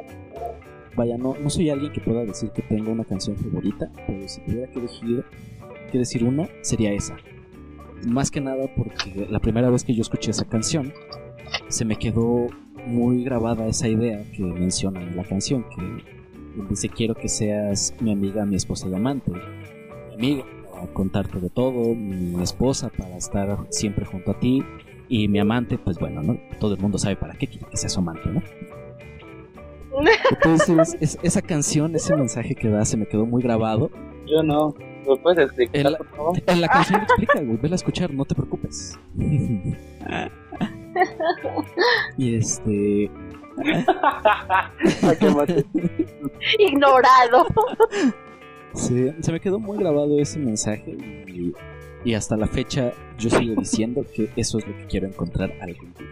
Vaya, 0.96 1.16
no, 1.16 1.34
no 1.38 1.50
soy 1.50 1.70
alguien 1.70 1.92
que 1.92 2.00
pueda 2.00 2.24
decir 2.24 2.50
que 2.50 2.62
tengo 2.62 2.92
una 2.92 3.04
canción 3.04 3.36
favorita, 3.36 3.90
pero 4.06 4.28
si 4.28 4.40
tuviera 4.42 4.70
que 4.70 4.78
elegir, 4.78 5.24
que 5.90 5.98
decir 5.98 6.24
una, 6.24 6.48
sería 6.62 6.92
esa. 6.92 7.16
Más 8.06 8.30
que 8.30 8.40
nada 8.40 8.66
porque 8.76 9.26
la 9.30 9.38
primera 9.38 9.70
vez 9.70 9.84
que 9.84 9.94
yo 9.94 10.02
escuché 10.02 10.32
esa 10.32 10.44
canción, 10.44 10.92
se 11.68 11.84
me 11.84 11.96
quedó 11.96 12.48
muy 12.86 13.24
grabada 13.24 13.66
esa 13.66 13.88
idea 13.88 14.24
que 14.32 14.42
menciona 14.42 15.02
en 15.02 15.16
la 15.16 15.24
canción, 15.24 15.64
que 15.64 16.62
dice 16.68 16.88
quiero 16.88 17.14
que 17.14 17.28
seas 17.28 17.94
mi 18.00 18.12
amiga, 18.12 18.44
mi 18.44 18.56
esposa 18.56 18.88
y 18.88 18.94
amante. 18.94 19.30
Mi 20.08 20.14
amiga 20.14 20.44
para 20.70 20.86
contarte 20.92 21.38
de 21.38 21.48
todo, 21.48 21.94
mi 21.94 22.42
esposa 22.42 22.90
para 22.90 23.16
estar 23.16 23.66
siempre 23.70 24.04
junto 24.04 24.32
a 24.32 24.40
ti 24.40 24.62
y 25.08 25.28
mi 25.28 25.38
amante, 25.38 25.78
pues 25.78 25.98
bueno, 25.98 26.22
¿no? 26.22 26.38
Todo 26.58 26.74
el 26.74 26.80
mundo 26.80 26.98
sabe 26.98 27.16
para 27.16 27.34
qué 27.34 27.46
quiere 27.46 27.66
que 27.70 27.76
sea 27.76 27.90
amante, 27.98 28.28
¿no? 28.28 28.42
Entonces, 30.30 30.96
es- 31.00 31.18
esa 31.22 31.42
canción, 31.42 31.94
ese 31.94 32.14
mensaje 32.16 32.54
que 32.54 32.68
da, 32.68 32.84
se 32.84 32.96
me 32.96 33.06
quedó 33.06 33.26
muy 33.26 33.42
grabado. 33.42 33.90
Yo 34.26 34.42
no. 34.42 34.74
¿Lo 35.06 35.16
puedes 35.20 35.46
explicar, 35.46 35.76
El- 35.86 35.96
por 35.96 36.06
favor? 36.10 36.42
En 36.46 36.60
la 36.60 36.68
canción 36.68 37.00
lo 37.00 37.04
explica, 37.06 37.40
güey, 37.40 37.56
vela 37.56 37.74
a 37.74 37.76
escuchar, 37.76 38.12
no 38.12 38.24
te 38.24 38.34
preocupes. 38.34 38.98
y 42.16 42.36
este... 42.36 43.10
Ah. 43.64 44.70
Ignorado. 46.58 47.46
Sí, 48.74 49.10
se 49.20 49.32
me 49.32 49.40
quedó 49.40 49.58
muy 49.58 49.76
grabado 49.78 50.18
ese 50.18 50.38
mensaje 50.38 50.92
y, 51.26 51.52
y 52.04 52.14
hasta 52.14 52.36
la 52.36 52.46
fecha 52.46 52.92
yo 53.18 53.28
sigo 53.30 53.54
diciendo 53.60 54.04
que 54.14 54.30
eso 54.36 54.58
es 54.58 54.66
lo 54.66 54.74
que 54.78 54.86
quiero 54.86 55.06
encontrar 55.06 55.52
algún 55.60 55.92
día. 55.94 56.08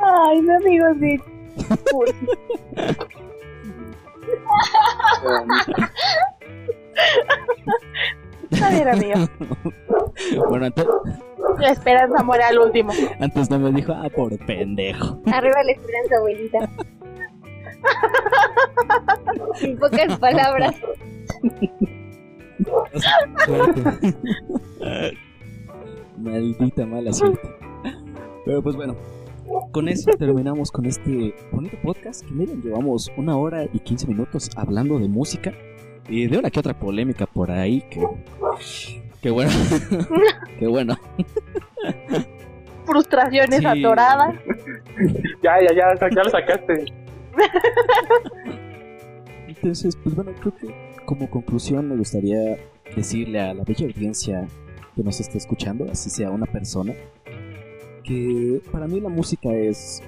Ay, 0.00 0.40
mi 0.42 0.52
amigo, 0.52 0.86
sí. 1.00 1.16
Está 8.50 8.70
bien, 8.70 8.88
amigo. 8.88 9.28
Bueno, 10.48 10.66
antes, 10.66 10.86
La 11.58 11.70
esperanza 11.70 12.22
muere 12.22 12.44
al 12.44 12.58
último. 12.58 12.92
antes 13.20 13.50
no 13.50 13.58
me 13.58 13.72
dijo, 13.72 13.92
ah, 13.92 14.08
por 14.14 14.36
pendejo. 14.46 15.20
Arriba 15.32 15.62
la 15.64 15.72
esperanza, 15.72 16.16
abuelita. 16.18 16.58
En 19.60 19.78
pocas 19.78 20.18
palabras. 20.18 20.74
Maldita 26.18 26.86
mala 26.86 27.12
suerte. 27.12 27.48
Pero 28.44 28.62
pues 28.62 28.76
bueno, 28.76 28.96
con 29.72 29.88
eso 29.88 30.10
terminamos 30.18 30.70
con 30.70 30.86
este 30.86 31.34
bonito 31.52 31.76
podcast 31.82 32.24
que 32.24 32.32
miren, 32.32 32.62
llevamos 32.62 33.10
una 33.16 33.36
hora 33.36 33.64
y 33.72 33.78
15 33.80 34.06
minutos 34.06 34.50
hablando 34.56 34.98
de 34.98 35.08
música 35.08 35.52
y 36.08 36.26
de 36.26 36.38
una 36.38 36.50
que 36.50 36.60
otra 36.60 36.78
polémica 36.78 37.26
por 37.26 37.50
ahí 37.50 37.82
que... 37.90 38.06
Que 39.20 39.30
bueno, 39.30 39.50
qué 40.58 40.66
bueno. 40.66 40.96
Frustraciones 42.84 43.60
Sí. 43.60 43.66
atoradas. 43.66 44.34
Ya, 45.42 45.54
ya, 45.62 45.74
ya, 45.74 46.08
ya 46.10 46.22
lo 46.22 46.30
sacaste. 46.30 46.84
Entonces, 49.48 49.96
pues 49.96 50.14
bueno, 50.14 50.32
creo 50.40 50.54
que 50.56 50.74
como 51.06 51.28
conclusión 51.30 51.88
me 51.88 51.96
gustaría 51.96 52.58
decirle 52.94 53.40
a 53.40 53.54
la 53.54 53.64
bella 53.64 53.86
audiencia 53.86 54.46
que 54.94 55.02
nos 55.02 55.20
está 55.20 55.38
escuchando, 55.38 55.86
así 55.90 56.10
sea 56.10 56.30
una 56.30 56.46
persona, 56.46 56.92
que 58.04 58.62
para 58.70 58.86
mí 58.86 59.00
la 59.00 59.08
música 59.08 59.52
es 59.52 60.02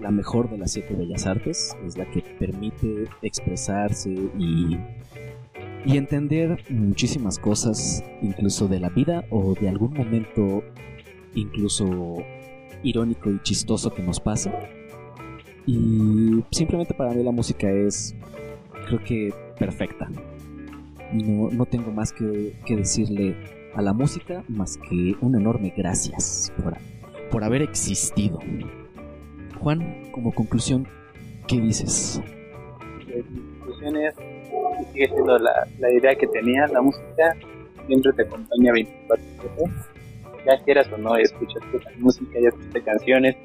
la 0.00 0.10
mejor 0.10 0.50
de 0.50 0.58
las 0.58 0.72
siete 0.72 0.94
bellas 0.94 1.26
artes, 1.26 1.76
es 1.86 1.96
la 1.96 2.10
que 2.10 2.22
permite 2.38 3.04
expresarse 3.22 4.10
y, 4.10 4.78
y 5.84 5.96
entender 5.96 6.64
muchísimas 6.70 7.38
cosas, 7.38 8.02
incluso 8.20 8.66
de 8.66 8.80
la 8.80 8.88
vida 8.88 9.24
o 9.30 9.54
de 9.54 9.68
algún 9.68 9.94
momento 9.94 10.64
incluso 11.34 12.16
irónico 12.82 13.30
y 13.30 13.40
chistoso 13.42 13.94
que 13.94 14.02
nos 14.02 14.18
pasa. 14.18 14.52
Y 15.66 16.42
simplemente 16.50 16.94
para 16.94 17.12
mí 17.12 17.22
la 17.22 17.30
música 17.30 17.70
es 17.70 18.14
creo 18.86 19.02
que 19.04 19.32
perfecta. 19.58 20.10
No, 21.12 21.50
no 21.50 21.66
tengo 21.66 21.92
más 21.92 22.12
que, 22.12 22.56
que 22.66 22.76
decirle 22.76 23.36
a 23.74 23.82
la 23.82 23.92
música 23.92 24.42
más 24.48 24.78
que 24.78 25.14
un 25.20 25.36
enorme 25.36 25.72
gracias 25.76 26.52
por, 26.56 26.76
por 27.32 27.42
haber 27.42 27.62
existido. 27.62 28.38
Juan, 29.58 30.10
como 30.12 30.32
conclusión, 30.32 30.86
¿qué 31.48 31.58
dices? 31.58 32.22
Mi 33.06 33.22
conclusión 33.58 33.96
es, 33.96 34.14
y 34.80 34.92
sigue 34.92 35.08
siendo 35.08 35.38
la, 35.38 35.66
la 35.78 35.92
idea 35.92 36.14
que 36.14 36.26
tenía, 36.26 36.66
la 36.66 36.82
música 36.82 37.34
siempre 37.86 38.12
te 38.12 38.22
acompaña 38.22 38.72
24 38.72 39.24
Ya 40.46 40.64
quieras 40.64 40.92
o 40.92 40.98
no, 40.98 41.16
escuchas 41.16 41.62
música, 41.98 42.38
ya 42.40 42.48
escuchas 42.48 42.82
canciones, 42.84 43.36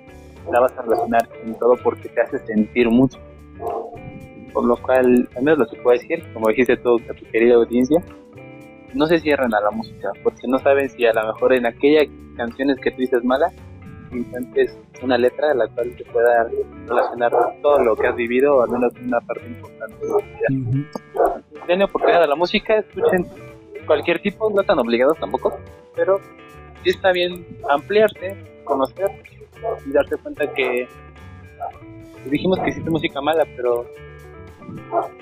la 0.52 0.60
vas 0.60 0.78
a 0.78 0.82
relacionar 0.82 1.28
con 1.30 1.56
todo 1.58 1.76
porque 1.82 2.10
te 2.10 2.22
hace 2.22 2.40
sentir 2.40 2.90
mucho. 2.90 3.20
Por 4.54 4.66
lo 4.66 4.76
cual, 4.78 5.30
al 5.36 5.44
menos 5.44 5.60
lo 5.60 5.68
que 5.68 5.78
puedo 5.78 5.98
decir, 5.98 6.24
como 6.34 6.50
dijiste 6.50 6.76
tú 6.78 7.00
a 7.10 7.14
tu 7.14 7.26
querida 7.26 7.56
audiencia, 7.56 8.04
no 8.94 9.06
se 9.06 9.20
cierren 9.20 9.54
a 9.54 9.62
la 9.62 9.72
música, 9.72 10.12
porque 10.24 10.48
no 10.48 10.58
saben 10.60 10.90
si 10.90 11.06
a 11.06 11.14
lo 11.14 11.28
mejor 11.28 11.54
en 11.54 11.66
aquellas 11.66 12.08
canciones 12.36 12.78
que 12.80 12.92
tú 12.92 12.98
dices 12.98 13.24
mala, 13.24 13.52
entonces 14.12 14.78
una 15.02 15.18
letra 15.18 15.52
a 15.52 15.54
la 15.54 15.68
cual 15.68 15.96
te 15.96 16.06
pueda 16.06 16.50
relacionar 16.88 17.32
todo 17.62 17.84
lo 17.84 17.96
que 17.96 18.08
has 18.08 18.16
vivido, 18.16 18.58
o 18.58 18.64
al 18.64 18.70
menos 18.70 18.94
una 19.04 19.20
parte 19.22 19.48
importante 19.48 19.96
de 19.96 20.08
tu 20.08 20.18
vida. 20.18 21.44
Denle 21.68 21.86
oportunidad 21.86 22.24
a 22.24 22.28
la 22.28 22.36
música, 22.36 22.78
escuchen 22.78 23.26
cualquier 23.86 24.22
tipo, 24.22 24.50
no 24.50 24.64
tan 24.64 24.80
obligados 24.80 25.18
tampoco, 25.18 25.58
pero 25.96 26.20
sí 26.84 26.90
está 26.90 27.12
bien 27.12 27.46
ampliarse, 27.70 28.36
conocer 28.64 29.10
y 29.86 29.92
darte 29.92 30.18
cuenta 30.18 30.52
que 30.54 30.88
dijimos 32.30 32.60
que 32.60 32.70
existe 32.70 32.90
música 32.90 33.22
mala, 33.22 33.46
pero 33.56 33.86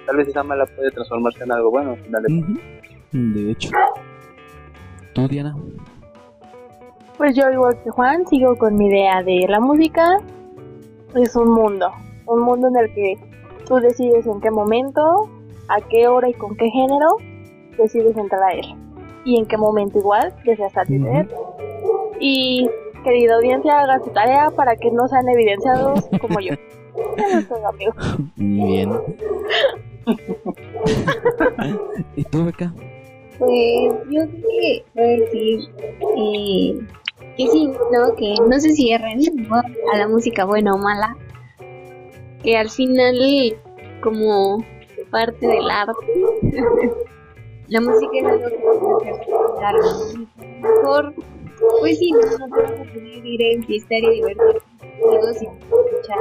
tal 0.06 0.18
vez 0.18 0.28
esa 0.28 0.44
mala 0.44 0.66
puede 0.66 0.92
transformarse 0.92 1.44
en 1.44 1.52
algo 1.52 1.72
bueno 1.72 1.92
al 1.92 1.98
final 1.98 2.24
de 2.24 2.34
Ujú. 2.34 2.60
De 3.12 3.52
hecho. 3.52 3.70
¿Tú, 5.14 5.28
Diana? 5.28 5.56
Pues 7.18 7.36
yo, 7.36 7.50
igual 7.50 7.82
que 7.84 7.90
Juan, 7.92 8.28
sigo 8.28 8.58
con 8.58 8.76
mi 8.76 8.88
idea 8.88 9.24
de 9.24 9.46
la 9.48 9.60
música. 9.60 10.20
Es 11.16 11.36
un 11.36 11.50
mundo. 11.50 11.90
Un 12.26 12.42
mundo 12.42 12.68
en 12.68 12.78
el 12.78 12.94
que 12.94 13.18
tú 13.66 13.76
decides 13.76 14.28
en 14.28 14.42
qué 14.42 14.52
momento, 14.52 15.30
a 15.70 15.80
qué 15.90 16.08
hora 16.08 16.30
y 16.30 16.34
con 16.34 16.56
qué 16.58 16.70
género 16.70 17.18
decides 17.78 18.18
entrar 18.18 18.44
a 18.44 18.52
él. 18.52 18.66
Y 19.24 19.38
en 19.38 19.46
qué 19.46 19.58
momento 19.58 20.00
igual 20.00 20.34
deseas 20.44 20.74
satisfacer. 20.74 21.30
Y 22.20 22.70
querida 23.04 23.36
audiencia, 23.36 23.80
haga 23.80 24.00
su 24.00 24.10
tarea 24.10 24.52
para 24.52 24.76
que 24.76 24.92
no 24.92 25.08
sean 25.08 25.30
evidenciados 25.30 26.06
como 26.20 26.42
yo. 26.42 26.54
Muy 28.36 28.68
bien. 28.68 28.92
¿Y 32.16 32.24
tú, 32.26 32.46
Beca? 32.46 32.72
Pues 33.40 33.94
yo 34.10 34.22
creo 34.22 34.32
que 34.32 34.84
voy 34.94 35.04
a 35.04 35.08
decir 35.08 35.60
eh, 36.18 36.78
que 37.38 37.48
sí, 37.48 37.68
¿no? 37.92 38.16
Que 38.16 38.36
no 38.48 38.60
se 38.60 38.72
cierren 38.72 39.20
a 39.94 39.98
la 39.98 40.08
música 40.08 40.46
buena 40.46 40.74
o 40.74 40.78
mala. 40.78 41.16
Que 42.44 42.58
al 42.58 42.70
final, 42.70 43.16
como 44.02 44.64
parte 45.10 45.48
del 45.48 45.70
arte, 45.70 45.96
la 47.68 47.82
música 47.82 48.12
es 48.14 48.26
algo 48.26 49.00
que 49.00 49.10
hacer 49.10 50.28
mejor. 50.62 51.14
Pues 51.80 51.98
sí, 51.98 52.12
no, 52.12 52.20
no 52.38 52.56
te 52.56 52.62
vas 52.62 52.72
a 52.72 52.84
poder 52.84 53.26
ir 53.26 53.42
a 53.42 53.56
enfiestar 53.56 53.98
y 53.98 54.10
divertirte 54.16 54.62
contigo 55.02 55.34
sin 55.34 55.50
escuchar, 55.50 56.18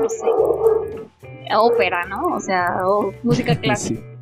no 0.00 0.08
sé, 0.08 0.26
ópera, 1.56 2.04
¿no? 2.06 2.36
O 2.36 2.40
sea, 2.40 2.80
o 2.86 3.12
música 3.22 3.54
clásica. 3.60 4.00
Sí. 4.00 4.15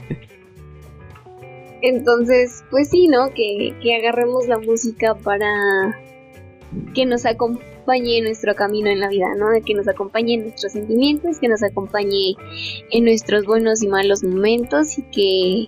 Entonces, 1.85 2.65
pues 2.71 2.89
sí, 2.89 3.09
¿no? 3.09 3.29
Que, 3.35 3.75
que 3.83 3.95
agarremos 3.95 4.49
la 4.49 4.57
música 4.57 5.15
para 5.17 6.01
que 6.95 7.05
nos 7.05 7.27
acompañe 7.27 8.17
en 8.17 8.25
nuestro 8.25 8.55
camino 8.55 8.89
en 8.89 9.01
la 9.01 9.09
vida, 9.11 9.27
¿no? 9.37 9.49
Que 9.63 9.75
nos 9.75 9.87
acompañe 9.87 10.33
en 10.33 10.43
nuestros 10.45 10.73
sentimientos, 10.73 11.39
que 11.39 11.49
nos 11.49 11.63
acompañe 11.63 12.37
en 12.91 13.05
nuestros 13.05 13.45
buenos 13.45 13.83
y 13.83 13.89
malos 13.89 14.25
momentos 14.25 14.97
y 14.97 15.03
que, 15.03 15.67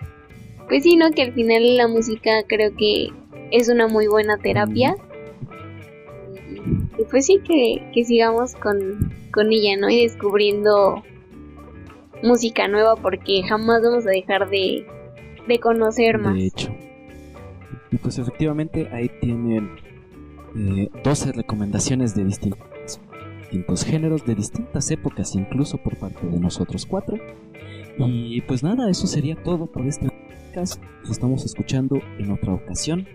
pues 0.67 0.85
sí, 0.85 0.97
¿no? 0.97 1.11
Que 1.11 1.21
al 1.21 1.35
final 1.35 1.77
la 1.77 1.87
música 1.87 2.31
creo 2.49 2.75
que 2.75 3.11
es 3.51 3.69
una 3.69 3.87
muy 3.87 4.07
buena 4.07 4.39
terapia. 4.39 4.97
Y, 6.99 7.05
pues 7.11 7.27
sí, 7.27 7.41
que, 7.47 7.91
que 7.93 8.05
sigamos 8.07 8.55
con, 8.55 9.15
con 9.33 9.53
ella, 9.53 9.77
¿no? 9.77 9.91
Y 9.91 10.05
descubriendo 10.05 11.03
música 12.23 12.69
nueva 12.69 12.97
porque 12.97 13.43
jamás 13.47 13.83
vamos 13.83 14.07
a 14.07 14.11
dejar 14.11 14.49
de, 14.49 14.87
de 15.47 15.59
conocer 15.61 16.19
más. 16.19 16.35
De 16.35 16.47
hecho. 16.47 16.75
Y 17.91 17.97
pues 17.99 18.19
efectivamente 18.19 18.89
ahí 18.93 19.11
tienen 19.21 19.71
eh, 20.57 20.91
12 21.05 21.33
recomendaciones 21.33 22.15
de 22.15 22.25
distintos, 22.25 23.01
distintos 23.41 23.85
géneros, 23.85 24.25
de 24.25 24.35
distintas 24.35 24.91
épocas, 24.91 25.35
incluso 25.35 25.79
por 25.79 25.97
parte 25.97 26.27
de 26.27 26.41
nosotros 26.41 26.87
cuatro. 26.87 27.19
Y 27.99 28.43
pues 28.43 28.63
nada, 28.63 28.91
eso 28.91 29.07
sería 29.07 29.37
todo 29.37 29.67
por 29.67 29.87
este 29.87 30.11
podcast. 30.11 30.83
Nos 31.01 31.11
estamos 31.11 31.45
escuchando 31.45 32.01
en 32.19 32.31
otra 32.31 32.53
ocasión. 32.53 33.07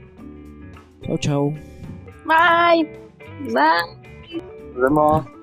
Chao, 1.03 1.17
chao. 1.17 1.53
Bye. 2.25 2.89
Bye. 3.45 4.41
Nos 4.73 4.81
vemos. 4.81 5.40